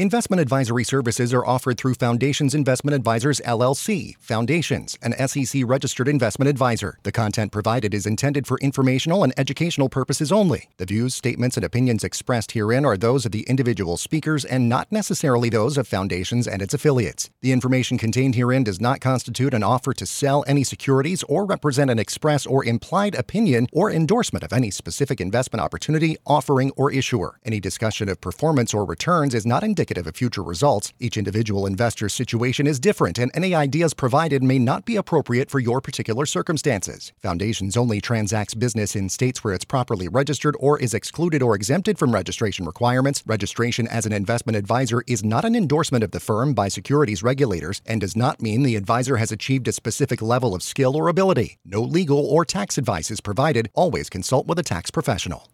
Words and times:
Investment 0.00 0.40
advisory 0.40 0.82
services 0.82 1.34
are 1.34 1.44
offered 1.44 1.76
through 1.76 1.92
Foundations 1.92 2.54
Investment 2.54 2.94
Advisors 2.94 3.38
LLC, 3.40 4.16
Foundations, 4.18 4.96
an 5.02 5.12
SEC 5.28 5.60
registered 5.66 6.08
investment 6.08 6.48
advisor. 6.48 6.96
The 7.02 7.12
content 7.12 7.52
provided 7.52 7.92
is 7.92 8.06
intended 8.06 8.46
for 8.46 8.56
informational 8.60 9.22
and 9.22 9.34
educational 9.36 9.90
purposes 9.90 10.32
only. 10.32 10.70
The 10.78 10.86
views, 10.86 11.14
statements, 11.14 11.58
and 11.58 11.66
opinions 11.66 12.02
expressed 12.02 12.52
herein 12.52 12.86
are 12.86 12.96
those 12.96 13.26
of 13.26 13.32
the 13.32 13.42
individual 13.42 13.98
speakers 13.98 14.46
and 14.46 14.70
not 14.70 14.90
necessarily 14.90 15.50
those 15.50 15.76
of 15.76 15.86
Foundations 15.86 16.48
and 16.48 16.62
its 16.62 16.72
affiliates. 16.72 17.28
The 17.42 17.52
information 17.52 17.98
contained 17.98 18.36
herein 18.36 18.64
does 18.64 18.80
not 18.80 19.02
constitute 19.02 19.52
an 19.52 19.62
offer 19.62 19.92
to 19.92 20.06
sell 20.06 20.44
any 20.46 20.64
securities 20.64 21.22
or 21.24 21.44
represent 21.44 21.90
an 21.90 21.98
express 21.98 22.46
or 22.46 22.64
implied 22.64 23.14
opinion 23.16 23.66
or 23.70 23.92
endorsement 23.92 24.44
of 24.44 24.54
any 24.54 24.70
specific 24.70 25.20
investment 25.20 25.60
opportunity, 25.60 26.16
offering, 26.26 26.70
or 26.74 26.90
issuer. 26.90 27.38
Any 27.44 27.60
discussion 27.60 28.08
of 28.08 28.22
performance 28.22 28.72
or 28.72 28.86
returns 28.86 29.34
is 29.34 29.44
not 29.44 29.62
indicative 29.62 29.89
of 29.98 30.06
future 30.14 30.42
results. 30.42 30.92
Each 30.98 31.16
individual 31.16 31.66
investor's 31.66 32.12
situation 32.12 32.66
is 32.66 32.78
different, 32.78 33.18
and 33.18 33.30
any 33.34 33.54
ideas 33.54 33.94
provided 33.94 34.42
may 34.42 34.58
not 34.58 34.84
be 34.84 34.96
appropriate 34.96 35.50
for 35.50 35.58
your 35.58 35.80
particular 35.80 36.26
circumstances. 36.26 37.12
Foundations 37.22 37.76
only 37.76 38.00
transacts 38.00 38.54
business 38.54 38.94
in 38.94 39.08
states 39.08 39.42
where 39.42 39.54
it's 39.54 39.64
properly 39.64 40.08
registered 40.08 40.56
or 40.60 40.78
is 40.78 40.94
excluded 40.94 41.42
or 41.42 41.54
exempted 41.54 41.98
from 41.98 42.12
registration 42.12 42.66
requirements. 42.66 43.22
Registration 43.26 43.88
as 43.88 44.06
an 44.06 44.12
investment 44.12 44.56
advisor 44.56 45.02
is 45.06 45.24
not 45.24 45.44
an 45.44 45.56
endorsement 45.56 46.04
of 46.04 46.10
the 46.10 46.20
firm 46.20 46.52
by 46.54 46.68
securities 46.68 47.22
regulators 47.22 47.80
and 47.86 48.00
does 48.00 48.16
not 48.16 48.42
mean 48.42 48.62
the 48.62 48.76
advisor 48.76 49.16
has 49.16 49.32
achieved 49.32 49.68
a 49.68 49.72
specific 49.72 50.20
level 50.20 50.54
of 50.54 50.62
skill 50.62 50.96
or 50.96 51.08
ability. 51.08 51.58
No 51.64 51.80
legal 51.80 52.26
or 52.26 52.44
tax 52.44 52.78
advice 52.78 53.10
is 53.10 53.20
provided. 53.20 53.70
Always 53.74 54.10
consult 54.10 54.46
with 54.46 54.58
a 54.58 54.62
tax 54.62 54.90
professional. 54.90 55.48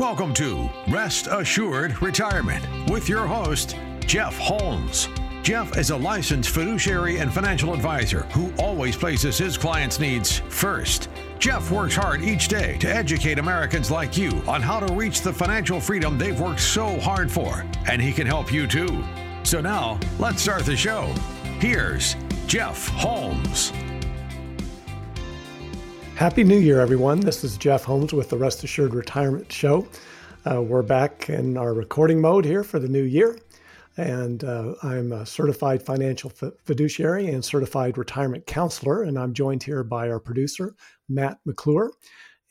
Welcome 0.00 0.32
to 0.36 0.70
Rest 0.88 1.26
Assured 1.26 2.00
Retirement 2.00 2.64
with 2.90 3.06
your 3.06 3.26
host, 3.26 3.76
Jeff 4.06 4.34
Holmes. 4.38 5.10
Jeff 5.42 5.76
is 5.76 5.90
a 5.90 5.96
licensed 5.96 6.48
fiduciary 6.48 7.18
and 7.18 7.30
financial 7.30 7.74
advisor 7.74 8.22
who 8.32 8.50
always 8.58 8.96
places 8.96 9.36
his 9.36 9.58
clients' 9.58 10.00
needs 10.00 10.38
first. 10.48 11.10
Jeff 11.38 11.70
works 11.70 11.94
hard 11.94 12.22
each 12.22 12.48
day 12.48 12.78
to 12.78 12.88
educate 12.88 13.38
Americans 13.38 13.90
like 13.90 14.16
you 14.16 14.30
on 14.48 14.62
how 14.62 14.80
to 14.80 14.90
reach 14.94 15.20
the 15.20 15.34
financial 15.34 15.78
freedom 15.78 16.16
they've 16.16 16.40
worked 16.40 16.60
so 16.60 16.98
hard 17.00 17.30
for, 17.30 17.66
and 17.86 18.00
he 18.00 18.10
can 18.10 18.26
help 18.26 18.50
you 18.50 18.66
too. 18.66 19.04
So 19.42 19.60
now, 19.60 20.00
let's 20.18 20.40
start 20.40 20.64
the 20.64 20.76
show. 20.78 21.12
Here's 21.58 22.16
Jeff 22.46 22.88
Holmes. 22.88 23.70
Happy 26.20 26.44
New 26.44 26.58
Year, 26.58 26.80
everyone. 26.80 27.18
This 27.20 27.44
is 27.44 27.56
Jeff 27.56 27.84
Holmes 27.84 28.12
with 28.12 28.28
the 28.28 28.36
Rest 28.36 28.62
Assured 28.62 28.92
Retirement 28.92 29.50
Show. 29.50 29.88
Uh, 30.44 30.60
we're 30.60 30.82
back 30.82 31.30
in 31.30 31.56
our 31.56 31.72
recording 31.72 32.20
mode 32.20 32.44
here 32.44 32.62
for 32.62 32.78
the 32.78 32.88
new 32.88 33.04
year. 33.04 33.38
And 33.96 34.44
uh, 34.44 34.74
I'm 34.82 35.12
a 35.12 35.24
certified 35.24 35.82
financial 35.82 36.28
fiduciary 36.28 37.28
and 37.28 37.42
certified 37.42 37.96
retirement 37.96 38.46
counselor. 38.46 39.04
And 39.04 39.18
I'm 39.18 39.32
joined 39.32 39.62
here 39.62 39.82
by 39.82 40.10
our 40.10 40.20
producer, 40.20 40.74
Matt 41.08 41.38
McClure 41.46 41.90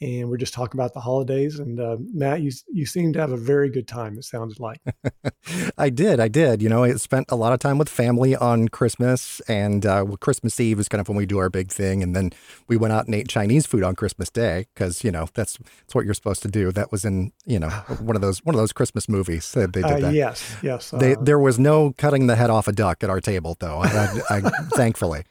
and 0.01 0.29
we're 0.29 0.37
just 0.37 0.53
talking 0.53 0.79
about 0.79 0.93
the 0.93 1.01
holidays. 1.01 1.59
And 1.59 1.79
uh, 1.79 1.97
Matt, 2.13 2.41
you 2.41 2.51
you 2.71 2.85
seem 2.85 3.11
to 3.13 3.19
have 3.19 3.31
a 3.31 3.37
very 3.37 3.69
good 3.69 3.87
time. 3.87 4.17
It 4.17 4.23
sounded 4.23 4.59
like. 4.59 4.79
I 5.77 5.89
did, 5.89 6.19
I 6.19 6.27
did. 6.27 6.61
You 6.61 6.69
know, 6.69 6.83
I 6.83 6.93
spent 6.93 7.25
a 7.29 7.35
lot 7.35 7.51
of 7.51 7.59
time 7.59 7.77
with 7.77 7.89
family 7.89 8.35
on 8.35 8.69
Christmas, 8.69 9.41
and 9.41 9.85
uh, 9.85 10.05
Christmas 10.19 10.59
Eve 10.59 10.79
is 10.79 10.87
kind 10.87 11.01
of 11.01 11.09
when 11.09 11.17
we 11.17 11.25
do 11.25 11.37
our 11.37 11.49
big 11.49 11.71
thing, 11.71 12.01
and 12.01 12.15
then 12.15 12.31
we 12.67 12.77
went 12.77 12.93
out 12.93 13.05
and 13.05 13.15
ate 13.15 13.27
Chinese 13.27 13.65
food 13.65 13.83
on 13.83 13.95
Christmas 13.95 14.29
Day 14.29 14.67
because 14.73 15.03
you 15.03 15.11
know 15.11 15.27
that's 15.33 15.57
that's 15.57 15.95
what 15.95 16.05
you're 16.05 16.13
supposed 16.13 16.41
to 16.43 16.49
do. 16.49 16.71
That 16.71 16.91
was 16.91 17.03
in 17.03 17.31
you 17.45 17.59
know 17.59 17.69
one 17.99 18.15
of 18.15 18.21
those 18.21 18.43
one 18.45 18.55
of 18.55 18.59
those 18.59 18.73
Christmas 18.73 19.09
movies. 19.09 19.51
That 19.51 19.73
they 19.73 19.81
did 19.81 19.91
uh, 19.91 19.99
that. 19.99 20.13
yes, 20.13 20.55
yes. 20.63 20.91
They, 20.91 21.15
uh, 21.15 21.21
there 21.21 21.39
was 21.39 21.59
no 21.59 21.93
cutting 21.97 22.27
the 22.27 22.35
head 22.35 22.49
off 22.49 22.67
a 22.67 22.71
duck 22.71 23.03
at 23.03 23.09
our 23.09 23.19
table, 23.19 23.57
though. 23.59 23.79
I, 23.79 24.21
I, 24.29 24.41
thankfully. 24.73 25.23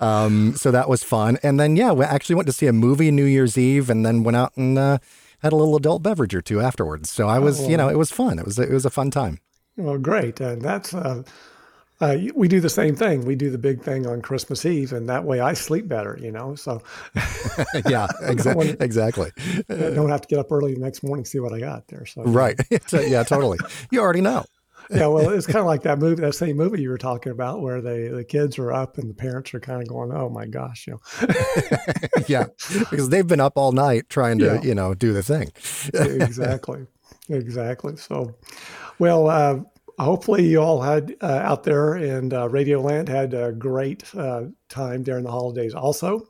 Um, 0.00 0.54
so 0.56 0.70
that 0.70 0.88
was 0.88 1.02
fun. 1.02 1.38
And 1.42 1.58
then, 1.58 1.76
yeah, 1.76 1.92
we 1.92 2.04
actually 2.04 2.36
went 2.36 2.46
to 2.46 2.52
see 2.52 2.66
a 2.66 2.72
movie 2.72 3.10
New 3.10 3.24
Year's 3.24 3.56
Eve 3.56 3.90
and 3.90 4.04
then 4.04 4.22
went 4.22 4.36
out 4.36 4.56
and 4.56 4.78
uh, 4.78 4.98
had 5.40 5.52
a 5.52 5.56
little 5.56 5.76
adult 5.76 6.02
beverage 6.02 6.34
or 6.34 6.42
two 6.42 6.60
afterwards. 6.60 7.10
So 7.10 7.28
I 7.28 7.38
was, 7.38 7.62
oh, 7.62 7.68
you 7.68 7.76
know, 7.76 7.88
it 7.88 7.98
was 7.98 8.10
fun. 8.10 8.38
It 8.38 8.44
was, 8.44 8.58
it 8.58 8.70
was 8.70 8.84
a 8.84 8.90
fun 8.90 9.10
time. 9.10 9.38
Well, 9.76 9.98
great. 9.98 10.40
And 10.40 10.62
that's, 10.62 10.94
uh, 10.94 11.22
uh, 12.00 12.18
we 12.34 12.46
do 12.46 12.60
the 12.60 12.68
same 12.68 12.94
thing. 12.94 13.24
We 13.24 13.36
do 13.36 13.50
the 13.50 13.58
big 13.58 13.82
thing 13.82 14.06
on 14.06 14.20
Christmas 14.20 14.66
Eve, 14.66 14.92
and 14.92 15.08
that 15.08 15.24
way 15.24 15.40
I 15.40 15.54
sleep 15.54 15.88
better, 15.88 16.18
you 16.20 16.30
know. 16.30 16.54
So, 16.54 16.82
yeah, 17.14 18.06
exa- 18.22 18.80
exactly. 18.82 19.30
I 19.70 19.74
don't 19.74 20.10
have 20.10 20.20
to 20.20 20.28
get 20.28 20.38
up 20.38 20.52
early 20.52 20.74
the 20.74 20.80
next 20.80 21.02
morning 21.02 21.24
to 21.24 21.30
see 21.30 21.38
what 21.40 21.54
I 21.54 21.60
got 21.60 21.88
there. 21.88 22.04
So, 22.04 22.22
right. 22.24 22.60
yeah, 22.92 23.22
totally. 23.22 23.58
You 23.90 24.00
already 24.00 24.20
know 24.20 24.44
yeah, 24.90 25.06
well, 25.06 25.30
it's 25.30 25.46
kind 25.46 25.58
of 25.58 25.66
like 25.66 25.82
that 25.82 25.98
movie, 25.98 26.20
that 26.22 26.34
same 26.34 26.56
movie 26.56 26.82
you 26.82 26.90
were 26.90 26.98
talking 26.98 27.32
about, 27.32 27.60
where 27.60 27.80
they 27.80 28.08
the 28.08 28.24
kids 28.24 28.58
are 28.58 28.72
up 28.72 28.98
and 28.98 29.10
the 29.10 29.14
parents 29.14 29.52
are 29.54 29.60
kind 29.60 29.82
of 29.82 29.88
going, 29.88 30.12
"Oh 30.12 30.28
my 30.28 30.46
gosh," 30.46 30.86
you 30.86 30.94
know. 30.94 31.34
yeah, 32.28 32.46
because 32.90 33.08
they've 33.08 33.26
been 33.26 33.40
up 33.40 33.54
all 33.56 33.72
night 33.72 34.08
trying 34.08 34.38
to, 34.38 34.44
yeah. 34.44 34.62
you 34.62 34.74
know, 34.74 34.94
do 34.94 35.12
the 35.12 35.22
thing. 35.22 35.50
exactly, 35.94 36.86
exactly. 37.28 37.96
So, 37.96 38.36
well, 38.98 39.28
uh, 39.28 39.60
hopefully 39.98 40.46
you 40.46 40.60
all 40.60 40.80
had 40.80 41.16
uh, 41.20 41.40
out 41.42 41.64
there 41.64 41.96
in 41.96 42.32
uh, 42.32 42.48
Radio 42.48 42.80
Land 42.80 43.08
had 43.08 43.34
a 43.34 43.52
great 43.52 44.04
uh, 44.14 44.44
time 44.68 45.02
during 45.02 45.24
the 45.24 45.30
holidays, 45.30 45.74
also. 45.74 46.28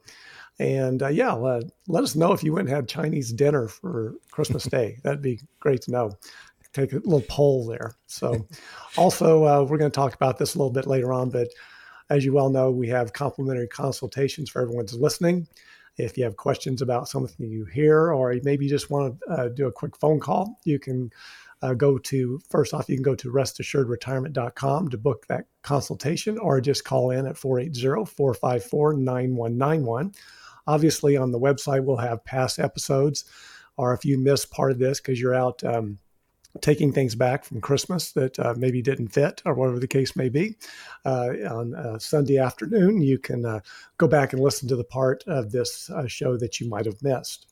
And 0.59 1.03
uh, 1.03 1.09
yeah, 1.09 1.33
let, 1.33 1.65
let 1.87 2.03
us 2.03 2.17
know 2.17 2.33
if 2.33 2.43
you 2.43 2.55
went 2.55 2.69
and 2.69 2.75
had 2.75 2.89
Chinese 2.89 3.31
dinner 3.31 3.69
for 3.69 4.15
Christmas 4.31 4.65
Day. 4.65 4.99
That'd 5.03 5.21
be 5.21 5.41
great 5.61 5.83
to 5.83 5.91
know 5.91 6.13
take 6.81 6.93
a 6.93 6.97
little 6.97 7.25
poll 7.29 7.67
there. 7.67 7.93
So, 8.07 8.47
also, 8.97 9.45
uh, 9.45 9.63
we're 9.63 9.79
going 9.79 9.91
to 9.91 9.95
talk 9.95 10.15
about 10.15 10.39
this 10.39 10.55
a 10.55 10.59
little 10.59 10.73
bit 10.73 10.87
later 10.87 11.13
on, 11.13 11.31
but 11.31 11.49
as 12.11 12.25
you 12.25 12.33
well 12.33 12.51
know, 12.51 12.71
we 12.71 12.89
have 12.89 13.13
complimentary 13.13 13.69
consultations 13.69 14.49
for 14.51 14.63
everyone 14.63 14.85
who's 14.85 15.01
listening. 15.01 15.49
If 15.97 16.19
you 16.19 16.25
have 16.25 16.37
questions 16.37 16.83
about 16.83 17.09
something 17.09 17.51
you 17.51 17.65
hear, 17.65 18.13
or 18.13 18.35
maybe 18.43 18.67
you 18.67 18.71
just 18.71 18.91
want 18.91 19.19
to 19.19 19.33
uh, 19.33 19.49
do 19.49 19.67
a 19.67 19.73
quick 19.73 19.97
phone 19.97 20.21
call, 20.21 20.61
you 20.65 20.79
can 20.79 21.11
uh, 21.63 21.75
go 21.75 21.99
to 21.99 22.39
first 22.51 22.75
off, 22.75 22.89
you 22.89 22.97
can 22.97 23.03
go 23.03 23.15
to 23.15 23.33
restassuredretirement.com 23.33 24.91
to 24.91 24.99
book 24.99 25.27
that 25.29 25.47
consultation, 25.63 26.39
or 26.39 26.61
just 26.61 26.85
call 26.85 27.11
in 27.11 27.27
at 27.27 27.39
480 27.39 28.05
454 28.15 28.93
9191. 28.95 30.13
Obviously, 30.67 31.17
on 31.17 31.31
the 31.31 31.41
website, 31.41 31.85
we'll 31.85 31.97
have 31.97 32.25
past 32.25 32.59
episodes, 32.59 33.25
or 33.77 33.95
if 33.95 34.05
you 34.05 34.19
missed 34.19 34.51
part 34.51 34.73
of 34.73 34.79
this 34.79 35.01
because 35.01 35.21
you're 35.21 35.35
out 35.35 35.65
um, 35.65 35.99
taking 36.61 36.93
things 36.93 37.15
back 37.15 37.45
from 37.45 37.61
Christmas 37.61 38.13
that 38.13 38.39
uh, 38.39 38.55
maybe 38.57 38.83
didn't 38.83 39.09
fit 39.09 39.43
or 39.45 39.55
whatever 39.55 39.79
the 39.79 39.87
case 39.87 40.17
may 40.17 40.29
be. 40.29 40.57
Uh, 41.05 41.31
on 41.51 42.01
Sunday 42.01 42.39
afternoon, 42.39 43.01
you 43.01 43.19
can 43.19 43.45
uh, 43.45 43.61
go 43.99 44.09
back 44.09 44.33
and 44.33 44.43
listen 44.43 44.69
to 44.69 44.77
the 44.77 44.85
part 44.85 45.25
of 45.27 45.53
this 45.53 45.91
uh, 45.91 46.07
show 46.07 46.37
that 46.37 46.61
you 46.61 46.69
might 46.69 46.87
have 46.87 47.03
missed. 47.03 47.47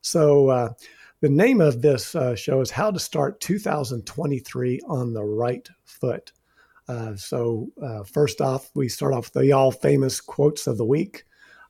So, 0.00 0.48
uh, 0.50 0.72
the 1.20 1.28
name 1.30 1.62
of 1.62 1.80
this 1.80 2.14
show 2.34 2.60
is 2.60 2.70
How 2.70 2.90
to 2.90 2.98
Start 2.98 3.40
2023 3.40 4.80
on 4.86 5.14
the 5.14 5.24
Right 5.24 5.66
Foot. 5.84 6.30
so, 7.16 7.70
first 8.12 8.42
off, 8.42 8.70
we 8.74 8.88
start 8.88 9.14
off 9.14 9.32
the 9.32 9.52
all 9.52 9.72
famous 9.72 10.20
quotes 10.20 10.66
of 10.66 10.76
the 10.76 10.84
week. 10.84 11.24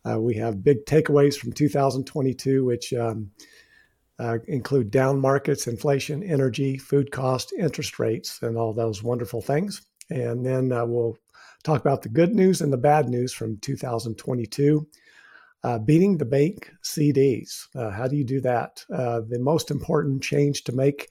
we 0.04 0.34
have 0.34 0.64
big 0.64 0.84
takeaways 0.84 1.36
from 1.36 1.52
2022, 1.52 2.64
which 2.64 2.92
um, 2.92 3.30
uh, 4.18 4.38
include 4.46 4.90
down 4.90 5.20
markets, 5.20 5.66
inflation, 5.66 6.22
energy, 6.22 6.78
food 6.78 7.10
cost, 7.10 7.52
interest 7.58 7.98
rates, 7.98 8.40
and 8.42 8.56
all 8.56 8.72
those 8.72 9.02
wonderful 9.02 9.42
things. 9.42 9.82
And 10.10 10.44
then 10.44 10.72
uh, 10.72 10.86
we'll 10.86 11.16
talk 11.64 11.80
about 11.80 12.02
the 12.02 12.08
good 12.08 12.34
news 12.34 12.60
and 12.60 12.72
the 12.72 12.78
bad 12.78 13.08
news 13.08 13.32
from 13.32 13.58
2022. 13.58 14.86
Uh, 15.64 15.78
beating 15.80 16.16
the 16.16 16.24
bank 16.24 16.70
CDs. 16.84 17.66
Uh, 17.74 17.90
how 17.90 18.06
do 18.06 18.14
you 18.14 18.24
do 18.24 18.40
that? 18.40 18.84
Uh, 18.94 19.20
the 19.28 19.38
most 19.38 19.72
important 19.72 20.22
change 20.22 20.62
to 20.62 20.70
make 20.70 21.08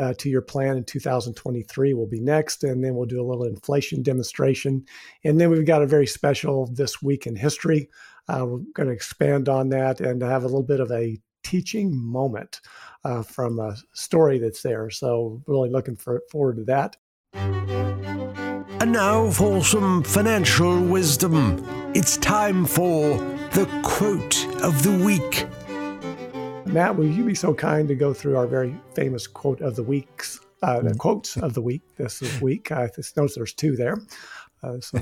uh, 0.00 0.12
to 0.14 0.28
your 0.28 0.42
plan 0.42 0.76
in 0.76 0.82
2023 0.82 1.94
will 1.94 2.06
be 2.06 2.20
next. 2.20 2.64
And 2.64 2.82
then 2.82 2.96
we'll 2.96 3.06
do 3.06 3.20
a 3.20 3.28
little 3.28 3.44
inflation 3.44 4.02
demonstration. 4.02 4.84
And 5.22 5.40
then 5.40 5.48
we've 5.48 5.66
got 5.66 5.82
a 5.82 5.86
very 5.86 6.08
special 6.08 6.66
This 6.66 7.00
Week 7.02 7.28
in 7.28 7.36
History. 7.36 7.88
we're 8.28 8.62
going 8.74 8.88
to 8.88 8.90
expand 8.90 9.48
on 9.48 9.68
that 9.68 10.00
and 10.00 10.20
have 10.22 10.42
a 10.42 10.46
little 10.46 10.64
bit 10.64 10.80
of 10.80 10.90
a 10.90 11.16
teaching 11.44 11.96
moment 11.96 12.60
uh, 13.04 13.22
from 13.22 13.60
a 13.60 13.76
story 13.92 14.38
that's 14.38 14.62
there. 14.62 14.90
So, 14.90 15.42
really 15.46 15.70
looking 15.70 15.96
for, 15.96 16.22
forward 16.30 16.56
to 16.56 16.64
that. 16.64 16.96
And 17.34 18.92
now 18.92 19.30
for 19.30 19.62
some 19.62 20.02
financial 20.02 20.80
wisdom. 20.80 21.64
It's 21.94 22.16
time 22.16 22.66
for 22.66 23.16
the 23.52 23.66
quote 23.82 24.46
of 24.62 24.82
the 24.82 24.92
week. 25.04 25.46
Matt, 26.66 26.96
will 26.96 27.06
you 27.06 27.24
be 27.24 27.34
so 27.34 27.54
kind 27.54 27.86
to 27.88 27.94
go 27.94 28.12
through 28.12 28.36
our 28.36 28.46
very 28.46 28.74
famous 28.94 29.26
quote 29.26 29.60
of 29.60 29.76
the 29.76 29.82
weeks, 29.82 30.40
uh, 30.62 30.80
the 30.80 30.90
mm. 30.90 30.98
quotes 30.98 31.36
of 31.36 31.54
the 31.54 31.62
week 31.62 31.82
this 31.96 32.20
week? 32.40 32.72
I 32.72 32.90
just 32.94 33.16
notice 33.16 33.36
there's 33.36 33.52
two 33.52 33.76
there. 33.76 33.96
Uh, 34.64 34.80
so, 34.80 35.00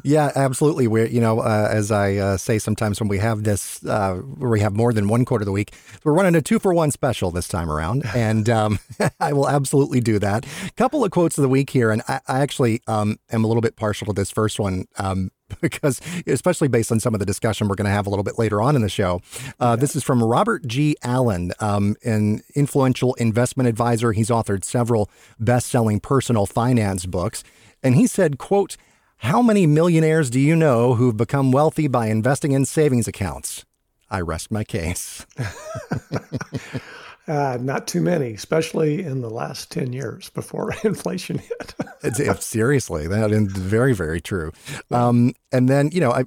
yeah, 0.04 0.32
absolutely. 0.34 0.88
We, 0.88 1.08
you 1.08 1.20
know, 1.20 1.40
uh, 1.40 1.68
as 1.70 1.90
I 1.90 2.16
uh, 2.16 2.36
say 2.36 2.58
sometimes 2.58 3.00
when 3.00 3.08
we 3.08 3.18
have 3.18 3.44
this, 3.44 3.84
uh, 3.86 4.14
where 4.16 4.50
we 4.50 4.60
have 4.60 4.74
more 4.74 4.92
than 4.92 5.08
one 5.08 5.24
quote 5.24 5.40
of 5.40 5.46
the 5.46 5.52
week, 5.52 5.74
we're 6.04 6.12
running 6.12 6.34
a 6.34 6.42
two 6.42 6.58
for 6.58 6.74
one 6.74 6.90
special 6.90 7.30
this 7.30 7.48
time 7.48 7.70
around, 7.70 8.04
and 8.14 8.48
um, 8.48 8.78
I 9.20 9.32
will 9.32 9.48
absolutely 9.48 10.00
do 10.00 10.18
that. 10.18 10.46
Couple 10.76 11.04
of 11.04 11.10
quotes 11.10 11.38
of 11.38 11.42
the 11.42 11.48
week 11.48 11.70
here, 11.70 11.90
and 11.90 12.02
I, 12.08 12.20
I 12.26 12.40
actually 12.40 12.82
um, 12.86 13.18
am 13.30 13.44
a 13.44 13.46
little 13.46 13.60
bit 13.60 13.76
partial 13.76 14.06
to 14.06 14.12
this 14.12 14.30
first 14.30 14.58
one. 14.58 14.86
Um, 14.98 15.30
because 15.60 16.00
especially 16.26 16.66
based 16.66 16.90
on 16.90 16.98
some 16.98 17.12
of 17.12 17.20
the 17.20 17.26
discussion 17.26 17.68
we're 17.68 17.74
going 17.74 17.84
to 17.84 17.90
have 17.90 18.06
a 18.06 18.10
little 18.10 18.22
bit 18.22 18.38
later 18.38 18.62
on 18.62 18.74
in 18.74 18.80
the 18.80 18.88
show. 18.88 19.20
Uh, 19.60 19.76
this 19.76 19.94
is 19.94 20.02
from 20.02 20.24
Robert 20.24 20.66
G. 20.66 20.96
Allen, 21.02 21.52
um, 21.60 21.94
an 22.04 22.42
influential 22.54 23.12
investment 23.14 23.68
advisor. 23.68 24.12
He's 24.12 24.30
authored 24.30 24.64
several 24.64 25.10
best-selling 25.38 26.00
personal 26.00 26.46
finance 26.46 27.04
books. 27.04 27.44
And 27.82 27.94
he 27.94 28.06
said, 28.06 28.38
quote, 28.38 28.76
how 29.18 29.40
many 29.40 29.66
millionaires 29.66 30.30
do 30.30 30.40
you 30.40 30.56
know 30.56 30.94
who've 30.94 31.16
become 31.16 31.52
wealthy 31.52 31.86
by 31.86 32.06
investing 32.06 32.52
in 32.52 32.64
savings 32.64 33.06
accounts? 33.06 33.64
I 34.10 34.20
rest 34.20 34.50
my 34.50 34.64
case. 34.64 35.24
uh, 37.28 37.56
not 37.60 37.86
too 37.86 38.00
many, 38.00 38.34
especially 38.34 39.02
in 39.02 39.20
the 39.20 39.30
last 39.30 39.70
10 39.70 39.92
years 39.92 40.28
before 40.30 40.74
inflation 40.84 41.38
hit. 41.38 41.74
it's, 42.02 42.44
seriously, 42.44 43.06
that 43.06 43.30
is 43.30 43.52
very, 43.52 43.94
very 43.94 44.20
true. 44.20 44.52
Um, 44.90 45.34
and 45.52 45.68
then, 45.68 45.90
you 45.92 46.00
know, 46.00 46.10
I, 46.10 46.24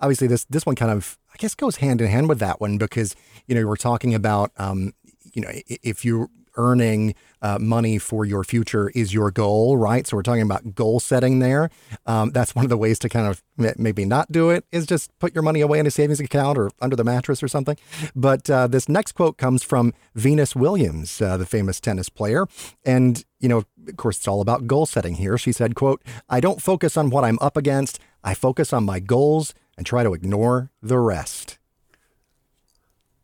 obviously 0.00 0.26
this, 0.26 0.44
this 0.46 0.66
one 0.66 0.74
kind 0.74 0.90
of, 0.90 1.18
I 1.32 1.36
guess, 1.38 1.54
goes 1.54 1.76
hand 1.76 2.00
in 2.00 2.08
hand 2.08 2.28
with 2.28 2.40
that 2.40 2.60
one 2.60 2.76
because, 2.76 3.14
you 3.46 3.54
know, 3.54 3.66
we're 3.66 3.76
talking 3.76 4.14
about, 4.14 4.50
um, 4.56 4.92
you 5.32 5.42
know, 5.42 5.50
if 5.68 6.04
you 6.04 6.28
earning 6.56 7.14
uh, 7.40 7.58
money 7.60 7.98
for 7.98 8.24
your 8.24 8.44
future 8.44 8.90
is 8.90 9.12
your 9.12 9.30
goal, 9.30 9.76
right? 9.76 10.06
So 10.06 10.16
we're 10.16 10.22
talking 10.22 10.42
about 10.42 10.74
goal 10.74 11.00
setting 11.00 11.40
there. 11.40 11.70
Um, 12.06 12.30
that's 12.30 12.54
one 12.54 12.64
of 12.64 12.68
the 12.68 12.76
ways 12.76 12.98
to 13.00 13.08
kind 13.08 13.26
of 13.26 13.42
maybe 13.56 14.04
not 14.04 14.30
do 14.30 14.50
it 14.50 14.64
is 14.72 14.86
just 14.86 15.16
put 15.18 15.34
your 15.34 15.42
money 15.42 15.60
away 15.60 15.78
in 15.78 15.86
a 15.86 15.90
savings 15.90 16.20
account 16.20 16.58
or 16.58 16.70
under 16.80 16.96
the 16.96 17.04
mattress 17.04 17.42
or 17.42 17.48
something. 17.48 17.76
But 18.14 18.48
uh, 18.48 18.66
this 18.68 18.88
next 18.88 19.12
quote 19.12 19.38
comes 19.38 19.62
from 19.62 19.92
Venus 20.14 20.54
Williams, 20.54 21.20
uh, 21.20 21.36
the 21.36 21.46
famous 21.46 21.80
tennis 21.80 22.08
player, 22.08 22.46
and 22.84 23.24
you 23.40 23.48
know, 23.48 23.64
of 23.88 23.96
course, 23.96 24.18
it's 24.18 24.28
all 24.28 24.40
about 24.40 24.68
goal 24.68 24.86
setting 24.86 25.16
here. 25.16 25.36
She 25.36 25.52
said, 25.52 25.74
"quote 25.74 26.02
I 26.28 26.40
don't 26.40 26.62
focus 26.62 26.96
on 26.96 27.10
what 27.10 27.24
I'm 27.24 27.38
up 27.40 27.56
against. 27.56 27.98
I 28.22 28.34
focus 28.34 28.72
on 28.72 28.84
my 28.84 29.00
goals 29.00 29.52
and 29.76 29.84
try 29.84 30.04
to 30.04 30.14
ignore 30.14 30.70
the 30.80 30.98
rest." 30.98 31.58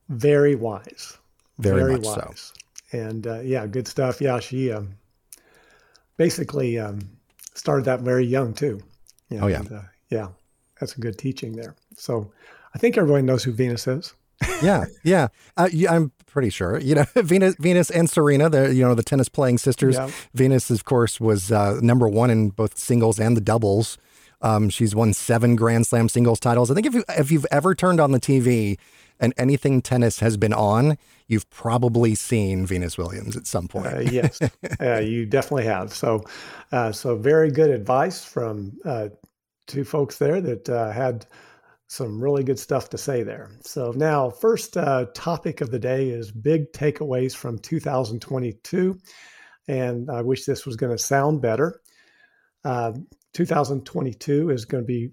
Very 0.08 0.54
wise. 0.54 1.19
Very, 1.58 1.81
Very 1.81 1.96
wise. 1.96 2.14
So 2.14 2.57
and 2.93 3.26
uh, 3.26 3.40
yeah, 3.40 3.67
good 3.67 3.88
stuff. 3.88 4.20
Yeah, 4.20 4.40
she 4.40 4.73
um, 4.73 4.90
basically 6.17 6.79
um, 6.79 7.00
started 7.55 7.85
that 7.87 8.00
very 8.00 8.25
young 8.25 8.55
too. 8.55 8.81
oh 9.32 9.46
yeah, 9.46 9.61
and, 9.61 9.73
uh, 9.73 9.82
yeah, 10.11 10.29
that's 10.81 10.96
a 10.96 11.00
good 11.00 11.19
teaching 11.19 11.52
there. 11.52 11.75
So 11.96 12.31
I 12.75 12.79
think 12.79 12.96
everyone 12.96 13.26
knows 13.26 13.44
who 13.44 13.52
Venus 13.52 13.87
is. 13.87 14.14
yeah, 14.62 14.85
yeah, 15.02 15.29
uh, 15.56 15.69
yeah, 15.73 15.93
I'm 15.93 16.12
pretty 16.26 16.50
sure. 16.50 16.79
You 16.79 16.96
know, 16.96 17.05
Venus, 17.17 17.56
Venus 17.58 17.90
and 17.90 18.08
Serena, 18.08 18.49
the 18.49 18.75
you 18.75 18.85
know 18.85 18.94
the 18.94 19.02
tennis 19.02 19.29
playing 19.29 19.58
sisters. 19.58 19.96
Yeah. 19.96 20.11
Venus, 20.34 20.70
of 20.70 20.84
course, 20.84 21.20
was 21.20 21.50
uh, 21.50 21.79
number 21.81 22.08
one 22.08 22.31
in 22.31 22.50
both 22.50 22.79
singles 22.79 23.19
and 23.19 23.37
the 23.37 23.41
doubles. 23.41 23.99
Um, 24.41 24.70
she's 24.70 24.94
won 24.94 25.12
seven 25.14 25.56
Grand 25.56 25.87
Slam 25.87 26.08
singles 26.08 26.38
titles. 26.38 26.70
I 26.70 26.75
think 26.75 26.87
if 26.87 26.94
you 26.94 27.05
if 27.08 27.32
you've 27.32 27.46
ever 27.50 27.75
turned 27.75 28.00
on 28.00 28.12
the 28.12 28.20
TV 28.20 28.79
and 29.19 29.34
anything 29.37 29.82
tennis 29.82 30.20
has 30.20 30.37
been 30.37 30.52
on, 30.52 30.96
you've 31.28 31.48
probably 31.50 32.14
seen 32.14 32.66
Venus 32.66 32.98
Williams 32.98 33.36
at 33.36 33.46
some 33.46 33.69
point. 33.69 33.94
uh, 33.94 34.00
yes, 34.00 34.40
uh, 34.80 34.98
you 34.98 35.26
definitely 35.26 35.66
have. 35.66 35.92
So, 35.92 36.25
uh, 36.72 36.90
so 36.90 37.16
very 37.16 37.50
good 37.50 37.70
advice 37.70 38.25
from 38.25 38.72
uh, 38.84 39.08
two 39.66 39.84
folks 39.84 40.19
there 40.19 40.40
that 40.40 40.69
uh, 40.69 40.90
had 40.90 41.26
some 41.86 42.22
really 42.22 42.44
good 42.44 42.58
stuff 42.58 42.90
to 42.90 42.98
say 42.98 43.22
there. 43.22 43.50
So 43.60 43.92
now, 43.94 44.30
first 44.30 44.76
uh, 44.76 45.06
topic 45.14 45.60
of 45.60 45.70
the 45.70 45.78
day 45.78 46.08
is 46.08 46.32
big 46.32 46.72
takeaways 46.72 47.34
from 47.34 47.58
2022, 47.58 48.98
and 49.69 50.10
I 50.10 50.22
wish 50.22 50.44
this 50.44 50.66
was 50.66 50.76
going 50.76 50.96
to 50.96 51.02
sound 51.02 51.40
better. 51.40 51.81
2022 53.34 54.50
is 54.50 54.64
going 54.64 54.82
to 54.82 54.86
be 54.86 55.10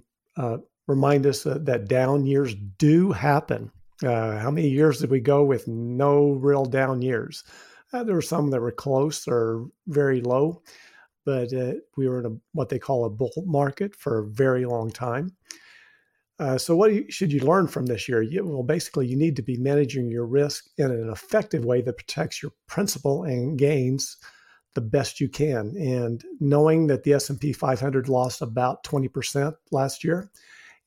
remind 0.87 1.25
us 1.25 1.43
that 1.43 1.87
down 1.87 2.25
years 2.25 2.53
do 2.77 3.11
happen. 3.11 3.71
Uh, 4.03 4.37
how 4.39 4.51
many 4.51 4.67
years 4.67 4.99
did 4.99 5.09
we 5.09 5.21
go 5.21 5.43
with 5.43 5.67
no 5.67 6.31
real 6.31 6.65
down 6.65 7.01
years? 7.01 7.43
Uh, 7.93 8.03
there 8.03 8.15
were 8.15 8.21
some 8.21 8.49
that 8.49 8.59
were 8.59 8.71
close 8.71 9.27
or 9.27 9.67
very 9.87 10.21
low, 10.21 10.61
but 11.25 11.53
uh, 11.53 11.73
we 11.95 12.07
were 12.07 12.19
in 12.19 12.25
a, 12.25 12.35
what 12.51 12.69
they 12.69 12.79
call 12.79 13.05
a 13.05 13.09
bull 13.09 13.31
market 13.45 13.95
for 13.95 14.19
a 14.19 14.27
very 14.27 14.65
long 14.65 14.91
time. 14.91 15.31
Uh, 16.37 16.57
so, 16.57 16.75
what 16.75 16.91
should 17.09 17.31
you 17.31 17.39
learn 17.39 17.67
from 17.67 17.85
this 17.85 18.09
year? 18.09 18.21
You, 18.21 18.45
well, 18.45 18.63
basically, 18.63 19.07
you 19.07 19.15
need 19.15 19.37
to 19.37 19.41
be 19.41 19.55
managing 19.55 20.11
your 20.11 20.25
risk 20.25 20.65
in 20.77 20.91
an 20.91 21.09
effective 21.09 21.63
way 21.63 21.81
that 21.81 21.97
protects 21.97 22.43
your 22.43 22.51
principal 22.67 23.23
and 23.23 23.57
gains 23.57 24.17
the 24.73 24.81
best 24.81 25.21
you 25.21 25.29
can. 25.29 25.73
And 25.77 26.21
knowing 26.41 26.87
that 26.87 27.03
the 27.03 27.13
S&P 27.13 27.53
500 27.53 28.09
lost 28.09 28.41
about 28.41 28.83
20% 28.83 29.55
last 29.71 30.03
year, 30.03 30.29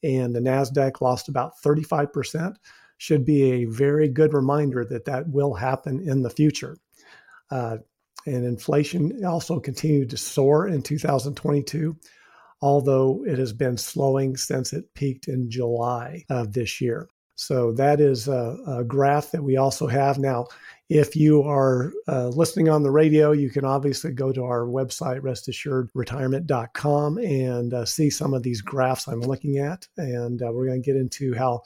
and 0.03 0.35
the 0.35 0.41
Nasdaq 0.41 1.01
lost 1.01 1.31
about 1.31 1.59
35 1.61 2.13
percent 2.13 2.59
should 2.99 3.25
be 3.25 3.51
a 3.51 3.65
very 3.65 4.09
good 4.09 4.35
reminder 4.35 4.85
that 4.85 5.07
that 5.07 5.29
will 5.29 5.55
happen 5.55 6.01
in 6.01 6.23
the 6.23 6.31
future. 6.31 6.77
Uh, 7.51 7.79
and 8.27 8.45
inflation 8.45 9.25
also 9.25 9.59
continued 9.59 10.11
to 10.11 10.17
soar 10.17 10.69
in 10.69 10.83
2022, 10.83 11.97
although 12.61 13.25
it 13.25 13.39
has 13.39 13.53
been 13.53 13.77
slowing 13.77 14.37
since 14.37 14.73
it 14.73 14.93
peaked 14.95 15.29
in 15.29 15.51
July 15.51 16.25
of 16.29 16.53
this 16.53 16.81
year. 16.81 17.09
So 17.37 17.71
that 17.75 18.01
is 18.01 18.27
a, 18.27 18.59
a 18.67 18.85
graph 18.85 19.31
that 19.31 19.45
we 19.45 19.57
also 19.57 19.87
have 19.87 20.19
now. 20.19 20.49
If 20.89 21.15
you 21.15 21.45
are 21.45 21.93
uh, 22.09 22.29
listening 22.29 22.69
on 22.69 22.83
the 22.83 22.91
radio, 22.91 23.31
you 23.31 23.49
can 23.49 23.65
obviously 23.65 24.11
go 24.11 24.33
to 24.33 24.43
our 24.43 24.67
website, 24.67 25.21
restassuredretirement.com, 25.21 27.19
and 27.19 27.75
uh, 27.75 27.85
see 27.85 28.11
some 28.11 28.35
of 28.35 28.43
these 28.43 28.61
graphs 28.61 29.07
I'm 29.07 29.21
looking 29.21 29.59
at. 29.59 29.87
And 29.97 30.43
uh, 30.43 30.51
we're 30.51 30.67
going 30.67 30.83
to 30.83 30.87
get 30.87 30.97
into 30.97 31.33
how 31.37 31.63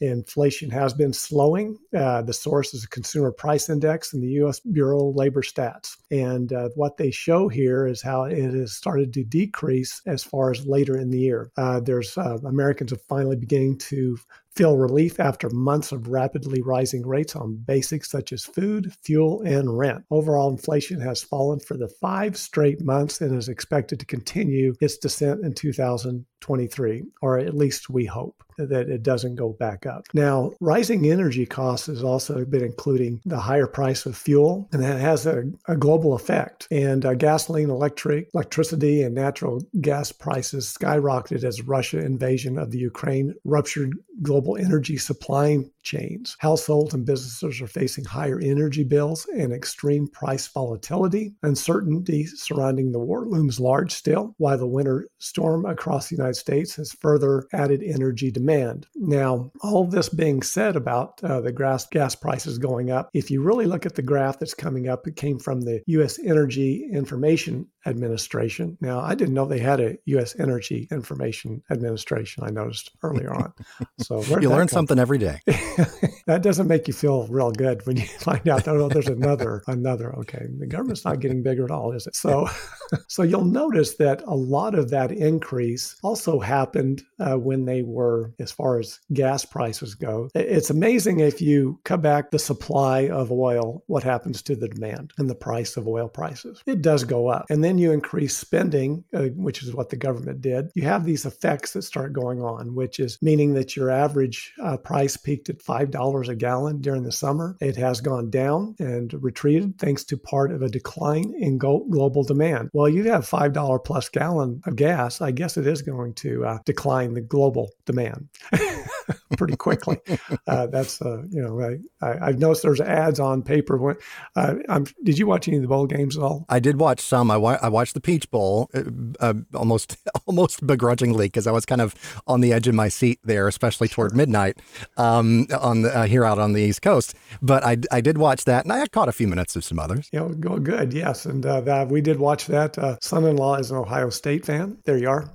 Inflation 0.00 0.70
has 0.70 0.92
been 0.92 1.12
slowing. 1.12 1.78
Uh, 1.96 2.22
the 2.22 2.32
source 2.32 2.74
is 2.74 2.84
a 2.84 2.88
consumer 2.88 3.32
price 3.32 3.70
index 3.70 4.12
in 4.12 4.20
the 4.20 4.28
U.S. 4.28 4.60
Bureau 4.60 5.08
of 5.08 5.16
Labor 5.16 5.42
Stats. 5.42 5.96
And 6.10 6.52
uh, 6.52 6.68
what 6.74 6.98
they 6.98 7.10
show 7.10 7.48
here 7.48 7.86
is 7.86 8.02
how 8.02 8.24
it 8.24 8.52
has 8.52 8.74
started 8.74 9.12
to 9.14 9.24
decrease 9.24 10.02
as 10.06 10.22
far 10.22 10.50
as 10.50 10.66
later 10.66 10.98
in 10.98 11.10
the 11.10 11.20
year. 11.20 11.50
Uh, 11.56 11.80
there's 11.80 12.16
uh, 12.18 12.38
Americans 12.44 12.92
are 12.92 12.98
finally 13.08 13.36
beginning 13.36 13.78
to 13.78 14.18
feel 14.56 14.78
relief 14.78 15.20
after 15.20 15.50
months 15.50 15.92
of 15.92 16.08
rapidly 16.08 16.62
rising 16.62 17.06
rates 17.06 17.36
on 17.36 17.56
basics 17.66 18.10
such 18.10 18.32
as 18.32 18.44
food, 18.44 18.92
fuel, 19.04 19.42
and 19.42 19.76
rent. 19.76 20.04
Overall 20.10 20.50
inflation 20.50 21.00
has 21.00 21.22
fallen 21.22 21.60
for 21.60 21.76
the 21.76 21.88
five 22.00 22.36
straight 22.36 22.80
months 22.82 23.20
and 23.20 23.36
is 23.36 23.48
expected 23.48 24.00
to 24.00 24.06
continue 24.06 24.74
its 24.80 24.96
descent 24.96 25.44
in 25.44 25.52
2023, 25.52 27.04
or 27.20 27.38
at 27.38 27.54
least 27.54 27.90
we 27.90 28.06
hope 28.06 28.42
that 28.58 28.88
it 28.88 29.02
doesn't 29.02 29.36
go 29.36 29.52
back 29.52 29.86
up. 29.86 30.04
Now, 30.14 30.52
rising 30.60 31.10
energy 31.10 31.46
costs 31.46 31.86
has 31.86 32.02
also 32.02 32.44
been 32.44 32.64
including 32.64 33.20
the 33.24 33.38
higher 33.38 33.66
price 33.66 34.06
of 34.06 34.16
fuel, 34.16 34.68
and 34.72 34.82
that 34.82 35.00
has 35.00 35.26
a, 35.26 35.44
a 35.68 35.76
global 35.76 36.14
effect. 36.14 36.66
And 36.70 37.04
uh, 37.04 37.14
gasoline, 37.14 37.70
electric, 37.70 38.30
electricity, 38.34 39.02
and 39.02 39.14
natural 39.14 39.62
gas 39.80 40.12
prices 40.12 40.74
skyrocketed 40.78 41.44
as 41.44 41.62
Russia 41.62 42.04
invasion 42.04 42.58
of 42.58 42.70
the 42.70 42.78
Ukraine 42.78 43.34
ruptured 43.44 43.94
global 44.22 44.45
energy 44.54 44.96
supply 44.96 45.58
chains. 45.86 46.36
Households 46.40 46.92
and 46.92 47.06
businesses 47.06 47.62
are 47.62 47.66
facing 47.66 48.04
higher 48.04 48.38
energy 48.40 48.84
bills 48.84 49.26
and 49.34 49.52
extreme 49.52 50.08
price 50.08 50.46
volatility. 50.48 51.34
Uncertainty 51.42 52.26
surrounding 52.26 52.92
the 52.92 52.98
war 52.98 53.24
looms 53.24 53.58
large 53.58 53.92
still, 53.92 54.34
while 54.36 54.58
the 54.58 54.66
winter 54.66 55.08
storm 55.18 55.64
across 55.64 56.08
the 56.08 56.16
United 56.16 56.34
States 56.34 56.74
has 56.74 56.92
further 56.92 57.46
added 57.52 57.82
energy 57.82 58.30
demand. 58.30 58.86
Now, 58.96 59.50
all 59.62 59.86
this 59.86 60.08
being 60.08 60.42
said 60.42 60.76
about 60.76 61.22
uh, 61.22 61.40
the 61.40 61.52
gas, 61.52 61.86
gas 61.86 62.14
prices 62.14 62.58
going 62.58 62.90
up, 62.90 63.08
if 63.14 63.30
you 63.30 63.40
really 63.40 63.66
look 63.66 63.86
at 63.86 63.94
the 63.94 64.02
graph 64.02 64.38
that's 64.38 64.54
coming 64.54 64.88
up, 64.88 65.06
it 65.06 65.16
came 65.16 65.38
from 65.38 65.60
the 65.60 65.82
U.S. 65.86 66.18
Energy 66.18 66.88
Information 66.92 67.68
Administration. 67.86 68.76
Now, 68.80 69.00
I 69.00 69.14
didn't 69.14 69.34
know 69.34 69.46
they 69.46 69.60
had 69.60 69.80
a 69.80 69.96
U.S. 70.06 70.34
Energy 70.40 70.88
Information 70.90 71.62
Administration. 71.70 72.42
I 72.42 72.50
noticed 72.50 72.90
earlier 73.02 73.32
on. 73.32 73.52
So 73.98 74.22
you 74.40 74.50
learn 74.50 74.68
something 74.68 74.98
every 74.98 75.18
day. 75.18 75.40
that 76.26 76.42
doesn't 76.42 76.68
make 76.68 76.88
you 76.88 76.94
feel 76.94 77.26
real 77.28 77.50
good 77.50 77.86
when 77.86 77.96
you 77.96 78.06
find 78.20 78.48
out, 78.48 78.66
oh, 78.68 78.88
there's 78.88 79.08
another, 79.08 79.62
another. 79.66 80.14
Okay, 80.16 80.46
the 80.58 80.66
government's 80.66 81.04
not 81.04 81.20
getting 81.20 81.42
bigger 81.42 81.64
at 81.64 81.70
all, 81.70 81.92
is 81.92 82.06
it? 82.06 82.16
So, 82.16 82.48
so 83.08 83.22
you'll 83.22 83.44
notice 83.44 83.96
that 83.96 84.22
a 84.26 84.34
lot 84.34 84.74
of 84.74 84.90
that 84.90 85.12
increase 85.12 85.96
also 86.02 86.40
happened 86.40 87.02
uh, 87.18 87.36
when 87.36 87.64
they 87.64 87.82
were, 87.82 88.32
as 88.38 88.52
far 88.52 88.78
as 88.78 89.00
gas 89.12 89.44
prices 89.44 89.94
go. 89.94 90.28
It's 90.34 90.70
amazing 90.70 91.20
if 91.20 91.40
you 91.40 91.80
cut 91.84 92.02
back 92.02 92.30
the 92.30 92.38
supply 92.38 93.08
of 93.08 93.30
oil, 93.30 93.82
what 93.86 94.02
happens 94.02 94.42
to 94.42 94.56
the 94.56 94.68
demand 94.68 95.12
and 95.18 95.28
the 95.28 95.34
price 95.34 95.76
of 95.76 95.86
oil 95.86 96.08
prices. 96.08 96.62
It 96.66 96.82
does 96.82 97.04
go 97.04 97.28
up. 97.28 97.46
And 97.50 97.62
then 97.62 97.78
you 97.78 97.92
increase 97.92 98.36
spending, 98.36 99.04
uh, 99.14 99.26
which 99.34 99.62
is 99.62 99.74
what 99.74 99.90
the 99.90 99.96
government 99.96 100.40
did. 100.40 100.70
You 100.74 100.82
have 100.82 101.04
these 101.04 101.26
effects 101.26 101.72
that 101.72 101.82
start 101.82 102.12
going 102.12 102.42
on, 102.42 102.74
which 102.74 103.00
is 103.00 103.18
meaning 103.20 103.54
that 103.54 103.76
your 103.76 103.90
average 103.90 104.52
uh, 104.62 104.76
price 104.76 105.16
peaked 105.16 105.48
at 105.48 105.62
$5 105.66 106.28
a 106.28 106.34
gallon 106.34 106.80
during 106.80 107.02
the 107.02 107.12
summer. 107.12 107.56
It 107.60 107.76
has 107.76 108.00
gone 108.00 108.30
down 108.30 108.74
and 108.78 109.12
retreated 109.22 109.78
thanks 109.78 110.04
to 110.04 110.16
part 110.16 110.52
of 110.52 110.62
a 110.62 110.68
decline 110.68 111.34
in 111.38 111.58
global 111.58 112.24
demand. 112.24 112.70
Well, 112.72 112.88
you 112.88 113.04
have 113.04 113.28
$5 113.28 113.84
plus 113.84 114.08
gallon 114.08 114.62
of 114.66 114.76
gas, 114.76 115.20
I 115.20 115.30
guess 115.30 115.56
it 115.56 115.66
is 115.66 115.82
going 115.82 116.14
to 116.14 116.44
uh, 116.44 116.58
decline 116.64 117.14
the 117.14 117.20
global 117.20 117.70
demand. 117.84 118.28
pretty 119.36 119.56
quickly. 119.56 119.98
Uh, 120.46 120.66
that's 120.66 121.02
uh, 121.02 121.22
you 121.30 121.42
know 121.42 121.78
I, 122.00 122.26
have 122.26 122.38
noticed 122.38 122.62
there's 122.62 122.80
ads 122.80 123.18
on 123.18 123.42
paper. 123.42 123.76
When 123.76 123.96
uh, 124.36 124.54
did 125.02 125.18
you 125.18 125.26
watch 125.26 125.48
any 125.48 125.56
of 125.56 125.62
the 125.62 125.68
bowl 125.68 125.86
games 125.86 126.16
at 126.16 126.22
all? 126.22 126.44
I 126.48 126.60
did 126.60 126.78
watch 126.78 127.00
some. 127.00 127.30
I, 127.30 127.36
wa- 127.36 127.58
I 127.60 127.68
watched 127.68 127.94
the 127.94 128.00
Peach 128.00 128.30
Bowl 128.30 128.70
uh, 128.74 128.82
uh, 129.20 129.34
almost 129.54 129.96
almost 130.26 130.66
begrudgingly 130.66 131.26
because 131.26 131.46
I 131.46 131.52
was 131.52 131.66
kind 131.66 131.80
of 131.80 131.94
on 132.26 132.40
the 132.40 132.52
edge 132.52 132.68
of 132.68 132.74
my 132.74 132.88
seat 132.88 133.18
there, 133.24 133.48
especially 133.48 133.88
toward 133.88 134.12
sure. 134.12 134.16
midnight 134.16 134.58
um, 134.96 135.46
on 135.58 135.82
the, 135.82 135.96
uh, 135.96 136.06
here 136.06 136.24
out 136.24 136.38
on 136.38 136.52
the 136.52 136.62
East 136.62 136.82
Coast. 136.82 137.14
But 137.42 137.64
I, 137.64 137.78
I 137.90 138.00
did 138.00 138.18
watch 138.18 138.44
that, 138.44 138.64
and 138.64 138.72
I 138.72 138.86
caught 138.86 139.08
a 139.08 139.12
few 139.12 139.28
minutes 139.28 139.56
of 139.56 139.64
some 139.64 139.78
others. 139.78 140.08
Yeah, 140.12 140.28
go 140.38 140.58
good. 140.58 140.92
Yes, 140.92 141.26
and 141.26 141.42
that, 141.42 141.88
we 141.88 142.00
did 142.00 142.18
watch 142.18 142.46
that. 142.46 142.76
son-in-law 143.02 143.56
is 143.56 143.70
an 143.70 143.76
Ohio 143.76 144.10
State 144.10 144.44
fan. 144.44 144.78
There 144.84 144.96
you 144.96 145.08
are. 145.08 145.30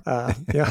yeah, 0.53 0.69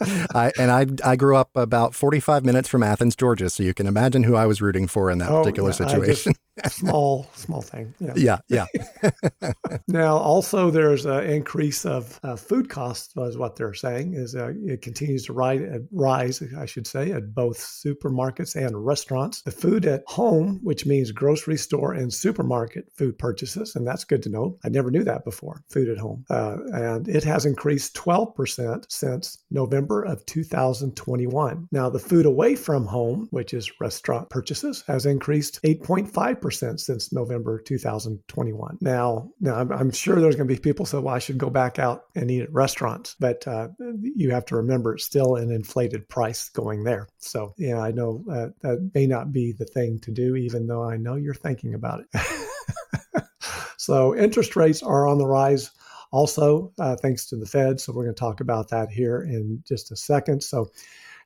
I, 0.34 0.52
and 0.58 0.70
I 0.70 0.86
I 1.04 1.16
grew 1.16 1.36
up 1.36 1.50
about 1.54 1.94
45 1.94 2.44
minutes 2.44 2.61
from 2.68 2.82
Athens, 2.82 3.16
Georgia. 3.16 3.50
So 3.50 3.62
you 3.62 3.74
can 3.74 3.86
imagine 3.86 4.22
who 4.22 4.34
I 4.36 4.46
was 4.46 4.60
rooting 4.60 4.86
for 4.86 5.10
in 5.10 5.18
that 5.18 5.30
oh, 5.30 5.42
particular 5.42 5.72
situation. 5.72 6.34
small, 6.68 7.26
small 7.34 7.62
thing. 7.62 7.94
Yeah, 7.98 8.38
yeah. 8.48 8.66
yeah. 9.02 9.52
now, 9.88 10.16
also, 10.16 10.70
there's 10.70 11.06
an 11.06 11.24
increase 11.24 11.84
of 11.84 12.20
uh, 12.22 12.36
food 12.36 12.68
costs, 12.68 13.14
is 13.16 13.38
what 13.38 13.56
they're 13.56 13.74
saying. 13.74 14.14
Is 14.14 14.34
uh, 14.34 14.52
it 14.64 14.82
continues 14.82 15.26
to 15.26 15.32
rise, 15.32 15.60
uh, 15.60 15.78
rise, 15.90 16.42
I 16.56 16.66
should 16.66 16.86
say, 16.86 17.12
at 17.12 17.34
both 17.34 17.58
supermarkets 17.58 18.54
and 18.54 18.84
restaurants. 18.84 19.42
The 19.42 19.50
food 19.50 19.86
at 19.86 20.02
home, 20.06 20.60
which 20.62 20.86
means 20.86 21.10
grocery 21.12 21.56
store 21.56 21.92
and 21.92 22.12
supermarket 22.12 22.90
food 22.96 23.18
purchases, 23.18 23.74
and 23.74 23.86
that's 23.86 24.04
good 24.04 24.22
to 24.24 24.28
know. 24.28 24.58
I 24.64 24.68
never 24.68 24.90
knew 24.90 25.04
that 25.04 25.24
before. 25.24 25.62
Food 25.70 25.88
at 25.88 25.98
home, 25.98 26.24
uh, 26.30 26.58
and 26.72 27.08
it 27.08 27.24
has 27.24 27.46
increased 27.46 27.94
12% 27.94 28.84
since 28.88 29.38
November 29.50 30.02
of 30.02 30.24
2021. 30.26 31.68
Now, 31.72 31.88
the 31.88 31.98
food 31.98 32.26
away 32.26 32.54
from 32.56 32.86
home, 32.86 33.28
which 33.30 33.54
is 33.54 33.80
restaurant 33.80 34.28
purchases, 34.30 34.84
has 34.86 35.06
increased 35.06 35.60
8.5% 35.62 36.41
since 36.50 37.12
November 37.12 37.60
2021. 37.60 38.78
Now, 38.80 39.30
now 39.40 39.54
I'm, 39.54 39.72
I'm 39.72 39.90
sure 39.90 40.20
there's 40.20 40.36
going 40.36 40.48
to 40.48 40.54
be 40.54 40.60
people 40.60 40.86
say, 40.86 40.98
well, 40.98 41.14
I 41.14 41.18
should 41.18 41.38
go 41.38 41.50
back 41.50 41.78
out 41.78 42.04
and 42.14 42.30
eat 42.30 42.42
at 42.42 42.52
restaurants. 42.52 43.16
But 43.18 43.46
uh, 43.46 43.68
you 44.02 44.30
have 44.30 44.44
to 44.46 44.56
remember 44.56 44.94
it's 44.94 45.04
still 45.04 45.36
an 45.36 45.50
inflated 45.50 46.08
price 46.08 46.48
going 46.48 46.84
there. 46.84 47.08
So, 47.18 47.54
yeah, 47.58 47.80
I 47.80 47.90
know 47.90 48.24
uh, 48.30 48.48
that 48.62 48.90
may 48.94 49.06
not 49.06 49.32
be 49.32 49.52
the 49.52 49.66
thing 49.66 49.98
to 50.00 50.10
do, 50.10 50.36
even 50.36 50.66
though 50.66 50.82
I 50.82 50.96
know 50.96 51.16
you're 51.16 51.34
thinking 51.34 51.74
about 51.74 52.00
it. 52.12 53.24
so, 53.76 54.16
interest 54.16 54.56
rates 54.56 54.82
are 54.82 55.06
on 55.06 55.18
the 55.18 55.26
rise 55.26 55.70
also, 56.10 56.72
uh, 56.78 56.94
thanks 56.96 57.26
to 57.26 57.36
the 57.36 57.46
Fed. 57.46 57.80
So, 57.80 57.92
we're 57.92 58.04
going 58.04 58.14
to 58.14 58.20
talk 58.20 58.40
about 58.40 58.68
that 58.68 58.90
here 58.90 59.22
in 59.22 59.62
just 59.66 59.92
a 59.92 59.96
second. 59.96 60.42
So, 60.42 60.70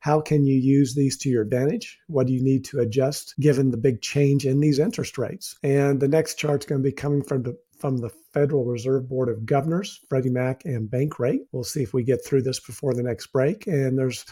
how 0.06 0.20
can 0.20 0.46
you 0.46 0.54
use 0.54 0.94
these 0.94 1.16
to 1.18 1.28
your 1.28 1.42
advantage? 1.42 1.98
What 2.06 2.28
do 2.28 2.32
you 2.32 2.40
need 2.40 2.64
to 2.66 2.78
adjust 2.78 3.34
given 3.40 3.72
the 3.72 3.76
big 3.76 4.02
change 4.02 4.46
in 4.46 4.60
these 4.60 4.78
interest 4.78 5.18
rates? 5.18 5.56
And 5.64 5.98
the 5.98 6.06
next 6.06 6.36
chart's 6.36 6.64
going 6.64 6.80
to 6.80 6.88
be 6.88 6.92
coming 6.92 7.25
from 7.25 7.42
the 7.42 7.58
from 7.80 7.96
the 7.96 8.10
Federal 8.32 8.64
Reserve 8.64 9.08
Board 9.08 9.28
of 9.28 9.44
Governors, 9.44 10.00
Freddie 10.08 10.30
Mac 10.30 10.64
and 10.64 10.88
Bankrate. 10.88 11.40
We'll 11.50 11.64
see 11.64 11.82
if 11.82 11.92
we 11.92 12.04
get 12.04 12.25
through 12.25 12.42
this 12.42 12.60
before 12.60 12.94
the 12.94 13.02
next 13.02 13.26
break. 13.32 13.66
And 13.66 13.98
there's 13.98 14.25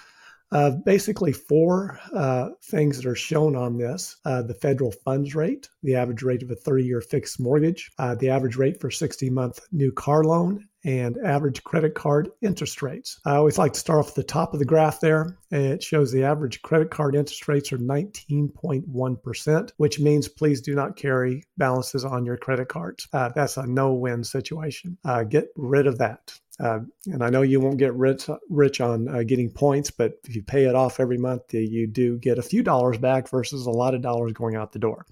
uh, 0.53 0.71
basically 0.85 1.33
four 1.33 1.99
uh, 2.15 2.51
things 2.63 2.97
that 2.97 3.07
are 3.07 3.15
shown 3.15 3.57
on 3.57 3.77
this 3.77 4.17
uh, 4.25 4.43
the 4.43 4.55
federal 4.55 4.93
funds 4.93 5.35
rate, 5.35 5.69
the 5.83 5.95
average 5.95 6.23
rate 6.23 6.43
of 6.43 6.51
a 6.51 6.57
30 6.57 6.85
year 6.85 7.01
fixed 7.01 7.41
mortgage, 7.41 7.91
uh, 7.99 8.15
the 8.15 8.29
average 8.29 8.57
rate 8.57 8.81
for 8.81 8.91
60 8.91 9.31
month 9.31 9.61
new 9.73 9.91
car 9.93 10.25
loan, 10.25 10.67
and 10.85 11.17
average 11.25 11.65
credit 11.65 11.95
card 11.95 12.31
interest 12.43 12.83
rates. 12.83 13.19
I 13.25 13.37
always 13.37 13.59
like 13.59 13.73
to 13.73 13.81
start 13.81 14.01
off 14.01 14.11
at 14.11 14.15
the 14.15 14.23
top 14.23 14.53
of 14.53 14.59
the 14.59 14.65
graph 14.65 15.01
there. 15.01 15.39
It 15.51 15.83
shows 15.83 16.13
the 16.13 16.25
average 16.25 16.63
credit 16.63 16.91
card 16.91 17.15
interest 17.15 17.49
rates 17.49 17.73
are 17.73 17.79
19.1%, 17.79 19.71
which 19.79 19.99
means 20.01 20.29
please 20.29 20.61
do 20.61 20.75
not 20.75 20.97
carry 20.97 21.45
balances 21.57 22.05
on 22.05 22.27
your 22.27 22.37
credit 22.37 22.69
cards. 22.69 23.09
Uh, 23.13 23.31
that's 23.35 23.57
a 23.57 23.67
no 23.67 23.95
win 23.95 24.25
situation. 24.25 24.99
Uh, 25.05 25.25
get 25.25 25.49
rid 25.57 25.87
of 25.87 25.99
that. 25.99 26.39
Uh, 26.61 26.81
and 27.07 27.23
I 27.23 27.31
know 27.31 27.43
you 27.43 27.61
won't 27.61 27.79
get 27.79 27.95
rich, 27.95 28.29
rich 28.49 28.81
on 28.81 29.09
uh, 29.09 29.23
getting 29.25 29.51
points, 29.51 29.91
but 29.91 30.13
if 30.25 30.37
you 30.37 30.43
pay 30.43 30.65
it 30.65 30.75
off 30.75 31.01
every 31.01 31.19
month, 31.19 31.53
you 31.53 31.87
do 31.87 32.17
get 32.19 32.39
a 32.39 32.43
few 32.43 32.63
dollars 32.63 32.97
back 32.97 33.29
versus 33.29 33.67
a 33.67 33.71
lot 33.71 33.95
of 33.95 34.03
dollars 34.03 34.33
going 34.33 34.55
out 34.55 34.73
the 34.73 34.79
door. 34.79 35.05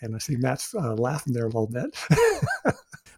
And 0.00 0.14
I 0.14 0.18
see 0.18 0.36
Matt's 0.36 0.74
uh, 0.74 0.94
laughing 0.94 1.32
there 1.32 1.44
a 1.44 1.48
little 1.48 1.66
bit. 1.66 1.96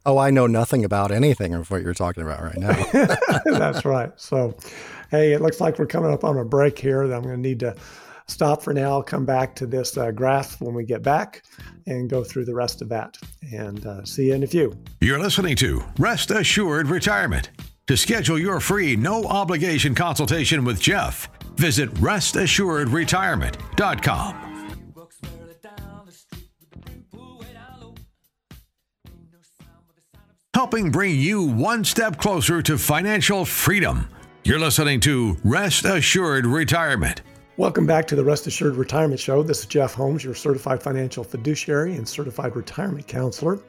oh, 0.07 0.19
I 0.19 0.31
know 0.31 0.47
nothing 0.47 0.85
about 0.85 1.13
anything 1.13 1.55
of 1.55 1.71
what 1.71 1.83
you're 1.83 1.95
talking 1.95 2.23
about 2.23 2.43
right 2.43 2.57
now. 2.57 3.17
That's 3.45 3.85
right. 3.85 4.13
So, 4.17 4.57
hey, 5.11 5.33
it 5.33 5.41
looks 5.41 5.61
like 5.61 5.79
we're 5.79 5.87
coming 5.87 6.11
up 6.11 6.25
on 6.25 6.39
a 6.39 6.45
break 6.45 6.79
here. 6.79 7.07
That 7.07 7.17
I'm 7.17 7.23
going 7.23 7.37
to 7.37 7.41
need 7.41 7.61
to 7.61 7.77
stop 8.31 8.63
for 8.63 8.73
now. 8.73 9.03
Come 9.03 9.27
back 9.27 9.55
to 9.57 9.67
this 9.67 9.97
uh, 9.97 10.11
graph 10.11 10.61
when 10.61 10.75
we 10.75 10.85
get 10.85 11.03
back 11.03 11.43
and 11.87 12.09
go 12.09 12.25
through 12.25 12.45
the 12.45 12.55
rest 12.55 12.83
of 12.83 12.89
that. 12.91 13.17
And 13.53 13.85
uh, 13.87 14.05
see 14.05 14.29
you 14.29 14.35
in 14.35 14.43
a 14.43 14.47
few. 14.47 14.77
You're 15.01 15.19
listening 15.19 15.57
to 15.57 15.83
Rest 15.99 16.31
Assured 16.31 16.89
Retirement. 16.89 17.51
To 17.89 17.97
schedule 17.97 18.39
your 18.39 18.61
free, 18.61 18.95
no 18.95 19.25
obligation 19.25 19.97
consultation 19.97 20.65
with 20.65 20.81
Jeff, 20.81 21.29
visit 21.57 21.93
restassuredretirement.com. 21.95 24.47
Helping 30.55 30.91
bring 30.91 31.17
you 31.17 31.45
one 31.45 31.85
step 31.85 32.19
closer 32.19 32.61
to 32.61 32.77
financial 32.77 33.45
freedom. 33.45 34.09
You're 34.45 34.59
listening 34.59 34.99
to 35.01 35.37
Rest 35.45 35.85
Assured 35.85 36.45
Retirement. 36.45 37.23
Welcome 37.61 37.85
back 37.85 38.07
to 38.07 38.17
the 38.17 38.25
Rest 38.25 38.47
Assured 38.47 38.77
Retirement 38.77 39.21
Show. 39.21 39.43
This 39.43 39.59
is 39.59 39.67
Jeff 39.67 39.93
Holmes, 39.93 40.25
your 40.25 40.35
certified 40.35 40.83
financial 40.83 41.23
fiduciary 41.23 41.95
and 41.95 42.09
certified 42.09 42.57
retirement 42.57 43.07
counselor. 43.07 43.61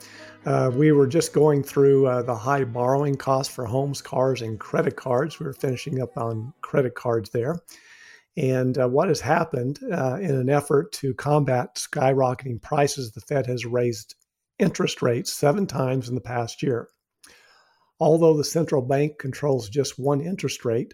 Uh, 0.45 0.71
we 0.73 0.93
were 0.93 1.07
just 1.07 1.33
going 1.33 1.61
through 1.61 2.07
uh, 2.07 2.21
the 2.21 2.33
high 2.33 2.63
borrowing 2.63 3.17
costs 3.17 3.53
for 3.53 3.65
homes, 3.65 4.01
cars, 4.01 4.41
and 4.41 4.61
credit 4.61 4.95
cards. 4.95 5.41
We 5.41 5.45
were 5.45 5.51
finishing 5.51 6.01
up 6.01 6.17
on 6.17 6.53
credit 6.61 6.95
cards 6.95 7.31
there. 7.31 7.59
And 8.37 8.77
uh, 8.77 8.87
what 8.87 9.09
has 9.09 9.19
happened 9.19 9.81
uh, 9.91 10.19
in 10.21 10.35
an 10.35 10.49
effort 10.49 10.93
to 10.93 11.13
combat 11.13 11.75
skyrocketing 11.75 12.61
prices, 12.61 13.11
the 13.11 13.19
Fed 13.19 13.45
has 13.47 13.65
raised 13.65 14.15
interest 14.57 15.01
rates 15.01 15.33
seven 15.33 15.67
times 15.67 16.07
in 16.07 16.15
the 16.15 16.21
past 16.21 16.63
year. 16.63 16.87
Although 17.99 18.37
the 18.37 18.45
central 18.45 18.83
bank 18.83 19.17
controls 19.19 19.67
just 19.67 19.99
one 19.99 20.21
interest 20.21 20.63
rate, 20.63 20.93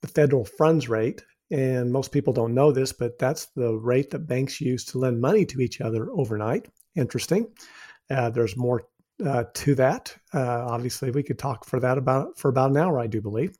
the 0.00 0.08
federal 0.08 0.46
funds 0.46 0.88
rate, 0.88 1.22
and 1.50 1.92
most 1.92 2.12
people 2.12 2.32
don't 2.32 2.54
know 2.54 2.72
this, 2.72 2.92
but 2.92 3.18
that's 3.18 3.46
the 3.56 3.74
rate 3.74 4.10
that 4.10 4.26
banks 4.26 4.60
use 4.60 4.84
to 4.86 4.98
lend 4.98 5.20
money 5.20 5.44
to 5.46 5.60
each 5.60 5.80
other 5.80 6.10
overnight. 6.12 6.66
Interesting. 6.94 7.48
Uh, 8.10 8.30
there's 8.30 8.56
more 8.56 8.86
uh, 9.24 9.44
to 9.54 9.74
that. 9.74 10.14
Uh, 10.34 10.66
obviously, 10.68 11.10
we 11.10 11.22
could 11.22 11.38
talk 11.38 11.64
for 11.64 11.80
that 11.80 11.98
about 11.98 12.38
for 12.38 12.48
about 12.48 12.70
an 12.70 12.76
hour, 12.76 12.98
I 12.98 13.06
do 13.06 13.20
believe. 13.20 13.56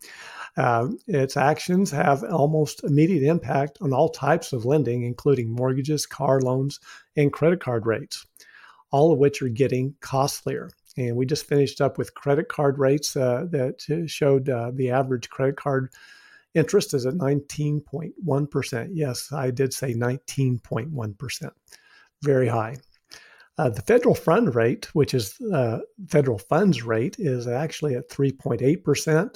Uh, 0.56 0.88
its 1.06 1.36
actions 1.36 1.90
have 1.90 2.24
almost 2.24 2.84
immediate 2.84 3.22
impact 3.22 3.78
on 3.80 3.92
all 3.92 4.08
types 4.08 4.52
of 4.52 4.64
lending, 4.64 5.02
including 5.02 5.50
mortgages, 5.50 6.06
car 6.06 6.40
loans, 6.40 6.80
and 7.16 7.32
credit 7.32 7.60
card 7.60 7.86
rates, 7.86 8.26
all 8.90 9.12
of 9.12 9.18
which 9.18 9.42
are 9.42 9.48
getting 9.48 9.94
costlier. 10.00 10.70
And 10.96 11.16
we 11.16 11.26
just 11.26 11.46
finished 11.46 11.80
up 11.80 11.98
with 11.98 12.14
credit 12.14 12.48
card 12.48 12.78
rates 12.78 13.16
uh, 13.16 13.46
that 13.50 14.04
showed 14.08 14.48
uh, 14.48 14.70
the 14.74 14.90
average 14.90 15.28
credit 15.28 15.56
card 15.56 15.90
Interest 16.56 16.94
is 16.94 17.06
at 17.06 17.14
19.1%. 17.14 18.88
Yes, 18.92 19.32
I 19.32 19.50
did 19.50 19.72
say 19.72 19.94
19.1%. 19.94 21.50
Very 22.22 22.48
high. 22.48 22.76
Uh, 23.58 23.68
the 23.70 23.82
federal 23.82 24.14
fund 24.14 24.54
rate, 24.54 24.86
which 24.94 25.14
is 25.14 25.40
uh, 25.52 25.78
federal 26.08 26.38
funds 26.38 26.82
rate, 26.82 27.16
is 27.18 27.46
actually 27.46 27.94
at 27.94 28.08
3.8%. 28.08 29.34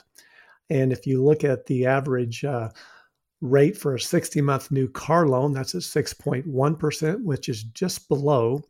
And 0.70 0.92
if 0.92 1.06
you 1.06 1.24
look 1.24 1.44
at 1.44 1.66
the 1.66 1.86
average 1.86 2.44
uh, 2.44 2.70
rate 3.40 3.76
for 3.76 3.94
a 3.94 4.00
60 4.00 4.40
month 4.40 4.70
new 4.70 4.88
car 4.88 5.26
loan. 5.26 5.52
That's 5.52 5.74
at 5.74 5.82
6.1%, 5.82 7.24
which 7.24 7.48
is 7.48 7.64
just 7.64 8.08
below 8.08 8.62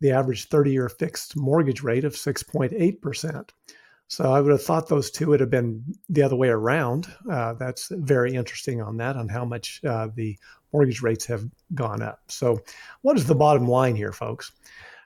the 0.00 0.12
average 0.12 0.48
30 0.48 0.72
year 0.72 0.88
fixed 0.88 1.36
mortgage 1.36 1.82
rate 1.82 2.04
of 2.04 2.14
6.8%. 2.14 3.50
So 4.08 4.32
I 4.32 4.40
would 4.40 4.50
have 4.50 4.62
thought 4.62 4.88
those 4.88 5.10
two 5.10 5.28
would 5.28 5.40
have 5.40 5.50
been 5.50 5.84
the 6.08 6.22
other 6.22 6.36
way 6.36 6.48
around. 6.48 7.06
Uh, 7.30 7.52
that's 7.54 7.88
very 7.90 8.34
interesting 8.34 8.80
on 8.80 8.96
that, 8.96 9.16
on 9.16 9.28
how 9.28 9.44
much 9.44 9.80
uh, 9.84 10.08
the 10.14 10.38
mortgage 10.72 11.02
rates 11.02 11.26
have 11.26 11.44
gone 11.74 12.00
up. 12.00 12.20
So, 12.28 12.60
what 13.02 13.18
is 13.18 13.26
the 13.26 13.34
bottom 13.34 13.68
line 13.68 13.96
here, 13.96 14.12
folks? 14.12 14.52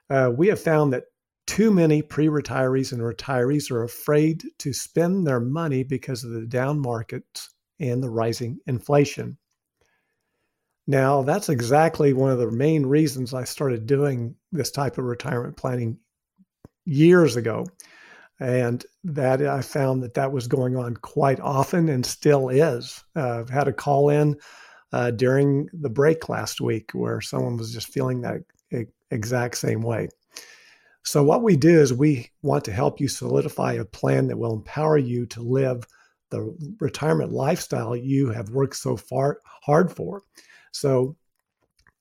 Uh, 0.09 0.31
we 0.35 0.47
have 0.47 0.59
found 0.59 0.93
that 0.93 1.03
too 1.47 1.69
many 1.69 2.01
pre 2.01 2.27
retirees 2.27 2.93
and 2.93 3.01
retirees 3.01 3.69
are 3.69 3.83
afraid 3.83 4.45
to 4.59 4.71
spend 4.71 5.27
their 5.27 5.41
money 5.41 5.83
because 5.83 6.23
of 6.23 6.31
the 6.31 6.45
down 6.45 6.79
markets 6.79 7.49
and 7.81 8.01
the 8.01 8.09
rising 8.09 8.59
inflation. 8.67 9.37
Now, 10.87 11.23
that's 11.23 11.49
exactly 11.49 12.13
one 12.13 12.31
of 12.31 12.39
the 12.39 12.51
main 12.51 12.85
reasons 12.85 13.33
I 13.33 13.43
started 13.43 13.85
doing 13.85 14.35
this 14.51 14.71
type 14.71 14.97
of 14.97 15.05
retirement 15.05 15.57
planning 15.57 15.97
years 16.85 17.35
ago. 17.35 17.65
And 18.43 18.85
that 19.05 19.41
I 19.41 19.61
found 19.61 20.03
that 20.03 20.15
that 20.15 20.33
was 20.33 20.47
going 20.47 20.75
on 20.75 20.97
quite 20.97 21.39
often 21.39 21.87
and 21.87 22.05
still 22.05 22.49
is. 22.49 23.01
Uh, 23.15 23.39
I've 23.39 23.49
had 23.49 23.69
a 23.69 23.73
call 23.73 24.09
in 24.09 24.35
uh, 24.91 25.11
during 25.11 25.69
the 25.71 25.89
break 25.89 26.27
last 26.27 26.59
week 26.59 26.91
where 26.91 27.21
someone 27.21 27.55
was 27.55 27.71
just 27.71 27.87
feeling 27.87 28.19
that 28.21 28.41
exact 29.11 29.57
same 29.57 29.81
way. 29.81 30.09
So, 31.05 31.23
what 31.23 31.41
we 31.41 31.55
do 31.55 31.79
is 31.79 31.93
we 31.93 32.31
want 32.41 32.65
to 32.65 32.73
help 32.73 32.99
you 32.99 33.07
solidify 33.07 33.73
a 33.73 33.85
plan 33.85 34.27
that 34.27 34.37
will 34.37 34.53
empower 34.53 34.97
you 34.97 35.25
to 35.27 35.41
live 35.41 35.87
the 36.29 36.53
retirement 36.81 37.31
lifestyle 37.31 37.95
you 37.95 38.29
have 38.29 38.49
worked 38.49 38.75
so 38.75 38.97
far 38.97 39.39
hard 39.45 39.89
for. 39.89 40.21
So, 40.73 41.15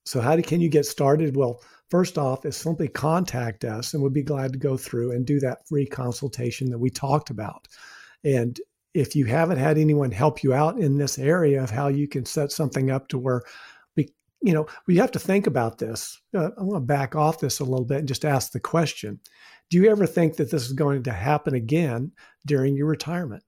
so 0.04 0.20
how 0.20 0.34
do, 0.34 0.42
can 0.42 0.60
you 0.60 0.68
get 0.68 0.86
started? 0.86 1.36
Well, 1.36 1.62
first 1.92 2.16
off, 2.16 2.46
is 2.46 2.56
simply 2.56 2.88
contact 2.88 3.66
us, 3.66 3.92
and 3.92 4.02
we'd 4.02 4.14
be 4.14 4.22
glad 4.22 4.50
to 4.50 4.58
go 4.58 4.78
through 4.78 5.12
and 5.12 5.26
do 5.26 5.38
that 5.38 5.68
free 5.68 5.84
consultation 5.84 6.70
that 6.70 6.78
we 6.78 6.88
talked 6.88 7.28
about. 7.28 7.68
And 8.24 8.58
if 8.94 9.14
you 9.14 9.26
haven't 9.26 9.58
had 9.58 9.76
anyone 9.76 10.10
help 10.10 10.42
you 10.42 10.54
out 10.54 10.78
in 10.78 10.96
this 10.96 11.18
area 11.18 11.62
of 11.62 11.68
how 11.68 11.88
you 11.88 12.08
can 12.08 12.24
set 12.24 12.50
something 12.50 12.90
up 12.90 13.08
to 13.08 13.18
where 13.18 13.42
we, 13.94 14.08
you 14.40 14.54
know, 14.54 14.66
we 14.86 14.96
have 14.96 15.10
to 15.10 15.18
think 15.18 15.46
about 15.46 15.76
this. 15.76 16.18
Uh, 16.34 16.48
I 16.58 16.62
want 16.62 16.80
to 16.82 16.86
back 16.86 17.14
off 17.14 17.40
this 17.40 17.60
a 17.60 17.64
little 17.64 17.84
bit 17.84 17.98
and 17.98 18.08
just 18.08 18.24
ask 18.24 18.52
the 18.52 18.60
question: 18.60 19.20
Do 19.68 19.76
you 19.76 19.90
ever 19.90 20.06
think 20.06 20.36
that 20.36 20.50
this 20.50 20.64
is 20.64 20.72
going 20.72 21.02
to 21.02 21.12
happen 21.12 21.54
again 21.54 22.12
during 22.46 22.74
your 22.74 22.86
retirement? 22.86 23.44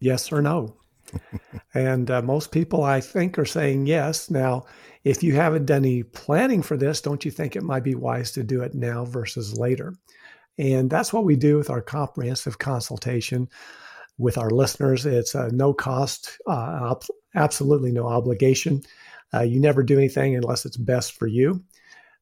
Yes 0.00 0.32
or 0.32 0.42
no? 0.42 0.78
and 1.74 2.10
uh, 2.10 2.22
most 2.22 2.50
people, 2.50 2.82
I 2.82 3.00
think, 3.00 3.38
are 3.38 3.44
saying 3.44 3.86
yes. 3.86 4.30
Now, 4.30 4.64
if 5.08 5.22
you 5.22 5.34
haven't 5.34 5.64
done 5.64 5.86
any 5.86 6.02
planning 6.02 6.60
for 6.60 6.76
this, 6.76 7.00
don't 7.00 7.24
you 7.24 7.30
think 7.30 7.56
it 7.56 7.62
might 7.62 7.82
be 7.82 7.94
wise 7.94 8.30
to 8.32 8.42
do 8.42 8.60
it 8.62 8.74
now 8.74 9.06
versus 9.06 9.58
later? 9.58 9.94
And 10.58 10.90
that's 10.90 11.14
what 11.14 11.24
we 11.24 11.34
do 11.34 11.56
with 11.56 11.70
our 11.70 11.80
comprehensive 11.80 12.58
consultation 12.58 13.48
with 14.18 14.36
our 14.36 14.50
listeners. 14.50 15.06
It's 15.06 15.34
a 15.34 15.50
no 15.50 15.72
cost, 15.72 16.38
uh, 16.46 16.94
absolutely 17.34 17.90
no 17.90 18.06
obligation. 18.06 18.82
Uh, 19.32 19.40
you 19.40 19.58
never 19.58 19.82
do 19.82 19.96
anything 19.96 20.36
unless 20.36 20.66
it's 20.66 20.76
best 20.76 21.12
for 21.12 21.26
you. 21.26 21.62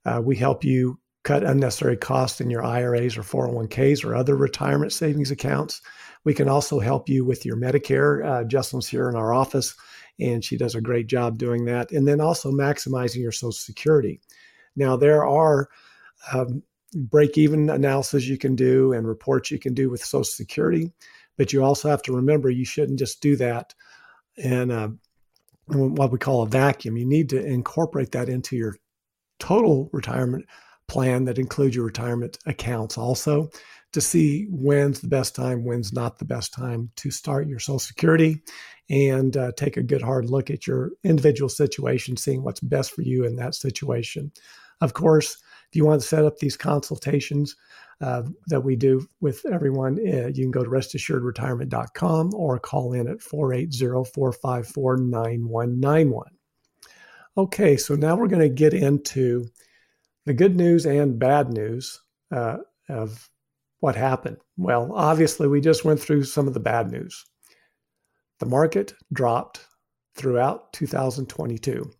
Uh, 0.04 0.22
we 0.24 0.36
help 0.36 0.62
you 0.62 0.96
cut 1.24 1.42
unnecessary 1.42 1.96
costs 1.96 2.40
in 2.40 2.50
your 2.50 2.64
IRAs 2.64 3.16
or 3.16 3.22
401ks 3.22 4.04
or 4.04 4.14
other 4.14 4.36
retirement 4.36 4.92
savings 4.92 5.32
accounts. 5.32 5.82
We 6.22 6.34
can 6.34 6.48
also 6.48 6.78
help 6.78 7.08
you 7.08 7.24
with 7.24 7.44
your 7.44 7.56
Medicare. 7.56 8.24
Uh, 8.24 8.44
Justin's 8.44 8.86
here 8.86 9.08
in 9.08 9.16
our 9.16 9.32
office, 9.32 9.74
and 10.18 10.44
she 10.44 10.56
does 10.56 10.74
a 10.74 10.80
great 10.80 11.06
job 11.06 11.38
doing 11.38 11.64
that. 11.66 11.92
And 11.92 12.06
then 12.06 12.20
also 12.20 12.50
maximizing 12.50 13.22
your 13.22 13.32
Social 13.32 13.52
Security. 13.52 14.20
Now, 14.74 14.96
there 14.96 15.26
are 15.26 15.68
um, 16.32 16.62
break 16.94 17.36
even 17.36 17.70
analysis 17.70 18.26
you 18.26 18.38
can 18.38 18.56
do 18.56 18.92
and 18.92 19.06
reports 19.06 19.50
you 19.50 19.58
can 19.58 19.74
do 19.74 19.90
with 19.90 20.04
Social 20.04 20.24
Security, 20.24 20.92
but 21.36 21.52
you 21.52 21.62
also 21.62 21.88
have 21.88 22.02
to 22.02 22.14
remember 22.14 22.50
you 22.50 22.64
shouldn't 22.64 22.98
just 22.98 23.20
do 23.20 23.36
that 23.36 23.74
in 24.36 24.70
uh, 24.70 24.88
what 25.66 26.12
we 26.12 26.18
call 26.18 26.42
a 26.42 26.46
vacuum. 26.46 26.96
You 26.96 27.06
need 27.06 27.28
to 27.30 27.44
incorporate 27.44 28.12
that 28.12 28.28
into 28.28 28.56
your 28.56 28.76
total 29.38 29.90
retirement 29.92 30.46
plan 30.88 31.24
that 31.24 31.38
includes 31.38 31.74
your 31.74 31.84
retirement 31.84 32.38
accounts 32.46 32.96
also 32.96 33.50
to 33.92 34.00
see 34.00 34.46
when's 34.50 35.00
the 35.00 35.08
best 35.08 35.34
time, 35.34 35.64
when's 35.64 35.92
not 35.92 36.18
the 36.18 36.24
best 36.24 36.52
time 36.52 36.90
to 36.96 37.10
start 37.10 37.48
your 37.48 37.58
Social 37.58 37.78
Security 37.78 38.42
and 38.88 39.36
uh, 39.36 39.52
take 39.56 39.76
a 39.76 39.82
good 39.82 40.02
hard 40.02 40.30
look 40.30 40.50
at 40.50 40.66
your 40.66 40.92
individual 41.04 41.48
situation, 41.48 42.16
seeing 42.16 42.42
what's 42.42 42.60
best 42.60 42.92
for 42.92 43.02
you 43.02 43.24
in 43.24 43.36
that 43.36 43.54
situation. 43.54 44.30
Of 44.80 44.94
course, 44.94 45.38
if 45.68 45.76
you 45.76 45.84
want 45.84 46.02
to 46.02 46.06
set 46.06 46.24
up 46.24 46.38
these 46.38 46.56
consultations 46.56 47.56
uh, 48.00 48.22
that 48.48 48.60
we 48.60 48.76
do 48.76 49.06
with 49.20 49.44
everyone, 49.46 49.98
uh, 49.98 50.28
you 50.28 50.44
can 50.44 50.50
go 50.50 50.62
to 50.62 50.70
restassuredretirement.com 50.70 52.34
or 52.34 52.58
call 52.58 52.92
in 52.92 53.08
at 53.08 53.20
480 53.20 54.10
454 54.14 54.96
9191. 54.98 56.26
Okay, 57.38 57.76
so 57.76 57.94
now 57.94 58.16
we're 58.16 58.28
going 58.28 58.40
to 58.40 58.48
get 58.48 58.72
into 58.72 59.46
the 60.24 60.34
good 60.34 60.56
news 60.56 60.86
and 60.86 61.18
bad 61.18 61.52
news 61.52 62.00
uh, 62.30 62.58
of 62.88 63.28
what 63.80 63.96
happened? 63.96 64.38
Well, 64.56 64.92
obviously, 64.94 65.48
we 65.48 65.60
just 65.60 65.84
went 65.84 66.00
through 66.00 66.24
some 66.24 66.48
of 66.48 66.54
the 66.54 66.60
bad 66.60 66.90
news. 66.90 67.24
The 68.38 68.46
market 68.46 68.94
dropped 69.12 69.66
throughout 70.14 70.72
2022. 70.72 71.90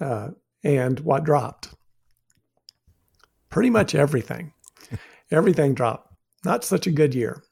Uh, 0.00 0.28
and 0.64 1.00
what 1.00 1.24
dropped? 1.24 1.74
Pretty 3.50 3.70
much 3.70 3.94
everything. 3.94 4.52
everything 5.30 5.74
dropped. 5.74 6.14
Not 6.44 6.64
such 6.64 6.86
a 6.86 6.92
good 6.92 7.14
year. 7.14 7.42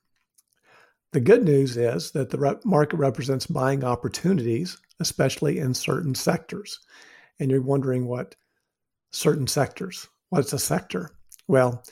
The 1.12 1.20
good 1.20 1.44
news 1.44 1.76
is 1.76 2.12
that 2.12 2.31
the 2.31 2.61
market 2.64 2.96
represents 2.96 3.46
buying 3.46 3.83
opportunities, 3.83 4.79
especially 5.00 5.59
in 5.59 5.74
certain 5.74 6.14
sectors. 6.14 6.79
And 7.38 7.50
you're 7.50 7.62
wondering 7.62 8.07
what 8.07 8.37
certain 9.12 9.46
sectors, 9.46 10.07
what's 10.29 10.53
a 10.53 10.59
sector? 10.59 11.11
Well, 11.48 11.83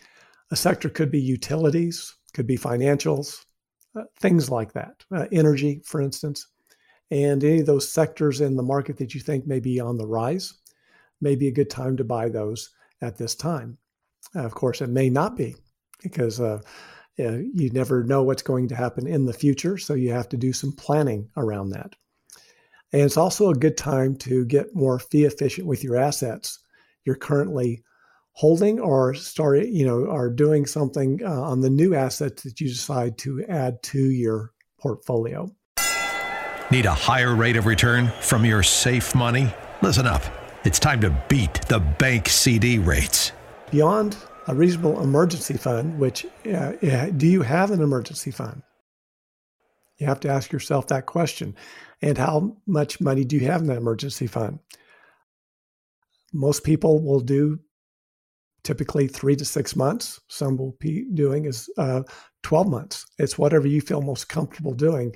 a 0.50 0.56
sector 0.56 0.88
could 0.88 1.10
be 1.10 1.20
utilities, 1.20 2.14
could 2.32 2.46
be 2.46 2.56
financials, 2.56 3.44
uh, 3.96 4.04
things 4.20 4.50
like 4.50 4.72
that, 4.72 5.04
uh, 5.14 5.26
energy, 5.32 5.80
for 5.84 6.00
instance. 6.00 6.48
And 7.10 7.42
any 7.42 7.60
of 7.60 7.66
those 7.66 7.90
sectors 7.90 8.40
in 8.40 8.56
the 8.56 8.62
market 8.62 8.96
that 8.98 9.14
you 9.14 9.20
think 9.20 9.46
may 9.46 9.60
be 9.60 9.80
on 9.80 9.96
the 9.96 10.06
rise 10.06 10.54
may 11.20 11.34
be 11.34 11.48
a 11.48 11.52
good 11.52 11.70
time 11.70 11.96
to 11.96 12.04
buy 12.04 12.28
those 12.28 12.70
at 13.00 13.16
this 13.16 13.34
time. 13.34 13.78
Uh, 14.36 14.44
of 14.44 14.54
course, 14.54 14.82
it 14.82 14.90
may 14.90 15.08
not 15.08 15.36
be 15.36 15.56
because 16.02 16.40
uh, 16.40 16.60
you 17.16 17.70
never 17.72 18.04
know 18.04 18.22
what's 18.22 18.42
going 18.42 18.68
to 18.68 18.76
happen 18.76 19.06
in 19.06 19.24
the 19.24 19.32
future. 19.32 19.78
So 19.78 19.94
you 19.94 20.12
have 20.12 20.28
to 20.28 20.36
do 20.36 20.52
some 20.52 20.72
planning 20.72 21.28
around 21.36 21.70
that. 21.70 21.94
And 22.92 23.02
it's 23.02 23.16
also 23.16 23.50
a 23.50 23.54
good 23.54 23.76
time 23.76 24.14
to 24.16 24.44
get 24.44 24.74
more 24.74 24.98
fee 24.98 25.24
efficient 25.24 25.66
with 25.66 25.82
your 25.82 25.96
assets 25.96 26.60
you're 27.08 27.16
currently 27.16 27.82
holding 28.38 28.78
or 28.78 29.14
start, 29.14 29.66
you 29.66 29.84
know, 29.84 30.08
are 30.08 30.30
doing 30.30 30.64
something 30.64 31.20
uh, 31.24 31.42
on 31.42 31.60
the 31.60 31.68
new 31.68 31.92
assets 31.92 32.44
that 32.44 32.60
you 32.60 32.68
decide 32.68 33.18
to 33.18 33.44
add 33.48 33.82
to 33.82 33.98
your 33.98 34.52
portfolio. 34.78 35.52
Need 36.70 36.86
a 36.86 36.94
higher 36.94 37.34
rate 37.34 37.56
of 37.56 37.66
return 37.66 38.12
from 38.20 38.44
your 38.44 38.62
safe 38.62 39.12
money? 39.12 39.52
Listen 39.82 40.06
up. 40.06 40.22
It's 40.64 40.78
time 40.78 41.00
to 41.00 41.10
beat 41.28 41.52
the 41.62 41.80
bank 41.80 42.28
CD 42.28 42.78
rates. 42.78 43.32
Beyond 43.72 44.16
a 44.46 44.54
reasonable 44.54 45.00
emergency 45.02 45.54
fund, 45.54 45.98
which 45.98 46.24
uh, 46.46 46.72
do 47.16 47.26
you 47.26 47.42
have 47.42 47.72
an 47.72 47.82
emergency 47.82 48.30
fund? 48.30 48.62
You 49.96 50.06
have 50.06 50.20
to 50.20 50.28
ask 50.28 50.52
yourself 50.52 50.86
that 50.86 51.06
question. 51.06 51.56
And 52.00 52.16
how 52.16 52.56
much 52.68 53.00
money 53.00 53.24
do 53.24 53.34
you 53.34 53.46
have 53.46 53.62
in 53.62 53.66
that 53.66 53.78
emergency 53.78 54.28
fund? 54.28 54.60
Most 56.32 56.62
people 56.62 57.02
will 57.02 57.18
do 57.18 57.58
typically 58.64 59.08
three 59.08 59.36
to 59.36 59.44
six 59.44 59.76
months. 59.76 60.20
Some 60.28 60.56
will 60.56 60.76
be 60.78 61.06
doing 61.14 61.46
is 61.46 61.70
uh, 61.78 62.02
12 62.42 62.68
months. 62.68 63.06
It's 63.18 63.38
whatever 63.38 63.66
you 63.66 63.80
feel 63.80 64.02
most 64.02 64.28
comfortable 64.28 64.74
doing. 64.74 65.14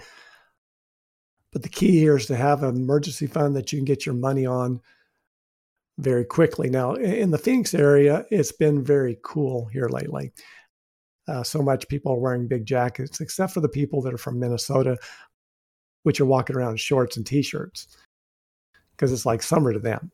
But 1.52 1.62
the 1.62 1.68
key 1.68 1.98
here 1.98 2.16
is 2.16 2.26
to 2.26 2.37
have 2.37 2.62
an 2.62 2.76
emergency 2.76 3.26
fund 3.26 3.55
that 3.57 3.72
you 3.72 3.78
can 3.78 3.85
get 3.85 4.07
your 4.07 4.14
money 4.14 4.46
on 4.46 4.81
very 5.98 6.24
quickly. 6.24 6.70
Now, 6.70 6.94
in 6.94 7.31
the 7.31 7.38
Phoenix 7.38 7.74
area, 7.74 8.24
it's 8.31 8.52
been 8.52 8.83
very 8.83 9.18
cool 9.22 9.66
here 9.66 9.88
lately. 9.88 10.33
Uh, 11.28 11.42
so 11.42 11.62
much 11.62 11.88
people 11.88 12.12
are 12.12 12.18
wearing 12.18 12.48
big 12.48 12.64
jackets, 12.64 13.20
except 13.20 13.52
for 13.52 13.61
the 13.61 13.68
people 13.68 14.00
that 14.02 14.14
are 14.14 14.18
from 14.18 14.40
Minnesota, 14.40 14.96
which 16.02 16.20
are 16.20 16.26
walking 16.26 16.57
around 16.57 16.72
in 16.72 16.76
shorts 16.78 17.16
and 17.16 17.26
t 17.26 17.42
shirts 17.42 17.87
because 18.92 19.12
it's 19.12 19.26
like 19.26 19.42
summer 19.42 19.72
to 19.72 19.78
them. 19.78 20.11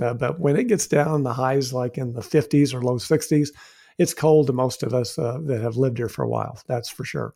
Uh, 0.00 0.14
but 0.14 0.38
when 0.38 0.56
it 0.56 0.68
gets 0.68 0.86
down 0.86 1.22
the 1.22 1.32
highs 1.32 1.72
like 1.72 1.98
in 1.98 2.12
the 2.12 2.20
50s 2.20 2.72
or 2.74 2.82
low 2.82 2.96
60s, 2.96 3.50
it's 3.98 4.14
cold 4.14 4.46
to 4.46 4.52
most 4.52 4.82
of 4.82 4.94
us 4.94 5.18
uh, 5.18 5.38
that 5.44 5.60
have 5.60 5.76
lived 5.76 5.98
here 5.98 6.08
for 6.08 6.22
a 6.22 6.28
while. 6.28 6.58
That's 6.66 6.88
for 6.88 7.04
sure. 7.04 7.34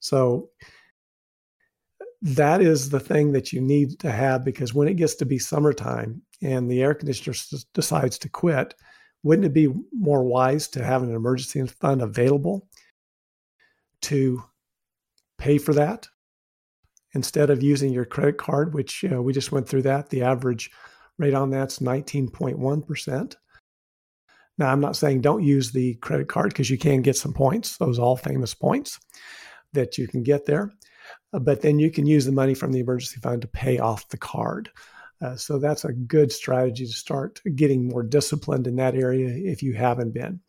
So 0.00 0.50
that 2.22 2.60
is 2.60 2.90
the 2.90 3.00
thing 3.00 3.32
that 3.32 3.52
you 3.52 3.60
need 3.60 3.98
to 4.00 4.10
have 4.10 4.44
because 4.44 4.72
when 4.72 4.88
it 4.88 4.94
gets 4.94 5.14
to 5.16 5.26
be 5.26 5.38
summertime 5.38 6.22
and 6.40 6.70
the 6.70 6.82
air 6.82 6.94
conditioner 6.94 7.34
s- 7.34 7.66
decides 7.74 8.18
to 8.18 8.28
quit, 8.28 8.74
wouldn't 9.22 9.46
it 9.46 9.52
be 9.52 9.72
more 9.92 10.24
wise 10.24 10.68
to 10.68 10.84
have 10.84 11.02
an 11.02 11.14
emergency 11.14 11.64
fund 11.66 12.02
available 12.02 12.68
to 14.02 14.42
pay 15.38 15.58
for 15.58 15.74
that 15.74 16.08
instead 17.14 17.50
of 17.50 17.62
using 17.62 17.92
your 17.92 18.04
credit 18.04 18.38
card, 18.38 18.74
which 18.74 19.02
we 19.02 19.32
just 19.32 19.52
went 19.52 19.68
through 19.68 19.82
that. 19.82 20.10
The 20.10 20.22
average 20.22 20.70
rate 21.22 21.34
on 21.34 21.50
that's 21.50 21.78
19.1%. 21.78 23.34
Now, 24.58 24.70
I'm 24.70 24.80
not 24.80 24.96
saying 24.96 25.20
don't 25.20 25.42
use 25.42 25.70
the 25.70 25.94
credit 25.94 26.28
card 26.28 26.50
because 26.50 26.68
you 26.68 26.76
can 26.76 27.00
get 27.00 27.16
some 27.16 27.32
points, 27.32 27.78
those 27.78 27.98
all 27.98 28.16
famous 28.16 28.54
points 28.54 28.98
that 29.72 29.96
you 29.96 30.06
can 30.06 30.22
get 30.22 30.44
there. 30.44 30.70
Uh, 31.32 31.38
but 31.38 31.62
then 31.62 31.78
you 31.78 31.90
can 31.90 32.06
use 32.06 32.26
the 32.26 32.32
money 32.32 32.54
from 32.54 32.72
the 32.72 32.80
emergency 32.80 33.18
fund 33.20 33.40
to 33.42 33.48
pay 33.48 33.78
off 33.78 34.08
the 34.08 34.18
card. 34.18 34.68
Uh, 35.22 35.36
so 35.36 35.58
that's 35.58 35.84
a 35.84 35.92
good 35.92 36.32
strategy 36.32 36.84
to 36.84 36.92
start 36.92 37.40
getting 37.54 37.88
more 37.88 38.02
disciplined 38.02 38.66
in 38.66 38.76
that 38.76 38.94
area 38.94 39.28
if 39.28 39.62
you 39.62 39.72
haven't 39.72 40.12
been. 40.12 40.40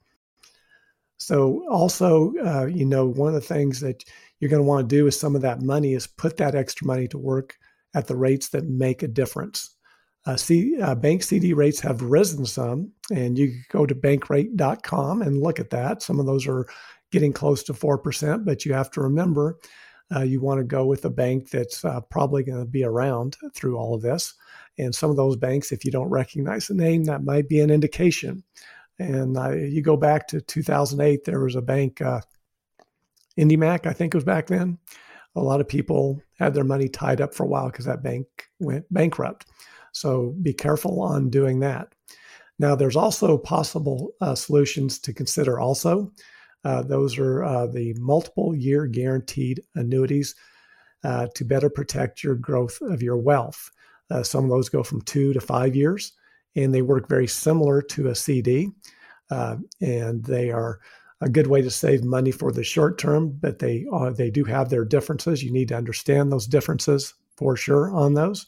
So, 1.17 1.63
also, 1.69 2.33
uh, 2.43 2.65
you 2.65 2.85
know, 2.85 3.05
one 3.05 3.29
of 3.29 3.35
the 3.35 3.53
things 3.55 3.79
that 3.79 4.03
you're 4.39 4.49
going 4.49 4.61
to 4.61 4.67
want 4.67 4.89
to 4.89 4.95
do 4.95 5.05
with 5.05 5.13
some 5.13 5.35
of 5.35 5.43
that 5.43 5.61
money 5.61 5.93
is 5.93 6.07
put 6.07 6.37
that 6.37 6.55
extra 6.55 6.85
money 6.85 7.07
to 7.09 7.17
work 7.17 7.55
at 7.93 8.07
the 8.07 8.15
rates 8.15 8.49
that 8.49 8.65
make 8.65 9.03
a 9.03 9.07
difference. 9.07 9.77
Uh, 10.25 10.37
C, 10.37 10.79
uh, 10.79 10.95
bank 10.95 11.21
CD 11.23 11.53
rates 11.53 11.81
have 11.81 12.01
risen 12.01 12.45
some, 12.45 12.91
and 13.11 13.37
you 13.37 13.53
go 13.69 13.85
to 13.85 13.93
bankrate.com 13.93 15.21
and 15.21 15.41
look 15.41 15.59
at 15.59 15.69
that. 15.71 16.01
Some 16.01 16.19
of 16.19 16.25
those 16.25 16.47
are 16.47 16.65
getting 17.11 17.33
close 17.33 17.61
to 17.63 17.73
4%, 17.73 18.45
but 18.45 18.65
you 18.65 18.73
have 18.73 18.89
to 18.91 19.01
remember 19.01 19.59
uh, 20.15 20.21
you 20.21 20.41
want 20.41 20.59
to 20.59 20.63
go 20.63 20.85
with 20.85 21.05
a 21.05 21.09
bank 21.09 21.49
that's 21.49 21.83
uh, 21.83 21.99
probably 22.09 22.43
going 22.43 22.59
to 22.59 22.69
be 22.69 22.83
around 22.83 23.37
through 23.53 23.77
all 23.77 23.93
of 23.93 24.01
this. 24.01 24.33
And 24.77 24.93
some 24.93 25.09
of 25.09 25.17
those 25.17 25.35
banks, 25.35 25.71
if 25.71 25.85
you 25.85 25.91
don't 25.91 26.09
recognize 26.09 26.67
the 26.67 26.73
name, 26.73 27.03
that 27.05 27.23
might 27.23 27.49
be 27.49 27.59
an 27.59 27.69
indication. 27.69 28.43
And 28.99 29.35
you 29.73 29.81
go 29.81 29.97
back 29.97 30.27
to 30.29 30.41
2008, 30.41 31.25
there 31.25 31.39
was 31.39 31.55
a 31.55 31.61
bank, 31.61 32.01
uh, 32.01 32.21
IndyMac, 33.37 33.85
I 33.85 33.93
think 33.93 34.13
it 34.13 34.17
was 34.17 34.23
back 34.23 34.47
then. 34.47 34.77
A 35.35 35.41
lot 35.41 35.61
of 35.61 35.67
people 35.67 36.21
had 36.37 36.53
their 36.53 36.63
money 36.63 36.87
tied 36.87 37.21
up 37.21 37.33
for 37.33 37.43
a 37.43 37.47
while 37.47 37.67
because 37.67 37.85
that 37.85 38.03
bank 38.03 38.27
went 38.59 38.85
bankrupt. 38.93 39.47
So 39.93 40.35
be 40.41 40.53
careful 40.53 41.01
on 41.01 41.29
doing 41.29 41.59
that. 41.61 41.93
Now, 42.59 42.75
there's 42.75 42.95
also 42.95 43.37
possible 43.37 44.11
uh, 44.21 44.35
solutions 44.35 44.99
to 44.99 45.13
consider 45.13 45.59
also. 45.59 46.11
Uh, 46.65 46.81
those 46.81 47.17
are 47.17 47.43
uh, 47.43 47.67
the 47.67 47.93
multiple 47.99 48.55
year 48.55 48.85
guaranteed 48.85 49.61
annuities 49.75 50.35
uh, 51.03 51.27
to 51.35 51.43
better 51.43 51.69
protect 51.69 52.23
your 52.23 52.35
growth 52.35 52.79
of 52.81 53.01
your 53.01 53.17
wealth. 53.17 53.69
Uh, 54.09 54.23
some 54.23 54.43
of 54.43 54.49
those 54.49 54.69
go 54.69 54.83
from 54.83 55.01
two 55.01 55.33
to 55.33 55.41
five 55.41 55.75
years, 55.75 56.13
and 56.55 56.73
they 56.73 56.81
work 56.81 57.09
very 57.09 57.27
similar 57.27 57.81
to 57.81 58.07
a 58.07 58.15
CD. 58.15 58.69
Uh, 59.29 59.57
and 59.81 60.23
they 60.25 60.51
are 60.51 60.79
a 61.21 61.29
good 61.29 61.47
way 61.47 61.61
to 61.61 61.71
save 61.71 62.03
money 62.03 62.31
for 62.31 62.51
the 62.51 62.63
short 62.63 62.97
term, 62.97 63.31
but 63.41 63.59
they 63.59 63.85
they 64.15 64.29
do 64.29 64.43
have 64.43 64.69
their 64.69 64.85
differences. 64.85 65.43
You 65.43 65.51
need 65.51 65.69
to 65.69 65.77
understand 65.77 66.31
those 66.31 66.45
differences 66.45 67.13
for 67.37 67.55
sure 67.55 67.89
on 67.91 68.13
those. 68.13 68.45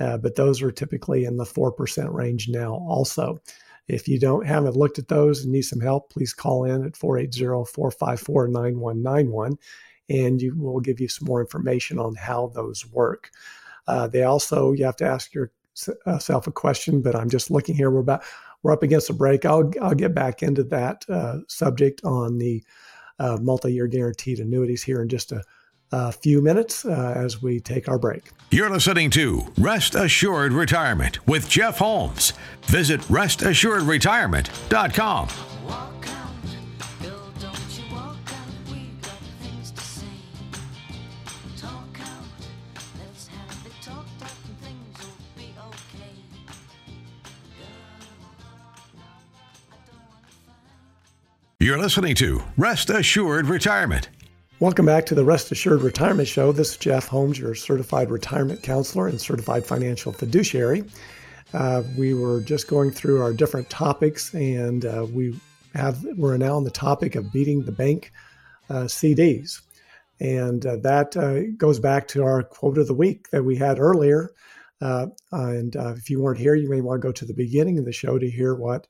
Uh, 0.00 0.18
but 0.18 0.34
those 0.34 0.60
are 0.62 0.72
typically 0.72 1.24
in 1.24 1.36
the 1.36 1.44
4% 1.44 2.12
range 2.12 2.48
now 2.48 2.74
also. 2.74 3.38
If 3.86 4.08
you 4.08 4.18
don't 4.18 4.46
haven't 4.46 4.76
looked 4.76 4.98
at 4.98 5.08
those 5.08 5.44
and 5.44 5.52
need 5.52 5.62
some 5.62 5.80
help, 5.80 6.10
please 6.10 6.32
call 6.32 6.64
in 6.64 6.84
at 6.84 6.94
480-454-9191 6.94 9.56
and 10.08 10.40
you 10.40 10.56
will 10.56 10.80
give 10.80 11.00
you 11.00 11.08
some 11.08 11.26
more 11.26 11.40
information 11.40 11.98
on 11.98 12.14
how 12.14 12.52
those 12.54 12.86
work. 12.86 13.30
Uh, 13.86 14.08
they 14.08 14.22
also 14.22 14.72
you 14.72 14.84
have 14.84 14.96
to 14.96 15.04
ask 15.04 15.34
yourself 15.34 16.46
a 16.46 16.52
question, 16.52 17.02
but 17.02 17.14
I'm 17.14 17.28
just 17.28 17.50
looking 17.50 17.74
here. 17.74 17.90
We're 17.90 18.00
about 18.00 18.22
we're 18.62 18.72
up 18.72 18.82
against 18.82 19.10
a 19.10 19.14
break. 19.14 19.44
I'll 19.44 19.70
I'll 19.82 19.94
get 19.94 20.14
back 20.14 20.42
into 20.42 20.64
that 20.64 21.04
uh, 21.08 21.40
subject 21.48 22.02
on 22.04 22.38
the 22.38 22.64
uh, 23.18 23.38
multi-year 23.40 23.86
guaranteed 23.86 24.40
annuities 24.40 24.82
here 24.82 25.02
in 25.02 25.08
just 25.08 25.32
a 25.32 25.42
a 25.94 26.12
few 26.12 26.42
minutes 26.42 26.84
uh, 26.84 27.14
as 27.16 27.40
we 27.40 27.60
take 27.60 27.88
our 27.88 27.98
break. 27.98 28.32
You're 28.50 28.68
listening 28.70 29.08
to 29.10 29.46
Rest 29.58 29.94
Assured 29.94 30.52
Retirement 30.52 31.24
with 31.26 31.48
Jeff 31.48 31.78
Holmes. 31.78 32.32
Visit 32.66 33.00
restassuredretirement.com. 33.02 35.28
You're 51.60 51.78
listening 51.78 52.16
to 52.16 52.42
Rest 52.58 52.90
Assured 52.90 53.46
Retirement. 53.46 54.08
Welcome 54.60 54.86
back 54.86 55.04
to 55.06 55.16
the 55.16 55.24
Rest 55.24 55.50
Assured 55.50 55.82
Retirement 55.82 56.28
Show. 56.28 56.52
This 56.52 56.70
is 56.70 56.76
Jeff 56.76 57.08
Holmes, 57.08 57.40
your 57.40 57.56
certified 57.56 58.08
retirement 58.08 58.62
counselor 58.62 59.08
and 59.08 59.20
certified 59.20 59.66
financial 59.66 60.12
fiduciary. 60.12 60.84
Uh, 61.52 61.82
we 61.98 62.14
were 62.14 62.40
just 62.40 62.68
going 62.68 62.92
through 62.92 63.20
our 63.20 63.32
different 63.32 63.68
topics, 63.68 64.32
and 64.32 64.86
uh, 64.86 65.08
we 65.10 65.40
have 65.74 66.04
we're 66.16 66.36
now 66.36 66.54
on 66.54 66.62
the 66.62 66.70
topic 66.70 67.16
of 67.16 67.32
beating 67.32 67.64
the 67.64 67.72
bank 67.72 68.12
uh, 68.70 68.84
CDs, 68.84 69.60
and 70.20 70.64
uh, 70.64 70.76
that 70.76 71.16
uh, 71.16 71.52
goes 71.56 71.80
back 71.80 72.06
to 72.06 72.22
our 72.22 72.44
quote 72.44 72.78
of 72.78 72.86
the 72.86 72.94
week 72.94 73.28
that 73.30 73.42
we 73.42 73.56
had 73.56 73.80
earlier. 73.80 74.30
Uh, 74.80 75.06
and 75.32 75.74
if 75.74 76.08
you 76.08 76.20
weren't 76.20 76.38
here, 76.38 76.54
you 76.54 76.70
may 76.70 76.80
want 76.80 77.02
to 77.02 77.08
go 77.08 77.12
to 77.12 77.24
the 77.24 77.34
beginning 77.34 77.76
of 77.76 77.84
the 77.86 77.92
show 77.92 78.20
to 78.20 78.30
hear 78.30 78.54
what 78.54 78.86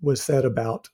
was 0.00 0.20
said 0.20 0.44
about 0.44 0.88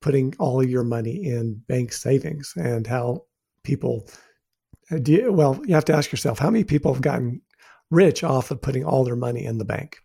putting 0.00 0.34
all 0.38 0.60
of 0.60 0.70
your 0.70 0.84
money 0.84 1.24
in 1.24 1.62
bank 1.66 1.92
savings 1.92 2.52
and 2.56 2.86
how 2.86 3.24
people 3.64 4.08
uh, 4.90 4.98
do 4.98 5.12
you, 5.12 5.32
well 5.32 5.60
you 5.64 5.74
have 5.74 5.84
to 5.84 5.94
ask 5.94 6.12
yourself 6.12 6.38
how 6.38 6.50
many 6.50 6.64
people 6.64 6.92
have 6.92 7.02
gotten 7.02 7.40
rich 7.90 8.22
off 8.22 8.50
of 8.50 8.60
putting 8.62 8.84
all 8.84 9.04
their 9.04 9.16
money 9.16 9.44
in 9.44 9.58
the 9.58 9.64
bank? 9.64 9.98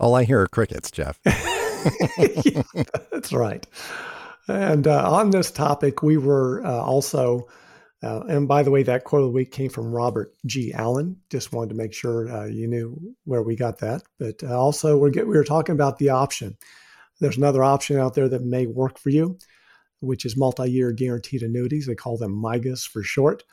All 0.00 0.14
i 0.14 0.24
hear 0.24 0.40
are 0.40 0.48
crickets 0.48 0.90
jeff. 0.90 1.20
Yeah, 2.46 2.62
that's 3.12 3.30
right. 3.30 3.66
And 4.48 4.86
uh, 4.86 5.10
on 5.10 5.30
this 5.30 5.50
topic 5.50 6.02
we 6.02 6.16
were 6.16 6.64
uh, 6.64 6.80
also 6.80 7.46
uh, 8.02 8.20
and 8.20 8.48
by 8.48 8.62
the 8.62 8.70
way 8.70 8.82
that 8.82 9.04
quote 9.04 9.20
of 9.20 9.28
the 9.28 9.32
week 9.32 9.52
came 9.52 9.68
from 9.68 9.92
robert 9.92 10.34
g. 10.46 10.72
Allen. 10.72 11.16
Just 11.28 11.52
wanted 11.52 11.70
to 11.70 11.74
make 11.74 11.92
sure 11.92 12.30
uh, 12.30 12.46
you 12.46 12.66
knew 12.66 12.98
where 13.24 13.42
we 13.42 13.54
got 13.54 13.78
that. 13.80 14.02
But 14.18 14.42
uh, 14.42 14.58
also 14.58 14.96
we're 14.96 15.10
get, 15.10 15.26
we 15.26 15.36
were 15.36 15.44
talking 15.44 15.74
about 15.74 15.98
the 15.98 16.08
option 16.08 16.56
there's 17.20 17.36
another 17.36 17.62
option 17.62 17.98
out 17.98 18.14
there 18.14 18.28
that 18.28 18.42
may 18.42 18.66
work 18.66 18.98
for 18.98 19.10
you, 19.10 19.38
which 20.00 20.24
is 20.24 20.36
multi 20.36 20.70
year 20.70 20.92
guaranteed 20.92 21.42
annuities. 21.42 21.86
They 21.86 21.94
call 21.94 22.16
them 22.16 22.34
MYGAs 22.34 22.86
for 22.86 23.02
short. 23.02 23.44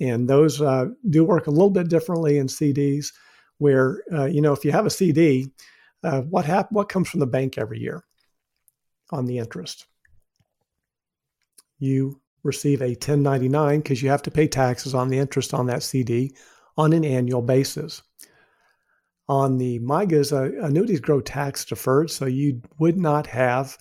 And 0.00 0.28
those 0.28 0.62
uh, 0.62 0.86
do 1.10 1.24
work 1.24 1.46
a 1.46 1.50
little 1.50 1.70
bit 1.70 1.88
differently 1.88 2.38
in 2.38 2.46
CDs, 2.46 3.12
where, 3.58 4.02
uh, 4.12 4.24
you 4.24 4.40
know, 4.40 4.52
if 4.52 4.64
you 4.64 4.72
have 4.72 4.86
a 4.86 4.90
CD, 4.90 5.52
uh, 6.02 6.22
what, 6.22 6.46
hap- 6.46 6.72
what 6.72 6.88
comes 6.88 7.08
from 7.08 7.20
the 7.20 7.26
bank 7.26 7.58
every 7.58 7.78
year 7.78 8.04
on 9.10 9.26
the 9.26 9.38
interest? 9.38 9.86
You 11.78 12.20
receive 12.42 12.80
a 12.80 12.88
1099 12.88 13.80
because 13.80 14.02
you 14.02 14.08
have 14.08 14.22
to 14.22 14.30
pay 14.30 14.48
taxes 14.48 14.94
on 14.94 15.08
the 15.08 15.18
interest 15.18 15.52
on 15.52 15.66
that 15.66 15.82
CD 15.82 16.34
on 16.78 16.94
an 16.94 17.04
annual 17.04 17.42
basis 17.42 18.02
on 19.30 19.58
the 19.58 19.78
MYGAs, 19.78 20.32
uh, 20.32 20.66
annuities 20.66 20.98
grow 20.98 21.20
tax 21.20 21.64
deferred, 21.64 22.10
so 22.10 22.26
you 22.26 22.60
would 22.80 22.96
not 22.96 23.28
have 23.28 23.78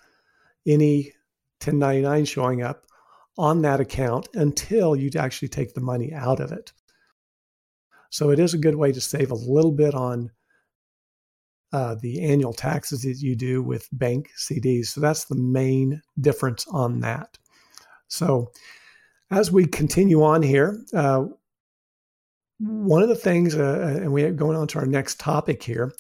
any 0.67 1.05
1099 1.59 2.25
showing 2.25 2.61
up 2.61 2.85
on 3.35 3.63
that 3.63 3.79
account 3.79 4.29
until 4.35 4.95
you 4.95 5.09
actually 5.17 5.47
take 5.47 5.73
the 5.73 5.81
money 5.81 6.13
out 6.13 6.39
of 6.39 6.51
it. 6.51 6.71
So 8.11 8.29
it 8.29 8.37
is 8.37 8.53
a 8.53 8.59
good 8.59 8.75
way 8.75 8.91
to 8.91 9.01
save 9.01 9.31
a 9.31 9.35
little 9.35 9.71
bit 9.71 9.95
on 9.95 10.29
uh, 11.73 11.95
the 11.99 12.21
annual 12.21 12.53
taxes 12.53 13.01
that 13.01 13.17
you 13.17 13.35
do 13.35 13.63
with 13.63 13.89
bank 13.91 14.29
CDs. 14.37 14.87
So 14.87 15.01
that's 15.01 15.25
the 15.25 15.35
main 15.35 15.99
difference 16.21 16.67
on 16.67 16.99
that. 16.99 17.39
So 18.07 18.51
as 19.31 19.51
we 19.51 19.65
continue 19.65 20.21
on 20.21 20.43
here, 20.43 20.79
uh, 20.93 21.25
one 22.59 23.01
of 23.01 23.09
the 23.09 23.15
things, 23.15 23.55
uh, 23.55 23.99
and 24.01 24.11
we're 24.11 24.31
going 24.31 24.57
on 24.57 24.67
to 24.67 24.79
our 24.79 24.85
next 24.85 25.19
topic 25.19 25.63
here, 25.63 25.93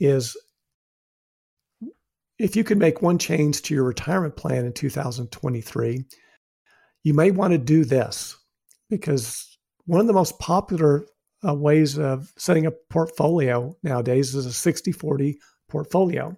is 0.00 0.36
if 2.38 2.56
you 2.56 2.64
could 2.64 2.78
make 2.78 3.02
one 3.02 3.18
change 3.18 3.62
to 3.62 3.74
your 3.74 3.84
retirement 3.84 4.36
plan 4.36 4.64
in 4.64 4.72
2023, 4.72 6.04
you 7.02 7.14
may 7.14 7.30
want 7.30 7.52
to 7.52 7.58
do 7.58 7.84
this 7.84 8.36
because 8.90 9.58
one 9.86 10.00
of 10.00 10.06
the 10.06 10.12
most 10.12 10.38
popular 10.38 11.06
uh, 11.46 11.54
ways 11.54 11.98
of 11.98 12.32
setting 12.36 12.66
up 12.66 12.74
portfolio 12.90 13.76
nowadays 13.82 14.34
is 14.34 14.46
a 14.46 14.52
60 14.52 14.92
40 14.92 15.38
portfolio 15.68 16.36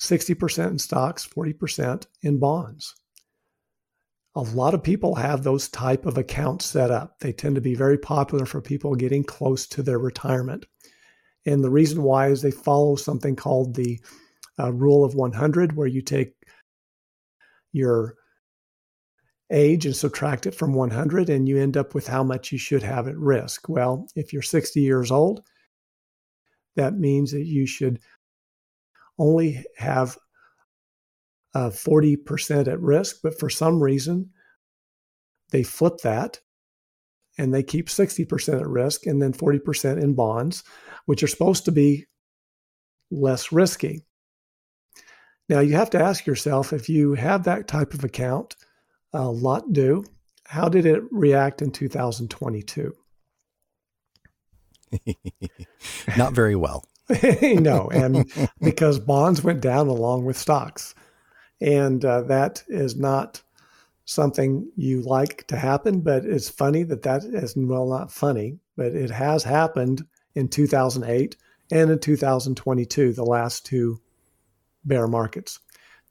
60% 0.00 0.70
in 0.70 0.78
stocks, 0.78 1.26
40% 1.26 2.06
in 2.22 2.38
bonds. 2.38 2.94
A 4.38 4.42
lot 4.54 4.72
of 4.72 4.84
people 4.84 5.16
have 5.16 5.42
those 5.42 5.68
type 5.68 6.06
of 6.06 6.16
accounts 6.16 6.64
set 6.64 6.92
up. 6.92 7.18
They 7.18 7.32
tend 7.32 7.56
to 7.56 7.60
be 7.60 7.74
very 7.74 7.98
popular 7.98 8.46
for 8.46 8.60
people 8.60 8.94
getting 8.94 9.24
close 9.24 9.66
to 9.66 9.82
their 9.82 9.98
retirement. 9.98 10.64
And 11.44 11.64
the 11.64 11.70
reason 11.70 12.04
why 12.04 12.28
is 12.28 12.40
they 12.40 12.52
follow 12.52 12.94
something 12.94 13.34
called 13.34 13.74
the 13.74 14.00
uh, 14.56 14.72
rule 14.72 15.04
of 15.04 15.16
100, 15.16 15.74
where 15.74 15.88
you 15.88 16.02
take 16.02 16.34
your 17.72 18.14
age 19.50 19.86
and 19.86 19.96
subtract 19.96 20.46
it 20.46 20.54
from 20.54 20.72
100, 20.72 21.30
and 21.30 21.48
you 21.48 21.58
end 21.58 21.76
up 21.76 21.92
with 21.92 22.06
how 22.06 22.22
much 22.22 22.52
you 22.52 22.58
should 22.58 22.84
have 22.84 23.08
at 23.08 23.18
risk. 23.18 23.68
Well, 23.68 24.06
if 24.14 24.32
you're 24.32 24.42
60 24.42 24.80
years 24.80 25.10
old, 25.10 25.42
that 26.76 26.96
means 26.96 27.32
that 27.32 27.46
you 27.46 27.66
should 27.66 27.98
only 29.18 29.64
have 29.76 30.16
uh, 31.54 31.70
40% 31.70 32.68
at 32.68 32.80
risk, 32.80 33.16
but 33.22 33.38
for 33.38 33.50
some 33.50 33.82
reason, 33.82 34.30
they 35.50 35.62
flip 35.62 35.98
that 36.02 36.40
and 37.38 37.54
they 37.54 37.62
keep 37.62 37.88
60% 37.88 38.60
at 38.60 38.66
risk 38.66 39.06
and 39.06 39.22
then 39.22 39.32
40% 39.32 40.02
in 40.02 40.14
bonds, 40.14 40.64
which 41.06 41.22
are 41.22 41.28
supposed 41.28 41.64
to 41.64 41.72
be 41.72 42.06
less 43.10 43.52
risky. 43.52 44.04
Now, 45.48 45.60
you 45.60 45.74
have 45.76 45.90
to 45.90 46.02
ask 46.02 46.26
yourself 46.26 46.72
if 46.72 46.88
you 46.88 47.14
have 47.14 47.44
that 47.44 47.68
type 47.68 47.94
of 47.94 48.04
account, 48.04 48.56
a 49.12 49.30
lot 49.30 49.72
do, 49.72 50.04
how 50.44 50.68
did 50.68 50.84
it 50.84 51.02
react 51.10 51.62
in 51.62 51.70
2022? 51.70 52.92
Not 56.16 56.32
very 56.34 56.56
well. 56.56 56.84
no, 57.42 57.88
and 57.92 58.30
because 58.60 58.98
bonds 58.98 59.42
went 59.42 59.60
down 59.60 59.88
along 59.88 60.24
with 60.24 60.36
stocks. 60.36 60.94
And 61.60 62.04
uh, 62.04 62.22
that 62.22 62.62
is 62.68 62.96
not 62.96 63.42
something 64.04 64.70
you 64.76 65.02
like 65.02 65.46
to 65.48 65.56
happen, 65.56 66.00
but 66.00 66.24
it's 66.24 66.48
funny 66.48 66.82
that 66.84 67.02
that 67.02 67.24
is, 67.24 67.54
well, 67.56 67.88
not 67.88 68.12
funny, 68.12 68.58
but 68.76 68.94
it 68.94 69.10
has 69.10 69.44
happened 69.44 70.06
in 70.34 70.48
2008 70.48 71.36
and 71.70 71.90
in 71.90 71.98
2022, 71.98 73.12
the 73.12 73.24
last 73.24 73.66
two 73.66 74.00
bear 74.84 75.06
markets 75.06 75.58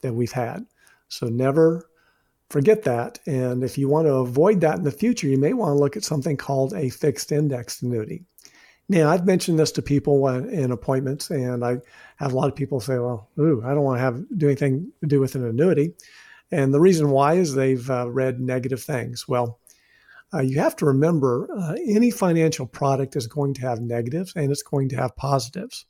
that 0.01 0.13
we've 0.13 0.31
had. 0.31 0.65
So 1.07 1.27
never 1.27 1.89
forget 2.49 2.83
that. 2.83 3.19
And 3.25 3.63
if 3.63 3.77
you 3.77 3.87
want 3.89 4.07
to 4.07 4.13
avoid 4.15 4.61
that 4.61 4.77
in 4.77 4.83
the 4.83 4.91
future, 4.91 5.27
you 5.27 5.37
may 5.37 5.53
want 5.53 5.71
to 5.71 5.79
look 5.79 5.97
at 5.97 6.03
something 6.03 6.37
called 6.37 6.73
a 6.73 6.89
fixed 6.89 7.31
index 7.31 7.81
annuity. 7.81 8.25
Now, 8.89 9.09
I've 9.09 9.25
mentioned 9.25 9.59
this 9.59 9.71
to 9.73 9.81
people 9.81 10.27
in 10.27 10.71
appointments, 10.71 11.29
and 11.29 11.63
I 11.65 11.77
have 12.17 12.31
a 12.31 12.35
lot 12.35 12.47
of 12.47 12.55
people 12.55 12.79
say, 12.79 12.97
"Well, 12.97 13.29
ooh, 13.37 13.61
I 13.65 13.73
don't 13.73 13.83
want 13.83 13.97
to 13.97 14.01
have 14.01 14.23
do 14.37 14.47
anything 14.47 14.91
to 15.01 15.07
do 15.07 15.19
with 15.19 15.35
an 15.35 15.45
annuity," 15.45 15.93
and 16.51 16.73
the 16.73 16.79
reason 16.79 17.09
why 17.09 17.33
is 17.33 17.53
they've 17.53 17.89
uh, 17.89 18.09
read 18.09 18.39
negative 18.39 18.81
things. 18.81 19.27
Well, 19.27 19.59
uh, 20.33 20.41
you 20.41 20.59
have 20.59 20.75
to 20.77 20.85
remember 20.85 21.49
uh, 21.57 21.75
any 21.85 22.11
financial 22.11 22.65
product 22.65 23.15
is 23.15 23.27
going 23.27 23.53
to 23.55 23.61
have 23.61 23.79
negatives 23.79 24.33
and 24.35 24.51
it's 24.51 24.63
going 24.63 24.89
to 24.89 24.97
have 24.97 25.15
positives. 25.15 25.85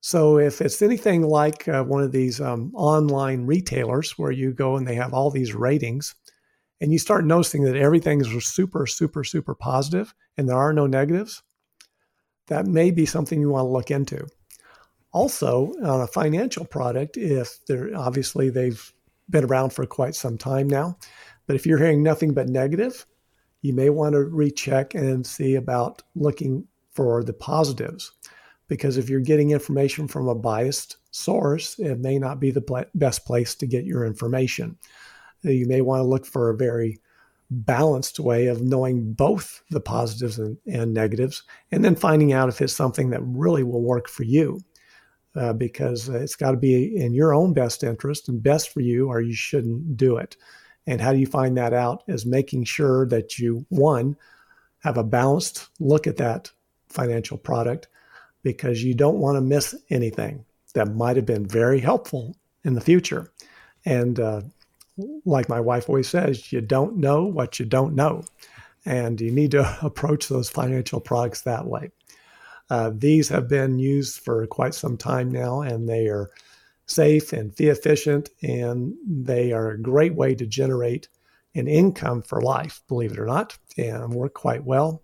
So 0.00 0.38
if 0.38 0.60
it's 0.60 0.82
anything 0.82 1.22
like 1.22 1.68
uh, 1.68 1.84
one 1.84 2.02
of 2.02 2.12
these 2.12 2.40
um, 2.40 2.72
online 2.74 3.46
retailers 3.46 4.18
where 4.18 4.32
you 4.32 4.52
go 4.52 4.76
and 4.76 4.86
they 4.86 4.94
have 4.96 5.14
all 5.14 5.30
these 5.30 5.54
ratings, 5.54 6.14
and 6.80 6.92
you 6.92 6.98
start 6.98 7.24
noticing 7.24 7.62
that 7.64 7.76
everything 7.76 8.20
is 8.20 8.46
super, 8.46 8.86
super, 8.86 9.22
super 9.22 9.54
positive 9.54 10.14
and 10.36 10.48
there 10.48 10.56
are 10.56 10.72
no 10.72 10.86
negatives 10.86 11.42
that 12.48 12.66
may 12.66 12.90
be 12.90 13.06
something 13.06 13.40
you 13.40 13.50
want 13.50 13.66
to 13.66 13.70
look 13.70 13.90
into. 13.90 14.26
Also, 15.12 15.74
on 15.84 16.00
a 16.00 16.06
financial 16.06 16.64
product, 16.64 17.16
if 17.16 17.64
they're 17.66 17.94
obviously 17.96 18.48
they've 18.48 18.92
been 19.28 19.44
around 19.44 19.70
for 19.70 19.86
quite 19.86 20.14
some 20.14 20.38
time 20.38 20.68
now, 20.68 20.96
but 21.46 21.56
if 21.56 21.66
you're 21.66 21.78
hearing 21.78 22.02
nothing 22.02 22.32
but 22.32 22.48
negative, 22.48 23.06
you 23.60 23.72
may 23.72 23.90
want 23.90 24.14
to 24.14 24.20
recheck 24.20 24.94
and 24.94 25.26
see 25.26 25.54
about 25.54 26.02
looking 26.14 26.66
for 26.92 27.22
the 27.22 27.32
positives. 27.32 28.12
Because 28.68 28.96
if 28.96 29.10
you're 29.10 29.20
getting 29.20 29.50
information 29.50 30.08
from 30.08 30.28
a 30.28 30.34
biased 30.34 30.96
source, 31.10 31.78
it 31.78 31.98
may 31.98 32.18
not 32.18 32.40
be 32.40 32.50
the 32.50 32.86
best 32.94 33.26
place 33.26 33.54
to 33.56 33.66
get 33.66 33.84
your 33.84 34.06
information. 34.06 34.78
You 35.42 35.66
may 35.66 35.82
want 35.82 36.00
to 36.00 36.04
look 36.04 36.24
for 36.24 36.48
a 36.48 36.56
very 36.56 37.00
balanced 37.52 38.18
way 38.18 38.46
of 38.46 38.62
knowing 38.62 39.12
both 39.12 39.62
the 39.70 39.80
positives 39.80 40.38
and, 40.38 40.56
and 40.66 40.92
negatives, 40.92 41.42
and 41.70 41.84
then 41.84 41.94
finding 41.94 42.32
out 42.32 42.48
if 42.48 42.60
it's 42.60 42.72
something 42.72 43.10
that 43.10 43.22
really 43.22 43.62
will 43.62 43.82
work 43.82 44.08
for 44.08 44.24
you. 44.24 44.60
Uh, 45.34 45.54
because 45.54 46.10
it's 46.10 46.36
got 46.36 46.50
to 46.50 46.58
be 46.58 46.94
in 46.94 47.14
your 47.14 47.32
own 47.32 47.54
best 47.54 47.82
interest 47.82 48.28
and 48.28 48.42
best 48.42 48.68
for 48.68 48.80
you, 48.80 49.08
or 49.08 49.22
you 49.22 49.32
shouldn't 49.32 49.96
do 49.96 50.18
it. 50.18 50.36
And 50.86 51.00
how 51.00 51.10
do 51.10 51.18
you 51.18 51.26
find 51.26 51.56
that 51.56 51.72
out? 51.72 52.02
Is 52.06 52.26
making 52.26 52.64
sure 52.64 53.06
that 53.06 53.38
you, 53.38 53.64
one, 53.70 54.14
have 54.80 54.98
a 54.98 55.04
balanced 55.04 55.68
look 55.80 56.06
at 56.06 56.18
that 56.18 56.50
financial 56.88 57.38
product 57.38 57.88
because 58.42 58.84
you 58.84 58.92
don't 58.92 59.20
want 59.20 59.36
to 59.36 59.40
miss 59.40 59.74
anything 59.88 60.44
that 60.74 60.94
might 60.94 61.16
have 61.16 61.26
been 61.26 61.46
very 61.46 61.80
helpful 61.80 62.36
in 62.64 62.74
the 62.74 62.80
future. 62.80 63.32
And 63.84 64.20
uh, 64.20 64.42
like 65.24 65.48
my 65.48 65.60
wife 65.60 65.88
always 65.88 66.08
says, 66.08 66.52
you 66.52 66.60
don't 66.60 66.96
know 66.96 67.24
what 67.24 67.58
you 67.58 67.66
don't 67.66 67.94
know. 67.94 68.24
And 68.84 69.20
you 69.20 69.30
need 69.30 69.52
to 69.52 69.78
approach 69.82 70.28
those 70.28 70.50
financial 70.50 71.00
products 71.00 71.42
that 71.42 71.66
way. 71.66 71.90
Uh, 72.70 72.90
these 72.94 73.28
have 73.28 73.48
been 73.48 73.78
used 73.78 74.20
for 74.20 74.46
quite 74.46 74.74
some 74.74 74.96
time 74.96 75.30
now, 75.30 75.60
and 75.60 75.88
they 75.88 76.06
are 76.06 76.30
safe 76.86 77.32
and 77.32 77.54
fee 77.54 77.68
efficient, 77.68 78.30
and 78.42 78.94
they 79.06 79.52
are 79.52 79.70
a 79.70 79.80
great 79.80 80.14
way 80.14 80.34
to 80.34 80.46
generate 80.46 81.08
an 81.54 81.68
income 81.68 82.22
for 82.22 82.40
life, 82.40 82.82
believe 82.88 83.12
it 83.12 83.18
or 83.18 83.26
not, 83.26 83.58
and 83.76 84.14
work 84.14 84.34
quite 84.34 84.64
well. 84.64 85.02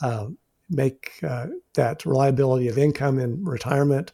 Uh, 0.00 0.28
make 0.70 1.18
uh, 1.24 1.48
that 1.74 2.06
reliability 2.06 2.68
of 2.68 2.78
income 2.78 3.18
in 3.18 3.44
retirement, 3.44 4.12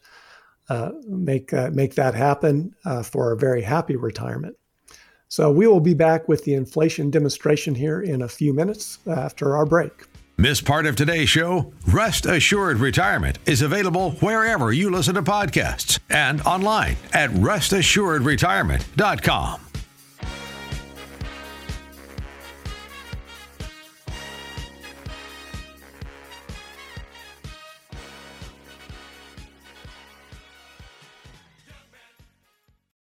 uh, 0.69 0.89
make, 1.07 1.53
uh, 1.53 1.69
make 1.71 1.93
that 1.95 2.15
happen 2.15 2.73
uh, 2.83 3.03
for 3.03 3.31
a 3.31 3.37
very 3.37 3.61
happy 3.61 3.95
retirement. 3.95 4.57
So 5.29 5.51
we 5.51 5.67
will 5.67 5.79
be 5.79 5.93
back 5.93 6.27
with 6.27 6.45
the 6.45 6.53
inflation 6.53 7.11
demonstration 7.11 7.75
here 7.75 8.01
in 8.01 8.21
a 8.21 8.27
few 8.27 8.53
minutes 8.53 8.99
after 9.07 9.55
our 9.55 9.65
break. 9.65 9.91
Miss 10.39 10.61
part 10.61 10.85
of 10.85 10.95
today's 10.95 11.29
show? 11.29 11.73
Rest 11.87 12.27
Assured 12.27 12.77
Retirement 12.77 13.39
is 13.47 13.63
available 13.63 14.11
wherever 14.19 14.71
you 14.71 14.91
listen 14.91 15.15
to 15.15 15.23
podcasts 15.23 15.97
and 16.11 16.41
online 16.41 16.95
at 17.11 17.31
restassuredretirement.com. 17.31 19.66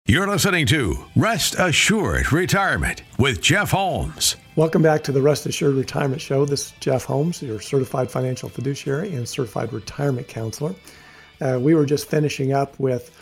You're 0.07 0.29
listening 0.29 0.67
to 0.67 1.03
Rest 1.17 1.55
Assured 1.59 2.31
Retirement 2.31 3.03
with 3.19 3.40
Jeff 3.40 3.71
Holmes. 3.71 4.37
Welcome 4.55 4.83
back 4.83 5.03
to 5.05 5.12
the 5.12 5.23
Rest 5.23 5.47
Assured 5.47 5.77
Retirement 5.77 6.21
Show. 6.21 6.45
This 6.45 6.67
is 6.67 6.73
Jeff 6.79 7.05
Holmes, 7.05 7.40
your 7.40 7.59
certified 7.59 8.11
financial 8.11 8.51
fiduciary 8.51 9.14
and 9.14 9.27
certified 9.27 9.73
retirement 9.73 10.29
counselor. 10.29 10.75
Uh, 11.40 11.59
we 11.59 11.75
were 11.75 11.87
just 11.87 12.07
finishing 12.07 12.53
up 12.53 12.79
with 12.79 13.19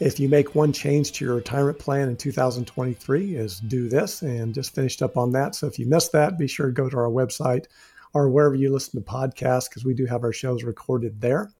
if 0.00 0.18
you 0.18 0.26
make 0.26 0.54
one 0.54 0.72
change 0.72 1.12
to 1.12 1.26
your 1.26 1.34
retirement 1.34 1.78
plan 1.78 2.08
in 2.08 2.16
2023 2.16 3.36
is 3.36 3.60
do 3.60 3.90
this 3.90 4.22
and 4.22 4.54
just 4.54 4.74
finished 4.74 5.02
up 5.02 5.18
on 5.18 5.32
that. 5.32 5.54
So 5.54 5.66
if 5.66 5.78
you 5.78 5.84
missed 5.84 6.12
that, 6.12 6.38
be 6.38 6.48
sure 6.48 6.68
to 6.68 6.72
go 6.72 6.88
to 6.88 6.96
our 6.96 7.10
website 7.10 7.66
or 8.14 8.30
wherever 8.30 8.54
you 8.54 8.72
listen 8.72 8.98
to 8.98 9.06
podcasts 9.06 9.68
because 9.68 9.84
we 9.84 9.92
do 9.92 10.06
have 10.06 10.24
our 10.24 10.32
shows 10.32 10.64
recorded 10.64 11.20
there. 11.20 11.52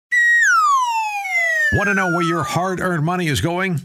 Want 1.74 1.88
to 1.88 1.94
know 1.94 2.10
where 2.10 2.22
your 2.22 2.42
hard-earned 2.42 3.04
money 3.04 3.28
is 3.28 3.42
going? 3.42 3.82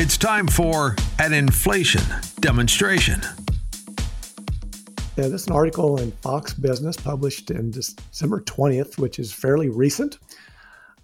It's 0.00 0.16
time 0.16 0.46
for 0.46 0.94
an 1.18 1.32
inflation 1.32 2.02
demonstration. 2.38 3.20
Yeah, 5.16 5.26
this 5.26 5.42
is 5.42 5.46
an 5.48 5.54
article 5.54 5.98
in 5.98 6.12
Fox 6.12 6.54
Business 6.54 6.96
published 6.96 7.50
in 7.50 7.72
December 7.72 8.40
20th, 8.42 8.96
which 8.96 9.18
is 9.18 9.32
fairly 9.32 9.68
recent. 9.68 10.20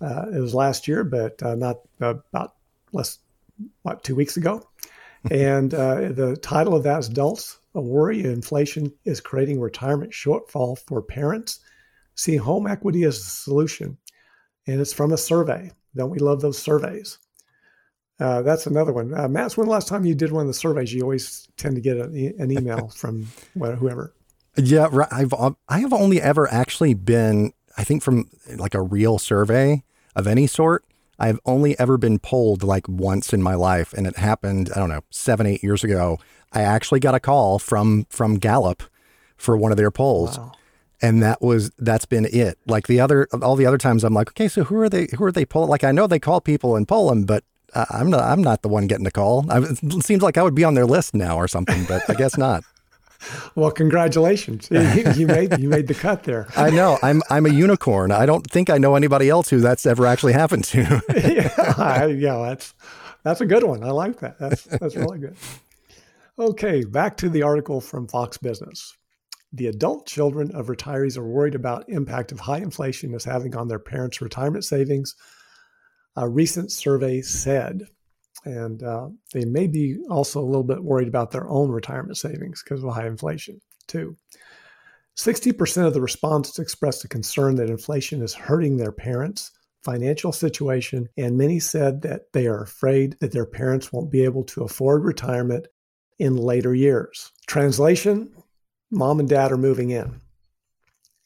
Uh, 0.01 0.27
it 0.33 0.39
was 0.39 0.55
last 0.55 0.87
year, 0.87 1.03
but 1.03 1.43
uh, 1.43 1.57
not 1.57 1.81
uh, 2.01 2.15
about 2.33 2.55
less, 2.93 3.19
what, 3.83 4.05
two 4.05 4.15
weeks 4.15 4.37
ago. 4.37 4.65
and 5.33 5.75
uh, 5.75 6.13
the 6.13 6.39
title 6.41 6.77
of 6.77 6.85
that 6.85 7.01
is 7.01 7.09
Adults 7.09 7.59
A 7.75 7.81
Worry 7.81 8.23
Inflation 8.23 8.93
is 9.05 9.21
Creating 9.21 9.61
Retirement 9.61 10.13
Shortfall 10.13 10.79
for 10.87 11.03
Parents. 11.03 11.59
See 12.15 12.37
Home 12.37 12.69
Equity 12.69 13.03
as 13.03 13.19
a 13.19 13.23
Solution. 13.23 13.99
And 14.69 14.81
it's 14.81 14.93
from 14.93 15.13
a 15.13 15.19
survey. 15.19 15.73
Don't 15.97 16.11
we 16.11 16.21
love 16.21 16.41
those 16.41 16.59
surveys? 16.59 17.19
Uh, 18.21 18.43
that's 18.43 18.67
another 18.67 18.93
one. 18.93 19.13
Uh, 19.13 19.29
Matt, 19.29 19.57
when 19.57 19.67
the 19.67 19.73
last 19.73 19.89
time 19.89 20.05
you 20.05 20.15
did 20.15 20.31
one 20.31 20.43
of 20.43 20.47
the 20.47 20.55
surveys? 20.55 20.93
You 20.93 21.03
always 21.03 21.49
tend 21.57 21.75
to 21.75 21.81
get 21.81 21.97
a, 21.97 22.05
an 22.39 22.53
email 22.53 22.89
from 22.97 23.29
whoever. 23.55 24.15
Yeah, 24.57 24.87
I've 25.11 25.35
I 25.69 25.81
have 25.81 25.93
only 25.93 26.21
ever 26.21 26.51
actually 26.53 26.95
been, 26.95 27.53
I 27.77 27.83
think, 27.83 28.03
from 28.03 28.31
like 28.57 28.75
a 28.75 28.83
real 28.83 29.19
survey 29.19 29.83
of 30.15 30.29
any 30.29 30.47
sort. 30.47 30.85
I've 31.19 31.41
only 31.45 31.79
ever 31.79 31.97
been 31.97 32.19
polled 32.19 32.63
like 32.63 32.89
once 32.89 33.33
in 33.33 33.43
my 33.43 33.55
life, 33.55 33.93
and 33.93 34.07
it 34.07 34.17
happened, 34.17 34.71
I 34.75 34.79
don't 34.79 34.89
know, 34.89 35.03
seven, 35.11 35.47
eight 35.47 35.63
years 35.63 35.83
ago. 35.83 36.19
I 36.53 36.63
actually 36.63 37.01
got 37.01 37.17
a 37.17 37.21
call 37.21 37.59
from 37.59 38.07
from 38.11 38.37
Gallup 38.37 38.85
for 39.37 39.57
one 39.57 39.73
of 39.73 39.77
their 39.77 39.91
polls. 39.91 40.39
Wow. 40.39 40.53
And 41.03 41.23
that 41.23 41.43
was 41.43 41.73
that's 41.79 42.07
been 42.07 42.25
it. 42.25 42.59
Like 42.67 42.87
the 42.87 43.01
other 43.01 43.27
all 43.43 43.57
the 43.57 43.67
other 43.67 43.79
times, 43.79 44.05
I'm 44.05 44.15
like, 44.15 44.29
okay, 44.31 44.47
so 44.47 44.65
who 44.65 44.77
are 44.77 44.89
they? 44.89 45.09
Who 45.19 45.25
are 45.25 45.33
they 45.33 45.45
polling? 45.45 45.69
Like 45.69 45.83
I 45.83 45.91
know 45.91 46.07
they 46.07 46.21
call 46.21 46.41
people 46.41 46.77
and 46.77 46.87
poll 46.87 47.09
them, 47.09 47.25
but 47.25 47.43
uh, 47.43 47.47
I'm 47.75 48.11
not. 48.11 48.23
I'm 48.23 48.43
not 48.43 48.63
the 48.63 48.69
one 48.69 48.87
getting 48.87 49.05
the 49.05 49.11
call. 49.11 49.45
I, 49.51 49.59
it 49.59 50.05
seems 50.05 50.23
like 50.23 50.39
I 50.39 50.43
would 50.43 50.55
be 50.55 50.65
on 50.65 50.75
their 50.75 50.87
list 50.87 51.15
now 51.15 51.37
or 51.37 51.49
something, 51.49 51.85
but 51.85 52.09
I 52.09 52.15
guess 52.15 52.37
not. 52.37 52.65
Well, 53.55 53.71
congratulations! 53.71 54.69
You, 54.71 54.81
you, 55.17 55.27
made 55.27 55.59
you 55.59 55.71
made 55.71 55.87
the 55.87 55.95
cut 55.95 56.25
there. 56.25 56.47
I 56.57 56.69
know. 56.69 56.99
I'm 57.03 57.23
I'm 57.31 57.47
a 57.47 57.49
unicorn. 57.49 58.13
I 58.13 58.27
don't 58.27 58.47
think 58.51 58.69
I 58.69 58.77
know 58.77 58.97
anybody 58.97 59.31
else 59.31 59.49
who 59.49 59.61
that's 59.61 59.87
ever 59.87 60.05
actually 60.05 60.35
happened 60.35 60.65
to. 60.65 61.03
yeah, 61.17 62.05
yeah, 62.05 62.37
that's 62.43 62.75
that's 63.23 63.41
a 63.41 63.47
good 63.47 63.65
one. 63.65 63.83
I 63.83 63.93
like 63.93 64.21
that. 64.21 64.39
That's 64.39 64.65
that's 64.65 64.95
really 64.97 65.21
good. 65.21 65.37
Okay, 66.39 66.85
back 66.85 67.17
to 67.19 67.31
the 67.31 67.43
article 67.43 67.81
from 67.81 68.09
Fox 68.09 68.37
Business. 68.37 68.95
The 69.53 69.69
adult 69.69 70.07
children 70.07 70.51
of 70.53 70.67
retirees 70.67 71.17
are 71.17 71.27
worried 71.27 71.55
about 71.55 71.89
impact 71.89 72.33
of 72.33 72.41
high 72.41 72.59
inflation 72.59 73.15
is 73.15 73.25
having 73.25 73.57
on 73.57 73.69
their 73.69 73.79
parents' 73.79 74.21
retirement 74.21 74.65
savings. 74.65 75.15
A 76.17 76.29
recent 76.29 76.71
survey 76.71 77.23
said 77.23 77.89
and 78.45 78.83
uh, 78.83 79.09
they 79.33 79.45
may 79.45 79.67
be 79.67 79.99
also 80.11 80.41
a 80.41 80.45
little 80.45 80.65
bit 80.65 80.83
worried 80.83 81.09
about 81.09 81.31
their 81.31 81.49
own 81.49 81.71
retirement 81.71 82.17
savings 82.17 82.63
because 82.63 82.85
of 82.85 82.93
high 82.93 83.07
inflation, 83.07 83.61
too. 83.87 84.17
60% 85.17 85.87
of 85.87 85.95
the 85.95 86.01
respondents 86.01 86.59
expressed 86.59 87.05
a 87.05 87.09
concern 87.09 87.55
that 87.57 87.71
inflation 87.71 88.21
is 88.21 88.35
hurting 88.35 88.77
their 88.77 88.93
parents' 88.93 89.53
financial 89.83 90.33
situation, 90.33 91.09
and 91.17 91.39
many 91.39 91.61
said 91.61 92.03
that 92.03 92.33
they 92.33 92.47
are 92.47 92.63
afraid 92.63 93.17
that 93.21 93.33
their 93.33 93.47
parents 93.47 93.93
won't 93.93 94.11
be 94.11 94.25
able 94.25 94.45
to 94.45 94.65
afford 94.65 95.05
retirement 95.05 95.69
in 96.19 96.37
later 96.37 96.75
years. 96.75 97.33
Translation 97.47 98.31
Mom 98.91 99.19
and 99.19 99.29
dad 99.29 99.51
are 99.51 99.57
moving 99.57 99.91
in. 99.91 100.21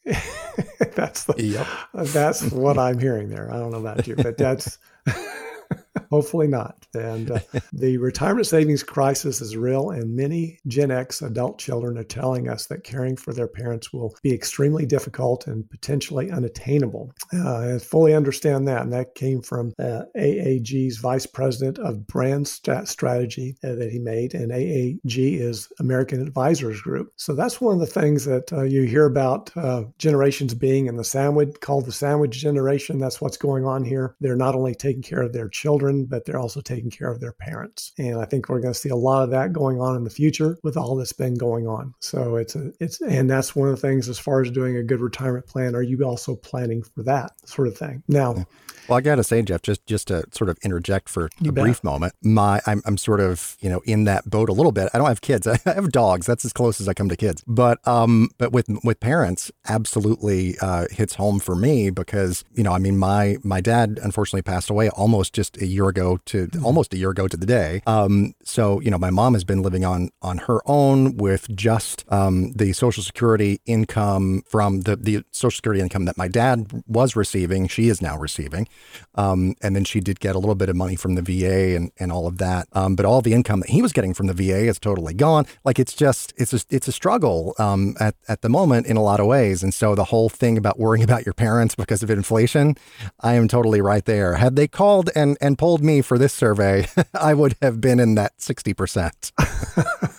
that's 0.94 1.24
the, 1.24 1.34
yep. 1.42 1.66
that's 2.12 2.50
what 2.50 2.78
I'm 2.78 2.98
hearing 2.98 3.28
there. 3.28 3.52
I 3.52 3.58
don't 3.58 3.70
know 3.70 3.80
about 3.80 4.06
you, 4.06 4.16
but 4.16 4.36
that's 4.38 4.78
Hopefully 6.10 6.48
not. 6.48 6.86
And 6.94 7.30
uh, 7.30 7.40
the 7.72 7.98
retirement 7.98 8.46
savings 8.46 8.82
crisis 8.82 9.40
is 9.40 9.56
real, 9.56 9.90
and 9.90 10.14
many 10.14 10.58
Gen 10.66 10.90
X 10.90 11.22
adult 11.22 11.58
children 11.58 11.98
are 11.98 12.04
telling 12.04 12.48
us 12.48 12.66
that 12.66 12.84
caring 12.84 13.16
for 13.16 13.32
their 13.32 13.48
parents 13.48 13.92
will 13.92 14.14
be 14.22 14.34
extremely 14.34 14.86
difficult 14.86 15.46
and 15.46 15.68
potentially 15.70 16.30
unattainable. 16.30 17.12
Uh, 17.32 17.74
I 17.74 17.78
fully 17.78 18.14
understand 18.14 18.66
that. 18.68 18.82
And 18.82 18.92
that 18.92 19.14
came 19.14 19.42
from 19.42 19.72
uh, 19.78 20.02
AAG's 20.16 20.98
vice 20.98 21.26
president 21.26 21.78
of 21.78 22.06
brand 22.06 22.48
strategy 22.48 23.56
uh, 23.64 23.74
that 23.74 23.90
he 23.90 23.98
made. 23.98 24.34
And 24.34 24.52
AAG 24.52 25.40
is 25.40 25.68
American 25.78 26.20
Advisors 26.22 26.80
Group. 26.80 27.12
So 27.16 27.34
that's 27.34 27.60
one 27.60 27.74
of 27.74 27.80
the 27.80 27.86
things 27.86 28.24
that 28.24 28.52
uh, 28.52 28.62
you 28.62 28.82
hear 28.82 29.06
about 29.06 29.56
uh, 29.56 29.84
generations 29.98 30.54
being 30.54 30.86
in 30.86 30.96
the 30.96 31.04
sandwich, 31.04 31.56
called 31.60 31.86
the 31.86 31.92
sandwich 31.92 32.38
generation. 32.38 32.98
That's 32.98 33.20
what's 33.20 33.36
going 33.36 33.64
on 33.64 33.84
here. 33.84 34.14
They're 34.20 34.36
not 34.36 34.54
only 34.54 34.74
taking 34.74 35.02
care 35.02 35.22
of 35.22 35.32
their 35.32 35.48
children, 35.48 35.87
but 36.08 36.24
they're 36.24 36.38
also 36.38 36.60
taking 36.60 36.90
care 36.90 37.10
of 37.10 37.20
their 37.20 37.32
parents. 37.32 37.92
And 37.98 38.20
I 38.20 38.24
think 38.24 38.48
we're 38.48 38.60
going 38.60 38.74
to 38.74 38.78
see 38.78 38.88
a 38.88 38.96
lot 38.96 39.24
of 39.24 39.30
that 39.30 39.52
going 39.52 39.80
on 39.80 39.96
in 39.96 40.04
the 40.04 40.10
future 40.10 40.58
with 40.62 40.76
all 40.76 40.96
that's 40.96 41.12
been 41.12 41.34
going 41.34 41.66
on. 41.66 41.94
So 42.00 42.36
it's 42.36 42.54
a, 42.54 42.72
it's, 42.80 43.00
and 43.00 43.28
that's 43.30 43.54
one 43.54 43.68
of 43.68 43.74
the 43.74 43.80
things 43.80 44.08
as 44.08 44.18
far 44.18 44.42
as 44.42 44.50
doing 44.50 44.76
a 44.76 44.82
good 44.82 45.00
retirement 45.00 45.46
plan. 45.46 45.74
Are 45.74 45.82
you 45.82 46.02
also 46.04 46.36
planning 46.36 46.82
for 46.82 47.02
that 47.04 47.32
sort 47.44 47.68
of 47.68 47.76
thing? 47.76 48.02
Now, 48.08 48.34
yeah. 48.36 48.44
Well, 48.88 48.96
I 48.96 49.02
got 49.02 49.16
to 49.16 49.24
say, 49.24 49.42
Jeff, 49.42 49.60
just 49.60 49.84
just 49.86 50.08
to 50.08 50.24
sort 50.32 50.48
of 50.48 50.58
interject 50.62 51.10
for 51.10 51.26
a 51.26 51.52
bet. 51.52 51.62
brief 51.62 51.84
moment, 51.84 52.14
my 52.22 52.60
I'm, 52.66 52.80
I'm 52.86 52.96
sort 52.96 53.20
of 53.20 53.56
you 53.60 53.68
know 53.68 53.80
in 53.84 54.04
that 54.04 54.28
boat 54.28 54.48
a 54.48 54.52
little 54.52 54.72
bit. 54.72 54.88
I 54.94 54.98
don't 54.98 55.08
have 55.08 55.20
kids. 55.20 55.46
I 55.46 55.58
have 55.66 55.92
dogs. 55.92 56.26
That's 56.26 56.44
as 56.44 56.54
close 56.54 56.80
as 56.80 56.88
I 56.88 56.94
come 56.94 57.10
to 57.10 57.16
kids. 57.16 57.44
But 57.46 57.86
um, 57.86 58.30
but 58.38 58.50
with 58.50 58.66
with 58.82 58.98
parents, 58.98 59.52
absolutely 59.68 60.56
uh, 60.62 60.86
hits 60.90 61.16
home 61.16 61.38
for 61.38 61.54
me 61.54 61.90
because 61.90 62.44
you 62.54 62.62
know 62.62 62.72
I 62.72 62.78
mean 62.78 62.96
my 62.96 63.36
my 63.44 63.60
dad 63.60 64.00
unfortunately 64.02 64.42
passed 64.42 64.70
away 64.70 64.88
almost 64.88 65.34
just 65.34 65.60
a 65.60 65.66
year 65.66 65.77
ago 65.86 66.18
to 66.26 66.48
mm-hmm. 66.48 66.66
almost 66.66 66.92
a 66.92 66.96
year 66.96 67.10
ago 67.10 67.28
to 67.28 67.36
the 67.36 67.46
day. 67.46 67.82
Um, 67.86 68.34
so 68.42 68.80
you 68.80 68.90
know 68.90 68.98
my 68.98 69.10
mom 69.10 69.34
has 69.34 69.44
been 69.44 69.62
living 69.62 69.84
on 69.84 70.10
on 70.20 70.38
her 70.38 70.60
own 70.66 71.16
with 71.16 71.54
just 71.54 72.04
um, 72.10 72.52
the 72.54 72.72
Social 72.72 73.04
Security 73.04 73.60
income 73.66 74.42
from 74.48 74.80
the 74.80 74.96
the 74.96 75.22
Social 75.30 75.54
Security 75.54 75.80
income 75.80 76.06
that 76.06 76.18
my 76.18 76.26
dad 76.26 76.82
was 76.88 77.14
receiving. 77.14 77.68
She 77.68 77.88
is 77.88 78.02
now 78.02 78.18
receiving. 78.18 78.66
Um, 79.14 79.54
and 79.60 79.74
then 79.74 79.84
she 79.84 80.00
did 80.00 80.20
get 80.20 80.34
a 80.34 80.38
little 80.38 80.54
bit 80.54 80.68
of 80.68 80.76
money 80.76 80.96
from 80.96 81.14
the 81.14 81.22
VA 81.22 81.76
and, 81.76 81.90
and 81.98 82.12
all 82.12 82.26
of 82.26 82.38
that. 82.38 82.68
Um, 82.72 82.96
but 82.96 83.04
all 83.04 83.20
the 83.20 83.34
income 83.34 83.60
that 83.60 83.70
he 83.70 83.82
was 83.82 83.92
getting 83.92 84.14
from 84.14 84.26
the 84.26 84.32
VA 84.32 84.66
is 84.68 84.78
totally 84.78 85.14
gone. 85.14 85.46
Like 85.64 85.78
it's 85.78 85.94
just, 85.94 86.32
it's 86.36 86.52
a, 86.52 86.60
it's 86.70 86.88
a 86.88 86.92
struggle 86.92 87.54
um, 87.58 87.96
at, 88.00 88.14
at 88.28 88.42
the 88.42 88.48
moment 88.48 88.86
in 88.86 88.96
a 88.96 89.02
lot 89.02 89.20
of 89.20 89.26
ways. 89.26 89.62
And 89.62 89.74
so 89.74 89.94
the 89.94 90.04
whole 90.04 90.28
thing 90.28 90.56
about 90.56 90.78
worrying 90.78 91.04
about 91.04 91.26
your 91.26 91.34
parents 91.34 91.74
because 91.74 92.02
of 92.02 92.10
inflation, 92.10 92.76
I 93.20 93.34
am 93.34 93.48
totally 93.48 93.80
right 93.80 94.04
there. 94.04 94.34
Had 94.34 94.56
they 94.56 94.68
called 94.68 95.10
and, 95.14 95.36
and 95.40 95.57
polled 95.58 95.82
me 95.82 96.00
for 96.00 96.16
this 96.16 96.32
survey, 96.32 96.86
I 97.14 97.34
would 97.34 97.56
have 97.60 97.80
been 97.80 98.00
in 98.00 98.14
that 98.14 98.38
60%. 98.38 100.14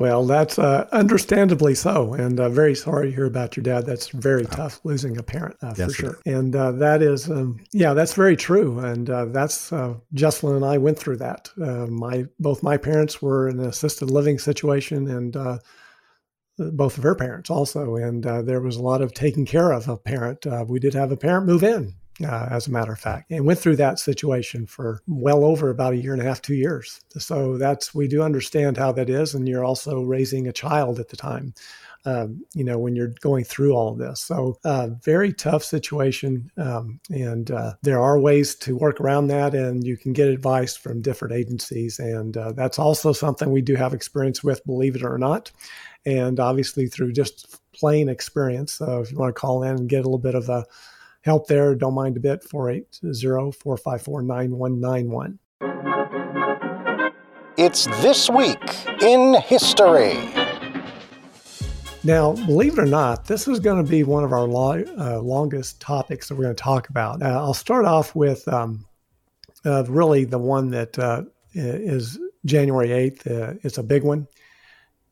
Well, 0.00 0.24
that's 0.24 0.58
uh, 0.58 0.88
understandably 0.92 1.74
so, 1.74 2.14
and 2.14 2.40
uh, 2.40 2.48
very 2.48 2.74
sorry 2.74 3.10
to 3.10 3.14
hear 3.14 3.26
about 3.26 3.54
your 3.54 3.64
dad. 3.64 3.84
That's 3.84 4.08
very 4.08 4.46
oh. 4.46 4.48
tough 4.48 4.80
losing 4.82 5.18
a 5.18 5.22
parent 5.22 5.58
uh, 5.60 5.74
yes, 5.76 5.88
for 5.88 5.94
sure. 5.94 6.18
And 6.24 6.56
uh, 6.56 6.72
that 6.72 7.02
is, 7.02 7.30
um, 7.30 7.60
yeah, 7.74 7.92
that's 7.92 8.14
very 8.14 8.34
true. 8.34 8.78
And 8.78 9.10
uh, 9.10 9.26
that's 9.26 9.70
uh, 9.74 9.96
Jesslyn 10.14 10.56
and 10.56 10.64
I 10.64 10.78
went 10.78 10.98
through 10.98 11.18
that. 11.18 11.50
my 11.58 12.24
both 12.38 12.62
my 12.62 12.78
parents 12.78 13.20
were 13.20 13.46
in 13.50 13.60
an 13.60 13.66
assisted 13.66 14.10
living 14.10 14.38
situation, 14.38 15.06
and 15.06 15.34
both 16.56 16.96
of 16.96 17.04
her 17.04 17.14
parents 17.14 17.50
also. 17.50 17.96
And 17.96 18.24
there 18.24 18.62
was 18.62 18.76
a 18.76 18.82
lot 18.82 19.02
of 19.02 19.12
taking 19.12 19.44
care 19.44 19.70
of 19.70 19.86
a 19.86 19.98
parent. 19.98 20.46
we 20.66 20.80
did 20.80 20.94
have 20.94 21.12
a 21.12 21.16
parent 21.18 21.44
move 21.44 21.62
in 21.62 21.92
uh, 22.24 22.48
as 22.50 22.66
a 22.66 22.70
matter 22.70 22.92
of 22.92 22.98
fact, 22.98 23.30
and 23.30 23.46
went 23.46 23.58
through 23.58 23.76
that 23.76 23.98
situation 23.98 24.66
for 24.66 25.00
well 25.06 25.44
over 25.44 25.70
about 25.70 25.94
a 25.94 25.96
year 25.96 26.12
and 26.12 26.22
a 26.22 26.24
half, 26.24 26.42
two 26.42 26.54
years. 26.54 27.00
So 27.18 27.56
that's 27.56 27.94
we 27.94 28.08
do 28.08 28.22
understand 28.22 28.76
how 28.76 28.92
that 28.92 29.10
is, 29.10 29.34
and 29.34 29.48
you're 29.48 29.64
also 29.64 30.02
raising 30.02 30.46
a 30.46 30.52
child 30.52 30.98
at 30.98 31.08
the 31.08 31.16
time. 31.16 31.54
Um, 32.06 32.46
you 32.54 32.64
know, 32.64 32.78
when 32.78 32.96
you're 32.96 33.12
going 33.20 33.44
through 33.44 33.74
all 33.74 33.92
of 33.92 33.98
this. 33.98 34.22
So, 34.22 34.56
uh, 34.64 34.88
very 35.02 35.34
tough 35.34 35.62
situation. 35.62 36.50
Um, 36.56 36.98
and 37.10 37.50
uh, 37.50 37.74
there 37.82 38.00
are 38.00 38.18
ways 38.18 38.54
to 38.54 38.74
work 38.74 39.02
around 39.02 39.26
that, 39.26 39.54
and 39.54 39.86
you 39.86 39.98
can 39.98 40.14
get 40.14 40.28
advice 40.28 40.74
from 40.74 41.02
different 41.02 41.34
agencies. 41.34 41.98
And 41.98 42.38
uh, 42.38 42.52
that's 42.52 42.78
also 42.78 43.12
something 43.12 43.50
we 43.50 43.60
do 43.60 43.74
have 43.74 43.92
experience 43.92 44.42
with, 44.42 44.64
believe 44.64 44.96
it 44.96 45.04
or 45.04 45.18
not. 45.18 45.52
And 46.06 46.40
obviously, 46.40 46.86
through 46.86 47.12
just 47.12 47.60
plain 47.74 48.08
experience, 48.08 48.72
so 48.72 49.02
if 49.02 49.12
you 49.12 49.18
want 49.18 49.36
to 49.36 49.38
call 49.38 49.62
in 49.62 49.76
and 49.76 49.86
get 49.86 49.98
a 49.98 50.04
little 50.04 50.16
bit 50.16 50.34
of 50.34 50.48
a 50.48 50.64
help 51.22 51.46
there, 51.46 51.74
don't 51.74 51.94
mind 51.94 52.16
a 52.16 52.20
bit, 52.20 52.42
480 52.42 53.58
454 53.58 54.22
9191. 54.22 55.38
It's 57.56 57.84
This 58.02 58.30
Week 58.30 59.02
in 59.02 59.34
History. 59.34 60.18
Now, 62.02 62.32
believe 62.32 62.78
it 62.78 62.78
or 62.78 62.86
not, 62.86 63.26
this 63.26 63.46
is 63.46 63.60
going 63.60 63.84
to 63.84 63.90
be 63.90 64.04
one 64.04 64.24
of 64.24 64.32
our 64.32 64.46
lo- 64.46 64.82
uh, 64.98 65.20
longest 65.20 65.80
topics 65.80 66.28
that 66.28 66.36
we're 66.36 66.44
going 66.44 66.56
to 66.56 66.62
talk 66.62 66.88
about. 66.88 67.22
Uh, 67.22 67.26
I'll 67.26 67.52
start 67.52 67.84
off 67.84 68.14
with 68.14 68.48
um, 68.48 68.86
uh, 69.66 69.84
really 69.86 70.24
the 70.24 70.38
one 70.38 70.70
that 70.70 70.98
uh, 70.98 71.24
is 71.52 72.18
January 72.46 72.88
8th. 72.88 73.26
Uh, 73.26 73.58
it's 73.62 73.76
a 73.76 73.82
big 73.82 74.02
one. 74.02 74.26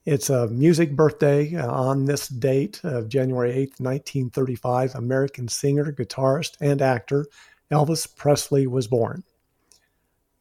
It's 0.09 0.31
a 0.31 0.47
music 0.49 0.97
birthday 0.97 1.55
uh, 1.55 1.71
on 1.71 2.07
this 2.07 2.29
date 2.29 2.81
of 2.83 3.11
January 3.11 3.51
8th, 3.51 3.79
1935. 3.79 4.95
American 4.95 5.49
singer, 5.49 5.93
guitarist, 5.93 6.57
and 6.63 6.81
actor 6.81 7.27
Elvis 7.71 8.17
Presley 8.17 8.67
was 8.67 8.87
born. 8.87 9.23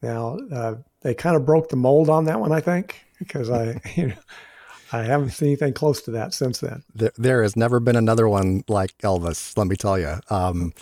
Now, 0.00 0.38
uh, 0.50 0.76
they 1.02 1.12
kind 1.12 1.36
of 1.36 1.44
broke 1.44 1.68
the 1.68 1.76
mold 1.76 2.08
on 2.08 2.24
that 2.24 2.40
one, 2.40 2.50
I 2.50 2.60
think, 2.60 3.04
because 3.18 3.50
I, 3.50 3.78
you 3.94 4.06
know, 4.06 4.14
I 4.90 5.02
haven't 5.02 5.30
seen 5.32 5.48
anything 5.48 5.74
close 5.74 6.00
to 6.04 6.12
that 6.12 6.32
since 6.32 6.60
then. 6.60 6.82
There, 6.94 7.12
there 7.18 7.42
has 7.42 7.54
never 7.54 7.78
been 7.78 7.96
another 7.96 8.26
one 8.26 8.64
like 8.68 8.96
Elvis. 9.02 9.54
Let 9.58 9.66
me 9.66 9.76
tell 9.76 9.98
you. 9.98 10.14
Um, 10.30 10.72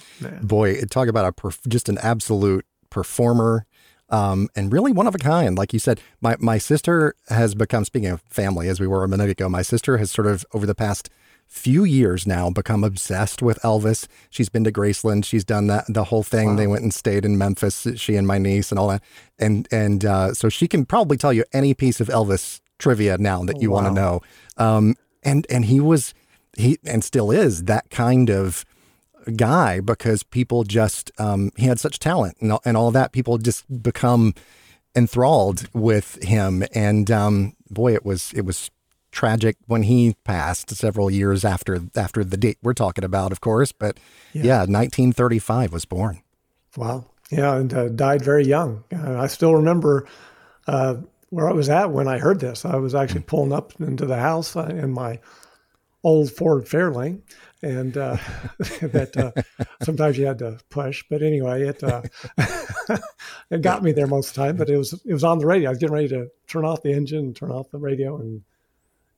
boy, 0.42 0.81
talk 0.83 1.09
about 1.09 1.27
a 1.27 1.33
perf- 1.33 1.66
just 1.66 1.88
an 1.88 1.99
absolute 1.99 2.64
performer 2.90 3.66
um, 4.09 4.49
and 4.55 4.73
really 4.73 4.92
one 4.92 5.07
of 5.07 5.14
a 5.14 5.19
kind. 5.19 5.57
Like 5.57 5.73
you 5.73 5.79
said, 5.79 6.01
my, 6.21 6.37
my 6.38 6.59
sister 6.59 7.14
has 7.29 7.55
become, 7.55 7.85
speaking 7.85 8.09
of 8.09 8.23
family, 8.23 8.69
as 8.69 8.81
we 8.81 8.87
were 8.87 9.05
a 9.05 9.09
minute 9.09 9.31
ago, 9.31 9.49
my 9.49 9.62
sister 9.62 9.99
has 9.99 10.11
sort 10.11 10.27
of 10.27 10.45
over 10.53 10.66
the 10.66 10.75
past 10.75 11.11
few 11.47 11.85
years 11.85 12.27
now 12.27 12.51
become 12.51 12.83
obsessed 12.83 13.40
with 13.40 13.59
Elvis. 13.61 14.07
She's 14.31 14.49
been 14.49 14.64
to 14.64 14.73
Graceland. 14.73 15.25
She's 15.25 15.45
done 15.45 15.69
that 15.69 15.85
the 15.88 16.05
whole 16.05 16.23
thing. 16.23 16.51
Wow. 16.51 16.57
They 16.57 16.66
went 16.66 16.83
and 16.83 16.92
stayed 16.92 17.25
in 17.25 17.38
Memphis. 17.38 17.87
She 17.97 18.16
and 18.16 18.27
my 18.27 18.38
niece 18.38 18.71
and 18.71 18.79
all 18.79 18.88
that. 18.88 19.03
And 19.38 19.69
and 19.71 20.05
uh, 20.05 20.35
so 20.35 20.49
she 20.49 20.66
can 20.66 20.85
probably 20.85 21.16
tell 21.16 21.33
you 21.33 21.45
any 21.53 21.73
piece 21.75 22.01
of 22.01 22.09
Elvis 22.09 22.61
trivia 22.79 23.16
now 23.19 23.45
that 23.45 23.61
you 23.61 23.71
wow. 23.71 23.83
want 23.83 23.87
to 23.87 24.01
know. 24.01 24.21
Um, 24.57 24.97
and 25.23 25.47
and 25.49 25.66
he 25.66 25.81
was 25.81 26.14
he 26.57 26.79
and 26.85 27.05
still 27.05 27.31
is 27.31 27.64
that 27.64 27.90
kind 27.90 28.31
of 28.31 28.64
guy 29.33 29.81
because 29.81 30.22
people 30.22 30.64
just 30.64 31.11
um, 31.18 31.51
he 31.57 31.66
had 31.66 31.81
such 31.81 31.99
talent 31.99 32.37
and 32.41 32.53
all, 32.53 32.62
and 32.64 32.77
all 32.77 32.91
that. 32.91 33.12
People 33.12 33.39
just 33.39 33.64
become 33.83 34.35
enthralled 34.95 35.68
with 35.74 36.22
him, 36.22 36.64
and 36.74 37.11
um, 37.11 37.55
boy, 37.70 37.95
it 37.95 38.05
was 38.05 38.33
it 38.35 38.45
was 38.45 38.70
tragic 39.11 39.57
when 39.66 39.85
he 39.85 40.14
passed 40.24 40.70
several 40.70 41.11
years 41.11 41.45
after 41.45 41.81
after 41.95 42.22
the 42.22 42.37
date 42.37 42.59
we're 42.62 42.74
talking 42.74 43.05
about, 43.05 43.33
of 43.33 43.41
course. 43.41 43.72
But 43.72 43.99
yeah, 44.33 44.43
yeah 44.43 44.59
1935 44.59 45.72
was 45.72 45.85
born. 45.85 46.22
Wow. 46.77 47.07
Yeah, 47.31 47.57
and 47.57 47.72
uh, 47.74 47.89
died 47.89 48.22
very 48.22 48.45
young. 48.45 48.85
Uh, 48.95 49.18
I 49.18 49.27
still 49.27 49.55
remember 49.55 50.07
uh, 50.66 50.97
where 51.31 51.49
I 51.49 51.53
was 51.53 51.68
at 51.68 51.91
when 51.91 52.09
I 52.09 52.18
heard 52.18 52.41
this. 52.41 52.64
I 52.64 52.77
was 52.77 52.95
actually 52.95 53.22
mm. 53.22 53.27
pulling 53.27 53.53
up 53.53 53.72
into 53.81 54.07
the 54.07 54.16
house 54.16 54.55
uh, 54.55 54.66
in 54.66 54.93
my 54.93 55.18
old 56.05 56.31
Ford 56.31 56.66
Fairlane, 56.66 57.20
and 57.62 57.96
uh, 57.96 58.16
that 58.59 59.16
uh, 59.16 59.64
sometimes 59.82 60.18
you 60.18 60.26
had 60.26 60.38
to 60.38 60.59
push. 60.70 61.04
But 61.09 61.22
anyway, 61.22 61.62
it 61.68 61.82
it 63.50 63.62
got 63.62 63.82
me 63.82 63.92
there 63.92 64.07
most 64.07 64.30
of 64.30 64.34
the 64.34 64.42
time. 64.42 64.57
But 64.57 64.70
it 64.70 64.76
was 64.76 64.92
it 65.04 65.12
was 65.12 65.24
on 65.24 65.38
the 65.38 65.46
radio. 65.46 65.68
I 65.68 65.72
was 65.72 65.78
getting 65.78 65.94
ready 65.94 66.09
to 66.09 66.28
turn 66.46 66.64
off 66.64 66.82
the 66.82 66.92
engine, 66.92 67.18
and 67.18 67.36
turn 67.36 67.50
off 67.50 67.70
the 67.70 67.78
radio, 67.78 68.16
and 68.18 68.42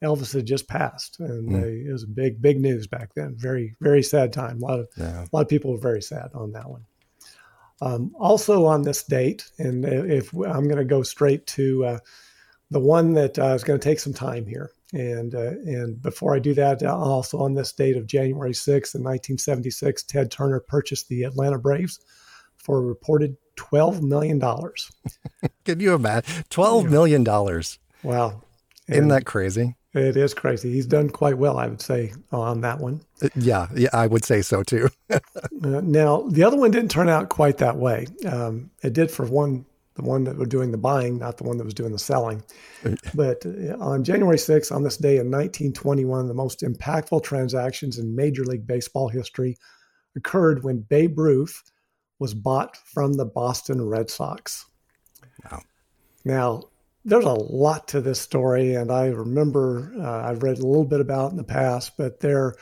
Elvis 0.03 0.33
had 0.33 0.47
just 0.47 0.69
passed, 0.69 1.19
and 1.21 1.51
mm. 1.51 1.87
it 1.87 1.93
was 1.93 2.05
big 2.05 2.41
big 2.41 2.61
news 2.61 2.87
back 2.87 3.15
then. 3.15 3.35
Very 3.37 3.75
very 3.81 4.03
sad 4.03 4.33
time. 4.33 4.63
A 4.63 4.67
lot 4.67 4.81
of 4.81 4.89
yeah. 4.97 5.25
a 5.25 5.29
lot 5.33 5.43
of 5.43 5.49
people 5.49 5.73
were 5.73 5.79
very 5.79 6.03
sad 6.03 6.31
on 6.35 6.53
that 6.53 6.69
one. 6.69 6.85
Um, 7.81 8.13
also 8.19 8.65
on 8.65 8.83
this 8.83 9.05
date, 9.05 9.51
and 9.59 9.85
if 9.85 10.33
I'm 10.33 10.65
going 10.65 10.79
to 10.79 10.85
go 10.85 11.03
straight 11.05 11.47
to 11.49 11.85
uh, 11.85 11.99
the 12.71 12.81
one 12.81 13.15
that 13.15 13.39
uh, 13.39 13.55
is 13.55 13.63
going 13.63 13.79
to 13.79 13.85
take 13.85 14.01
some 14.01 14.13
time 14.13 14.47
here, 14.47 14.73
and 14.93 15.35
uh, 15.35 15.51
and 15.65 16.01
before 16.01 16.35
I 16.35 16.39
do 16.39 16.55
that, 16.55 16.83
uh, 16.83 16.97
also 16.97 17.39
on 17.39 17.55
this 17.55 17.73
date 17.73 17.97
of 17.97 18.07
January 18.07 18.53
6th 18.53 18.95
in 18.95 19.03
1976, 19.03 20.03
Ted 20.05 20.31
Turner 20.31 20.61
purchased 20.61 21.09
the 21.09 21.25
Atlanta 21.25 21.59
Braves 21.59 22.01
for 22.57 22.79
a 22.79 22.83
reported 22.83 23.37
12 23.57 24.03
million 24.03 24.39
dollars. 24.39 24.91
Can 25.65 25.81
you 25.81 25.95
imagine 25.95 26.45
12 26.51 26.91
million 26.91 27.25
dollars? 27.25 27.79
Wow, 28.03 28.43
isn't 28.89 29.09
that 29.09 29.27
crazy? 29.27 29.77
It 29.95 30.17
is 30.17 30.35
crazy. 30.35 30.73
He's 30.73 30.87
done 30.87 31.09
quite 31.09 31.39
well, 31.39 31.59
I 31.59 31.67
would 31.67 31.81
say, 31.81 32.13
on 32.31 32.61
that 32.61 32.79
one. 32.79 33.01
Uh, 33.23 33.29
yeah, 33.35 33.69
yeah, 33.75 33.89
I 33.93 34.07
would 34.07 34.25
say 34.25 34.43
so 34.43 34.63
too. 34.63 34.89
uh, 35.11 35.19
now, 35.61 36.29
the 36.29 36.45
other 36.45 36.59
one 36.59 36.71
didn't 36.71 36.91
turn 36.91 37.09
out 37.09 37.31
quite 37.31 37.59
that 37.59 37.77
way. 37.77 38.07
Um, 38.27 38.71
it 38.83 38.93
did 38.93 39.11
for 39.11 39.25
one, 39.25 39.65
the 39.99 40.05
one 40.05 40.25
that 40.25 40.37
was 40.37 40.49
doing 40.49 40.71
the 40.71 40.79
buying, 40.79 41.19
not 41.19 41.37
the 41.37 41.45
one 41.45 41.59
that 41.59 41.65
was 41.65 41.75
doing 41.75 41.93
the 41.93 41.99
selling. 41.99 42.43
But 43.15 43.45
uh, 43.45 43.77
on 43.81 44.05
January 44.05 44.39
6th, 44.39 44.75
on 44.75 44.85
this 44.85 44.97
day 44.97 45.17
in 45.17 45.27
1921, 45.31 46.29
the 46.29 46.35
most 46.35 46.61
impactful 46.61 47.25
transactions 47.25 47.99
in 47.99 48.15
Major 48.15 48.45
League 48.45 48.67
Baseball 48.67 49.09
history 49.09 49.59
occurred 50.17 50.63
when 50.63 50.79
Babe 50.79 51.19
Ruth 51.19 51.63
was 52.21 52.33
bought 52.33 52.77
from 52.77 53.15
the 53.15 53.25
Boston 53.25 53.85
Red 53.85 54.09
Sox. 54.09 54.67
Wow. 55.51 55.63
Now, 56.25 56.63
there's 57.05 57.25
a 57.25 57.33
lot 57.33 57.89
to 57.89 58.01
this 58.01 58.21
story, 58.21 58.75
and 58.75 58.93
I 58.93 59.07
remember 59.07 59.93
uh, 59.99 60.29
I've 60.29 60.45
read 60.45 60.59
a 60.59 60.67
little 60.67 60.85
bit 60.85 61.01
about 61.01 61.33
in 61.33 61.37
the 61.37 61.45
past, 61.45 61.97
but 61.97 62.21
there 62.21 62.55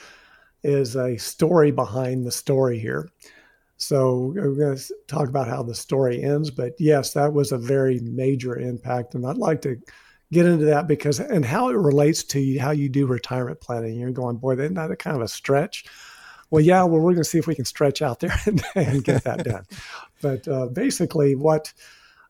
is 0.63 0.97
a 0.97 1.19
story 1.19 1.71
behind 1.71 2.25
the 2.25 2.33
story 2.33 2.79
here. 2.79 3.11
So 3.77 4.33
we're 4.35 4.55
going 4.55 4.77
to 4.77 4.95
talk 5.07 5.29
about 5.29 5.49
how 5.49 5.63
the 5.63 5.75
story 5.75 6.23
ends, 6.23 6.51
but 6.51 6.73
yes, 6.79 7.13
that 7.13 7.33
was 7.33 7.53
a 7.53 7.59
very 7.59 8.01
major 8.01 8.59
impact, 8.59 9.15
and 9.15 9.27
I'd 9.27 9.37
like 9.37 9.61
to 9.63 9.81
get 10.33 10.47
into 10.47 10.65
that 10.65 10.89
because 10.89 11.21
and 11.21 11.45
how 11.45 11.69
it 11.69 11.75
relates 11.75 12.25
to 12.25 12.59
how 12.59 12.71
you 12.71 12.89
do 12.89 13.07
retirement 13.07 13.61
planning. 13.61 13.99
You're 13.99 14.11
going, 14.11 14.37
boy, 14.37 14.55
isn't 14.55 14.75
that 14.75 14.91
a 14.91 14.97
kind 14.97 15.17
of 15.17 15.23
a 15.23 15.29
stretch? 15.29 15.85
Well, 16.51 16.63
yeah, 16.63 16.85
well, 16.85 17.01
we're 17.01 17.13
going 17.13 17.25
to 17.25 17.25
see 17.25 17.39
if 17.39 17.47
we 17.47 17.55
can 17.55 17.65
stretch 17.65 18.03
out 18.03 18.21
there 18.21 18.35
and, 18.47 18.63
and 18.75 19.05
get 19.05 19.25
that 19.25 19.45
done. 19.45 19.65
But 20.23 20.47
uh, 20.49 20.67
basically, 20.69 21.35
what 21.35 21.73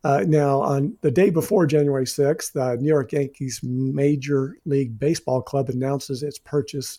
uh, 0.04 0.24
now, 0.26 0.60
on 0.60 0.96
the 1.00 1.10
day 1.10 1.30
before 1.30 1.66
January 1.66 2.04
6th, 2.04 2.52
the 2.52 2.76
New 2.76 2.88
York 2.88 3.12
Yankees 3.12 3.60
Major 3.62 4.56
League 4.64 4.98
Baseball 4.98 5.42
Club 5.42 5.68
announces 5.68 6.22
its 6.22 6.38
purchase 6.38 6.98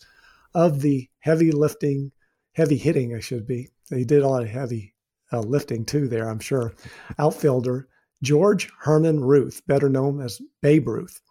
of 0.53 0.81
the 0.81 1.09
heavy 1.19 1.51
lifting, 1.51 2.11
heavy 2.53 2.77
hitting, 2.77 3.15
I 3.15 3.19
should 3.19 3.47
be. 3.47 3.69
They 3.89 4.03
did 4.03 4.23
a 4.23 4.27
lot 4.27 4.43
of 4.43 4.49
heavy 4.49 4.93
uh, 5.31 5.39
lifting 5.41 5.85
too 5.85 6.07
there, 6.07 6.27
I'm 6.29 6.39
sure. 6.39 6.73
Outfielder 7.19 7.87
George 8.23 8.71
Herman 8.79 9.23
Ruth, 9.23 9.61
better 9.67 9.89
known 9.89 10.21
as 10.21 10.41
Babe 10.61 10.87
Ruth, 10.87 11.21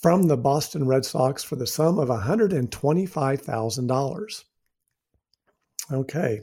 from 0.00 0.28
the 0.28 0.36
Boston 0.36 0.86
Red 0.86 1.04
Sox 1.04 1.42
for 1.42 1.56
the 1.56 1.66
sum 1.66 1.98
of 1.98 2.08
$125,000. 2.08 4.44
Okay. 5.92 6.42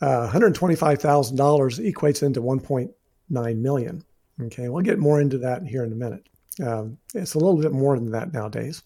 Uh, 0.00 0.30
$125,000 0.32 1.92
equates 1.92 2.22
into 2.22 2.40
1. 2.42 2.90
9 3.28 3.62
million. 3.62 4.04
Okay, 4.40 4.68
we'll 4.68 4.82
get 4.82 4.98
more 4.98 5.20
into 5.20 5.38
that 5.38 5.64
here 5.64 5.84
in 5.84 5.92
a 5.92 5.96
minute. 5.96 6.28
Um, 6.64 6.98
it's 7.14 7.34
a 7.34 7.38
little 7.38 7.60
bit 7.60 7.72
more 7.72 7.98
than 7.98 8.12
that 8.12 8.32
nowadays. 8.32 8.82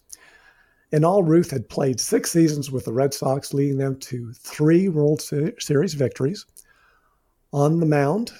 In 0.91 1.05
all, 1.05 1.23
Ruth 1.23 1.51
had 1.51 1.69
played 1.69 1.99
six 1.99 2.31
seasons 2.31 2.69
with 2.69 2.85
the 2.85 2.93
Red 2.93 3.13
Sox, 3.13 3.53
leading 3.53 3.77
them 3.77 3.97
to 3.99 4.33
three 4.33 4.89
World 4.89 5.21
Series 5.21 5.93
victories. 5.93 6.45
On 7.53 7.79
the 7.79 7.85
mound, 7.85 8.33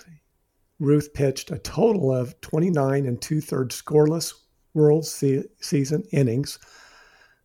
Ruth 0.79 1.13
pitched 1.13 1.51
a 1.51 1.59
total 1.59 2.13
of 2.13 2.39
29 2.41 3.05
and 3.05 3.21
two 3.21 3.39
thirds 3.39 3.81
scoreless 3.81 4.33
World 4.73 5.05
se- 5.05 5.45
Season 5.59 6.03
innings, 6.11 6.59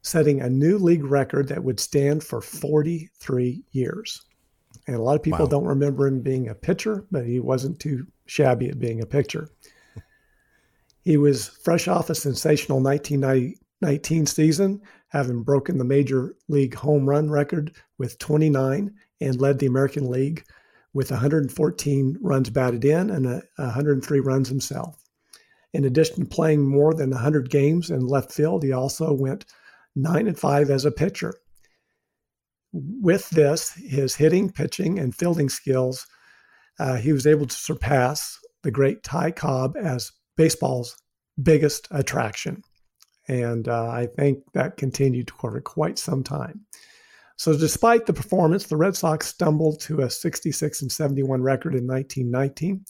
setting 0.03 0.41
a 0.41 0.51
new 0.51 0.79
league 0.79 1.05
record 1.05 1.49
that 1.49 1.63
would 1.63 1.79
stand 1.79 2.25
for 2.25 2.41
43 2.41 3.63
years. 3.73 4.23
And 4.87 4.97
a 4.97 5.03
lot 5.03 5.17
of 5.17 5.23
people 5.23 5.41
wow. 5.41 5.51
don't 5.51 5.67
remember 5.67 6.07
him 6.07 6.21
being 6.21 6.49
a 6.49 6.55
pitcher, 6.55 7.05
but 7.11 7.27
he 7.27 7.41
wasn't 7.41 7.79
too 7.81 8.07
shabby 8.27 8.69
at 8.69 8.79
being 8.79 9.03
a 9.03 9.07
pitcher. 9.07 9.51
He 11.03 11.17
was 11.17 11.49
fresh 11.49 11.87
off 11.87 12.11
a 12.11 12.15
sensational 12.15 12.81
1919 13.81 14.27
season, 14.27 14.81
having 15.09 15.43
broken 15.43 15.79
the 15.79 15.85
major 15.85 16.35
league 16.49 16.75
home 16.75 17.09
run 17.09 17.31
record 17.31 17.75
with 17.99 18.19
29 18.19 18.95
and 19.21 19.41
led 19.41 19.59
the 19.59 19.67
American 19.67 20.11
League 20.11 20.45
with 20.95 21.11
114 21.11 22.17
runs 22.21 22.51
batted 22.51 22.85
in 22.85 23.11
and 23.11 23.43
103 23.57 24.21
runs 24.21 24.49
himself. 24.49 25.03
In 25.73 25.85
addition 25.85 26.21
to 26.21 26.25
playing 26.25 26.67
more 26.67 26.95
than 26.95 27.11
100 27.11 27.51
games 27.51 27.91
in 27.91 28.07
left 28.07 28.33
field, 28.33 28.63
he 28.63 28.73
also 28.73 29.13
went 29.13 29.45
9 29.95 30.27
and 30.27 30.39
5 30.39 30.71
as 30.71 30.85
a 30.85 30.91
pitcher. 30.91 31.35
With 32.73 33.29
this, 33.31 33.73
his 33.73 34.15
hitting, 34.15 34.51
pitching, 34.51 34.99
and 34.99 35.15
fielding 35.15 35.49
skills 35.49 36.07
uh, 36.79 36.97
he 36.97 37.13
was 37.13 37.27
able 37.27 37.47
to 37.47 37.55
surpass 37.55 38.39
the 38.63 38.71
great 38.71 39.03
Ty 39.03 39.33
Cobb 39.33 39.77
as 39.77 40.13
baseball's 40.37 40.97
biggest 41.43 41.89
attraction. 41.91 42.63
And 43.29 43.69
uh, 43.69 43.89
I 43.89 44.07
think 44.07 44.45
that 44.53 44.77
continued 44.77 45.31
for 45.31 45.61
quite 45.61 45.99
some 45.99 46.23
time. 46.23 46.65
So, 47.37 47.57
despite 47.57 48.07
the 48.07 48.15
performance, 48.15 48.67
the 48.67 48.77
Red 48.77 48.97
Sox 48.97 49.27
stumbled 49.27 49.81
to 49.81 50.01
a 50.01 50.11
66 50.11 50.83
and 50.83 50.91
71 50.91 51.43
record 51.43 51.75
in 51.75 51.87
1919, 51.87 52.85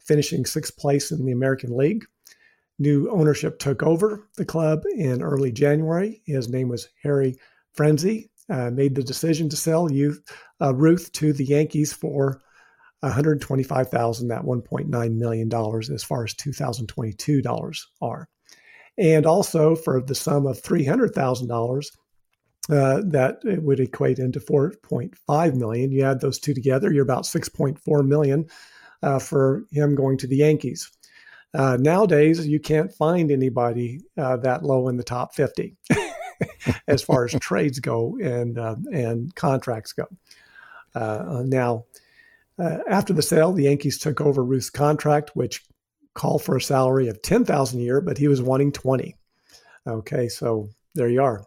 finishing 0.00 0.46
sixth 0.46 0.76
place 0.78 1.10
in 1.10 1.24
the 1.26 1.32
American 1.32 1.76
League. 1.76 2.06
New 2.78 3.10
ownership 3.10 3.58
took 3.58 3.82
over 3.82 4.26
the 4.36 4.46
club 4.46 4.82
in 4.96 5.20
early 5.20 5.52
January. 5.52 6.22
His 6.24 6.48
name 6.48 6.68
was 6.68 6.88
Harry 7.02 7.36
Frazee. 7.74 8.30
Uh, 8.48 8.70
made 8.70 8.94
the 8.94 9.04
decision 9.04 9.48
to 9.48 9.56
sell 9.56 9.90
youth, 9.90 10.20
uh, 10.60 10.74
Ruth 10.74 11.12
to 11.12 11.32
the 11.32 11.44
Yankees 11.44 11.92
for 11.92 12.42
125,000, 13.00 14.28
that 14.28 14.42
1.9 14.42 15.14
million 15.16 15.48
dollars 15.48 15.90
as 15.90 16.02
far 16.02 16.24
as 16.24 16.34
2022 16.34 17.40
dollars 17.40 17.86
are. 18.00 18.28
And 18.98 19.26
also 19.26 19.74
for 19.74 20.00
the 20.00 20.14
sum 20.14 20.46
of 20.46 20.60
$300,000, 20.62 21.86
uh, 22.70 23.00
that 23.06 23.38
it 23.44 23.62
would 23.62 23.80
equate 23.80 24.18
into 24.18 24.38
4.5 24.38 25.54
million. 25.56 25.90
You 25.90 26.04
add 26.04 26.20
those 26.20 26.38
two 26.38 26.54
together, 26.54 26.92
you're 26.92 27.02
about 27.02 27.24
6.4 27.24 28.06
million 28.06 28.46
uh, 29.02 29.18
for 29.18 29.64
him 29.72 29.94
going 29.94 30.18
to 30.18 30.26
the 30.26 30.36
Yankees. 30.36 30.90
Uh, 31.54 31.76
nowadays, 31.78 32.46
you 32.46 32.60
can't 32.60 32.92
find 32.94 33.30
anybody 33.30 34.00
uh, 34.16 34.36
that 34.38 34.62
low 34.62 34.88
in 34.88 34.96
the 34.96 35.02
top 35.02 35.34
50 35.34 35.76
as 36.86 37.02
far 37.02 37.24
as 37.24 37.32
trades 37.40 37.78
go 37.78 38.16
and 38.22 38.58
uh, 38.58 38.76
and 38.90 39.34
contracts 39.34 39.92
go. 39.92 40.06
Uh, 40.94 41.42
now, 41.44 41.84
after 42.58 43.12
the 43.12 43.22
sale, 43.22 43.52
the 43.52 43.64
Yankees 43.64 43.98
took 43.98 44.20
over 44.20 44.42
Ruth's 44.42 44.70
contract, 44.70 45.32
which 45.34 45.62
called 46.14 46.42
for 46.42 46.56
a 46.56 46.60
salary 46.60 47.08
of 47.08 47.22
ten 47.22 47.44
thousand 47.44 47.80
a 47.80 47.84
year, 47.84 48.00
but 48.00 48.18
he 48.18 48.28
was 48.28 48.42
wanting 48.42 48.72
twenty. 48.72 49.16
Okay, 49.86 50.28
so 50.28 50.68
there 50.94 51.08
you 51.08 51.22
are. 51.22 51.44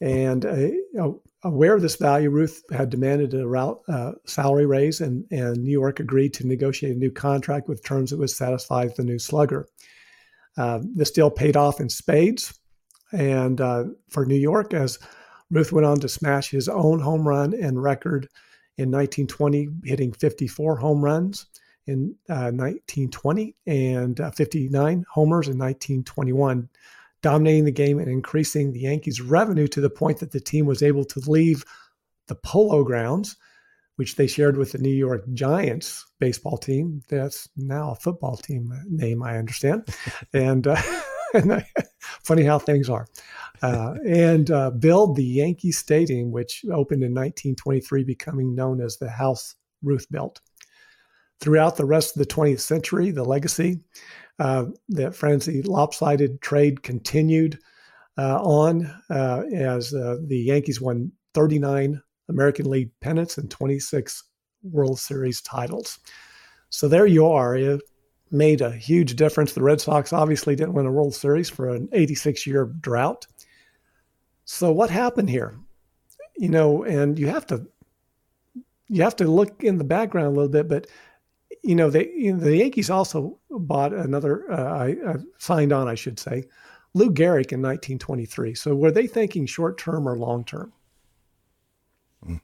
And 0.00 0.46
uh, 0.46 1.10
aware 1.42 1.74
of 1.74 1.82
this 1.82 1.96
value, 1.96 2.30
Ruth 2.30 2.62
had 2.72 2.90
demanded 2.90 3.34
a 3.34 3.46
route, 3.46 3.80
uh, 3.88 4.12
salary 4.24 4.66
raise, 4.66 5.00
and, 5.00 5.24
and 5.30 5.58
New 5.58 5.70
York 5.70 6.00
agreed 6.00 6.34
to 6.34 6.46
negotiate 6.46 6.96
a 6.96 6.98
new 6.98 7.10
contract 7.10 7.68
with 7.68 7.84
terms 7.84 8.10
that 8.10 8.18
would 8.18 8.30
satisfy 8.30 8.88
the 8.88 9.04
new 9.04 9.18
slugger. 9.18 9.66
Uh, 10.56 10.80
this 10.94 11.10
deal 11.10 11.30
paid 11.30 11.56
off 11.56 11.80
in 11.80 11.88
spades, 11.88 12.58
and 13.12 13.60
uh, 13.60 13.84
for 14.08 14.24
New 14.24 14.36
York, 14.36 14.72
as 14.72 14.98
Ruth 15.50 15.72
went 15.72 15.86
on 15.86 16.00
to 16.00 16.08
smash 16.08 16.50
his 16.50 16.68
own 16.68 17.00
home 17.00 17.26
run 17.26 17.54
and 17.54 17.82
record 17.82 18.28
in 18.78 18.90
1920, 18.90 19.68
hitting 19.84 20.12
54 20.12 20.76
home 20.76 21.04
runs 21.04 21.46
in 21.86 22.14
uh, 22.28 22.52
1920 22.52 23.56
and 23.66 24.20
uh, 24.20 24.30
59 24.30 25.04
homers 25.10 25.48
in 25.48 25.58
1921, 25.58 26.68
dominating 27.22 27.64
the 27.64 27.72
game 27.72 27.98
and 27.98 28.08
increasing 28.08 28.72
the 28.72 28.80
Yankees' 28.80 29.20
revenue 29.20 29.68
to 29.68 29.80
the 29.80 29.90
point 29.90 30.18
that 30.18 30.32
the 30.32 30.40
team 30.40 30.66
was 30.66 30.82
able 30.82 31.04
to 31.04 31.20
leave 31.30 31.64
the 32.28 32.34
Polo 32.34 32.84
Grounds, 32.84 33.36
which 33.96 34.16
they 34.16 34.26
shared 34.26 34.56
with 34.56 34.72
the 34.72 34.78
New 34.78 34.88
York 34.88 35.24
Giants 35.34 36.06
baseball 36.18 36.56
team. 36.56 37.02
That's 37.08 37.48
now 37.56 37.90
a 37.90 37.96
football 37.96 38.36
team 38.36 38.72
name, 38.88 39.22
I 39.22 39.36
understand. 39.36 39.88
and, 40.32 40.66
uh, 40.66 40.80
and 41.34 41.64
funny 41.98 42.44
how 42.44 42.58
things 42.58 42.88
are. 42.88 43.06
Uh, 43.62 43.94
and 44.06 44.50
uh, 44.50 44.70
build 44.70 45.16
the 45.16 45.24
Yankee 45.24 45.72
Stadium, 45.72 46.30
which 46.30 46.64
opened 46.72 47.02
in 47.02 47.12
1923, 47.12 48.04
becoming 48.04 48.54
known 48.54 48.80
as 48.80 48.96
the 48.96 49.10
House 49.10 49.56
Ruth 49.82 50.06
built. 50.10 50.40
Throughout 51.40 51.76
the 51.76 51.86
rest 51.86 52.14
of 52.14 52.20
the 52.20 52.34
20th 52.34 52.60
century, 52.60 53.10
the 53.10 53.24
legacy 53.24 53.80
uh, 54.38 54.66
that 54.90 55.14
Frazee 55.14 55.62
lopsided 55.62 56.40
trade 56.42 56.82
continued 56.82 57.58
uh, 58.18 58.42
on 58.42 58.86
uh, 59.08 59.42
as 59.54 59.94
uh, 59.94 60.18
the 60.26 60.38
Yankees 60.38 60.80
won 60.80 61.12
39 61.34 62.00
American 62.28 62.70
League 62.70 62.90
pennants 63.00 63.38
and 63.38 63.50
26 63.50 64.24
World 64.62 64.98
Series 64.98 65.40
titles. 65.40 65.98
So 66.68 66.88
there 66.88 67.06
you 67.06 67.26
are. 67.26 67.56
It 67.56 67.82
made 68.30 68.60
a 68.60 68.70
huge 68.70 69.16
difference. 69.16 69.52
The 69.52 69.62
Red 69.62 69.80
Sox 69.80 70.12
obviously 70.12 70.54
didn't 70.54 70.74
win 70.74 70.86
a 70.86 70.92
World 70.92 71.14
Series 71.14 71.50
for 71.50 71.68
an 71.70 71.88
86 71.92 72.46
year 72.46 72.66
drought. 72.80 73.26
So 74.44 74.72
what 74.72 74.90
happened 74.90 75.30
here? 75.30 75.58
You 76.36 76.48
know, 76.48 76.84
and 76.84 77.18
you 77.18 77.28
have 77.28 77.46
to 77.48 77.66
you 78.88 79.02
have 79.02 79.16
to 79.16 79.24
look 79.24 79.62
in 79.62 79.78
the 79.78 79.84
background 79.84 80.28
a 80.28 80.30
little 80.30 80.48
bit, 80.48 80.68
but 80.68 80.88
you 81.62 81.74
know, 81.74 81.90
they, 81.90 82.10
you 82.10 82.32
know, 82.32 82.40
the 82.40 82.56
Yankees 82.56 82.90
also 82.90 83.38
bought 83.50 83.92
another, 83.92 84.50
uh, 84.50 84.92
uh, 85.06 85.18
signed 85.38 85.72
on, 85.72 85.88
I 85.88 85.94
should 85.94 86.18
say, 86.18 86.44
Lou 86.94 87.10
Gehrig 87.10 87.52
in 87.52 87.62
1923. 87.62 88.54
So 88.54 88.74
were 88.74 88.90
they 88.90 89.06
thinking 89.06 89.46
short 89.46 89.78
term 89.78 90.08
or 90.08 90.16
long 90.16 90.44
term? 90.44 90.72
Mm. 92.26 92.40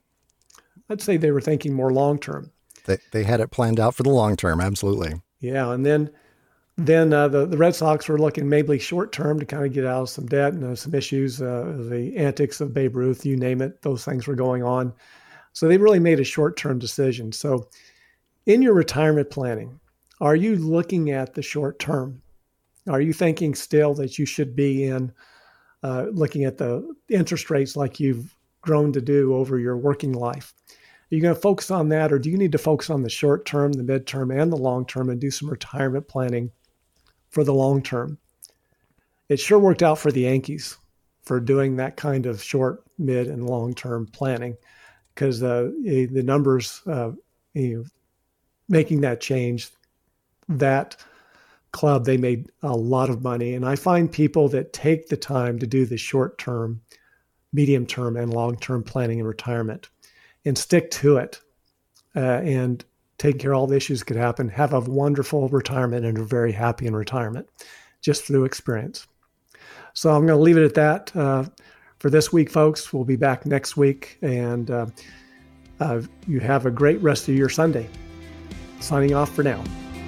I'd 0.89 1.01
say 1.01 1.17
they 1.17 1.31
were 1.31 1.41
thinking 1.41 1.73
more 1.73 1.91
long 1.91 2.19
term. 2.19 2.51
They, 2.85 2.97
they 3.11 3.23
had 3.23 3.41
it 3.41 3.51
planned 3.51 3.79
out 3.79 3.95
for 3.95 4.03
the 4.03 4.09
long 4.09 4.35
term, 4.35 4.61
absolutely. 4.61 5.21
Yeah, 5.39 5.71
and 5.71 5.85
then 5.85 6.09
then 6.77 7.11
uh, 7.11 7.27
the 7.27 7.45
the 7.45 7.57
Red 7.57 7.75
Sox 7.75 8.07
were 8.07 8.19
looking 8.19 8.47
maybe 8.47 8.79
short 8.79 9.11
term 9.11 9.39
to 9.39 9.45
kind 9.45 9.65
of 9.65 9.73
get 9.73 9.85
out 9.85 10.03
of 10.03 10.09
some 10.09 10.27
debt 10.27 10.53
and 10.53 10.63
uh, 10.63 10.75
some 10.75 10.93
issues, 10.93 11.41
uh, 11.41 11.75
the 11.89 12.15
antics 12.15 12.61
of 12.61 12.73
Babe 12.73 12.95
Ruth, 12.95 13.25
you 13.25 13.35
name 13.35 13.61
it, 13.61 13.81
those 13.81 14.05
things 14.05 14.27
were 14.27 14.35
going 14.35 14.63
on. 14.63 14.93
So 15.53 15.67
they 15.67 15.77
really 15.77 15.99
made 15.99 16.19
a 16.19 16.23
short 16.23 16.55
term 16.55 16.77
decision. 16.79 17.31
So 17.31 17.67
in 18.47 18.61
your 18.61 18.73
retirement 18.73 19.29
planning, 19.29 19.79
are 20.21 20.35
you 20.35 20.55
looking 20.55 21.11
at 21.11 21.33
the 21.33 21.41
short 21.41 21.77
term? 21.77 22.21
Are 22.87 23.01
you 23.01 23.13
thinking 23.13 23.53
still 23.53 23.93
that 23.95 24.17
you 24.17 24.25
should 24.25 24.55
be 24.55 24.85
in 24.85 25.11
uh, 25.83 26.05
looking 26.11 26.45
at 26.45 26.57
the 26.57 26.95
interest 27.09 27.49
rates 27.51 27.75
like 27.75 27.99
you've 27.99 28.33
grown 28.61 28.93
to 28.93 29.01
do 29.01 29.35
over 29.35 29.59
your 29.59 29.77
working 29.77 30.13
life? 30.13 30.53
Are 30.69 31.15
you 31.15 31.21
going 31.21 31.35
to 31.35 31.39
focus 31.39 31.69
on 31.69 31.89
that, 31.89 32.11
or 32.11 32.19
do 32.19 32.29
you 32.29 32.37
need 32.37 32.53
to 32.53 32.57
focus 32.57 32.89
on 32.89 33.03
the 33.03 33.09
short 33.09 33.45
term, 33.45 33.73
the 33.73 33.83
midterm, 33.83 34.35
and 34.35 34.51
the 34.51 34.57
long 34.57 34.85
term 34.85 35.09
and 35.09 35.19
do 35.19 35.29
some 35.29 35.49
retirement 35.49 36.07
planning 36.07 36.49
for 37.29 37.43
the 37.43 37.53
long 37.53 37.83
term? 37.83 38.17
It 39.27 39.41
sure 39.41 39.59
worked 39.59 39.83
out 39.83 39.99
for 39.99 40.11
the 40.11 40.21
Yankees 40.21 40.77
for 41.23 41.41
doing 41.41 41.75
that 41.75 41.97
kind 41.97 42.25
of 42.25 42.41
short, 42.41 42.83
mid, 42.97 43.27
and 43.27 43.45
long 43.45 43.73
term 43.73 44.07
planning 44.07 44.55
because 45.13 45.43
uh, 45.43 45.69
the 45.83 46.23
numbers 46.23 46.81
uh, 46.87 47.11
you 47.53 47.77
know, 47.77 47.83
making 48.69 49.01
that 49.01 49.21
change, 49.21 49.69
that 50.49 50.95
club, 51.71 52.05
they 52.05 52.17
made 52.17 52.49
a 52.63 52.75
lot 52.75 53.09
of 53.09 53.21
money. 53.21 53.53
And 53.53 53.65
I 53.65 53.75
find 53.75 54.11
people 54.11 54.49
that 54.49 54.73
take 54.73 55.09
the 55.09 55.17
time 55.17 55.59
to 55.59 55.67
do 55.67 55.85
the 55.85 55.97
short 55.97 56.37
term, 56.37 56.81
medium 57.53 57.85
term, 57.85 58.17
and 58.17 58.33
long 58.33 58.57
term 58.57 58.83
planning 58.83 59.19
and 59.19 59.27
retirement 59.27 59.89
and 60.45 60.57
stick 60.57 60.89
to 60.91 61.17
it 61.17 61.39
uh, 62.15 62.41
and 62.43 62.83
take 63.17 63.39
care 63.39 63.53
of 63.53 63.59
all 63.59 63.67
the 63.67 63.75
issues 63.75 63.99
that 63.99 64.05
could 64.05 64.17
happen, 64.17 64.47
have 64.49 64.73
a 64.73 64.79
wonderful 64.79 65.49
retirement 65.49 66.05
and 66.05 66.17
are 66.17 66.23
very 66.23 66.51
happy 66.51 66.85
in 66.85 66.95
retirement 66.95 67.47
just 68.01 68.25
through 68.25 68.45
experience. 68.45 69.07
So 69.93 70.11
I'm 70.11 70.25
going 70.25 70.37
to 70.37 70.43
leave 70.43 70.57
it 70.57 70.65
at 70.65 70.75
that 70.75 71.15
uh, 71.15 71.45
for 71.99 72.09
this 72.09 72.31
week, 72.31 72.51
folks. 72.51 72.93
We'll 72.93 73.03
be 73.03 73.15
back 73.15 73.45
next 73.45 73.75
week, 73.75 74.19
and 74.21 74.69
uh, 74.69 74.85
uh 75.79 76.01
you 76.27 76.39
have 76.39 76.65
a 76.65 76.71
great 76.71 77.01
rest 77.01 77.27
of 77.27 77.35
your 77.35 77.49
Sunday 77.49 77.89
signing 78.79 79.13
off 79.13 79.33
for 79.33 79.43
now. 79.43 79.63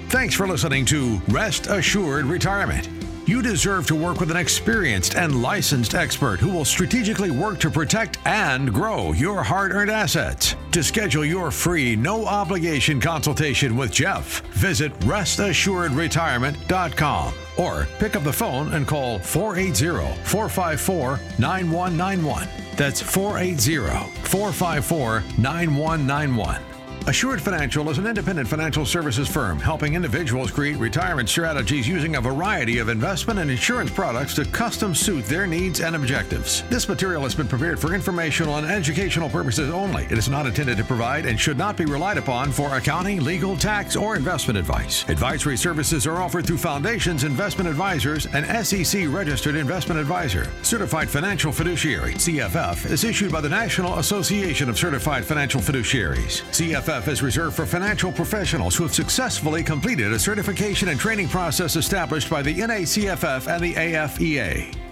Thanks 0.08 0.34
for 0.34 0.48
listening 0.48 0.84
to 0.86 1.20
Rest 1.28 1.66
Assured 1.68 2.24
Retirement. 2.26 2.88
You 3.26 3.42
deserve 3.42 3.86
to 3.86 3.94
work 3.94 4.18
with 4.18 4.32
an 4.32 4.36
experienced 4.36 5.14
and 5.14 5.40
licensed 5.40 5.94
expert 5.94 6.40
who 6.40 6.50
will 6.50 6.64
strategically 6.64 7.30
work 7.30 7.60
to 7.60 7.70
protect 7.70 8.18
and 8.26 8.74
grow 8.74 9.12
your 9.12 9.44
hard 9.44 9.70
earned 9.70 9.92
assets. 9.92 10.56
To 10.72 10.82
schedule 10.82 11.24
your 11.24 11.52
free, 11.52 11.94
no 11.94 12.26
obligation 12.26 13.00
consultation 13.00 13.76
with 13.76 13.92
Jeff, 13.92 14.40
visit 14.54 14.92
restassuredretirement.com 15.00 17.34
or 17.56 17.86
pick 18.00 18.16
up 18.16 18.24
the 18.24 18.32
phone 18.32 18.72
and 18.72 18.84
call 18.84 19.20
480 19.20 20.20
454 20.24 21.20
9191. 21.38 22.48
That's 22.74 23.00
480 23.00 23.76
454 24.24 25.22
9191. 25.38 26.69
Assured 27.06 27.40
Financial 27.40 27.88
is 27.88 27.98
an 27.98 28.06
independent 28.06 28.46
financial 28.46 28.84
services 28.84 29.26
firm 29.26 29.58
helping 29.58 29.94
individuals 29.94 30.50
create 30.50 30.76
retirement 30.76 31.28
strategies 31.28 31.88
using 31.88 32.16
a 32.16 32.20
variety 32.20 32.78
of 32.78 32.88
investment 32.88 33.38
and 33.40 33.50
insurance 33.50 33.90
products 33.90 34.34
to 34.34 34.44
custom 34.44 34.94
suit 34.94 35.24
their 35.24 35.46
needs 35.46 35.80
and 35.80 35.96
objectives. 35.96 36.62
This 36.68 36.88
material 36.88 37.22
has 37.22 37.34
been 37.34 37.48
prepared 37.48 37.80
for 37.80 37.94
informational 37.94 38.56
and 38.56 38.66
educational 38.66 39.30
purposes 39.30 39.70
only. 39.70 40.04
It 40.04 40.18
is 40.18 40.28
not 40.28 40.46
intended 40.46 40.76
to 40.76 40.84
provide 40.84 41.24
and 41.24 41.40
should 41.40 41.58
not 41.58 41.76
be 41.76 41.86
relied 41.86 42.18
upon 42.18 42.52
for 42.52 42.76
accounting, 42.76 43.24
legal, 43.24 43.56
tax, 43.56 43.96
or 43.96 44.14
investment 44.14 44.58
advice. 44.58 45.08
Advisory 45.08 45.56
services 45.56 46.06
are 46.06 46.20
offered 46.20 46.46
through 46.46 46.58
Foundations 46.58 47.24
Investment 47.24 47.68
Advisors, 47.68 48.26
an 48.26 48.64
SEC 48.64 49.08
registered 49.08 49.56
investment 49.56 49.98
advisor. 49.98 50.48
Certified 50.62 51.08
Financial 51.08 51.50
Fiduciary, 51.50 52.12
CFF, 52.14 52.88
is 52.90 53.04
issued 53.04 53.32
by 53.32 53.40
the 53.40 53.48
National 53.48 53.98
Association 53.98 54.68
of 54.68 54.78
Certified 54.78 55.24
Financial 55.24 55.60
Fiduciaries. 55.60 56.42
CFF 56.52 56.89
CFF 56.90 57.06
is 57.06 57.22
reserved 57.22 57.54
for 57.54 57.66
financial 57.66 58.10
professionals 58.10 58.74
who 58.74 58.82
have 58.82 58.92
successfully 58.92 59.62
completed 59.62 60.12
a 60.12 60.18
certification 60.18 60.88
and 60.88 60.98
training 60.98 61.28
process 61.28 61.76
established 61.76 62.28
by 62.28 62.42
the 62.42 62.52
NACFF 62.52 63.46
and 63.46 63.62
the 63.62 63.74
AFEA. 63.74 64.89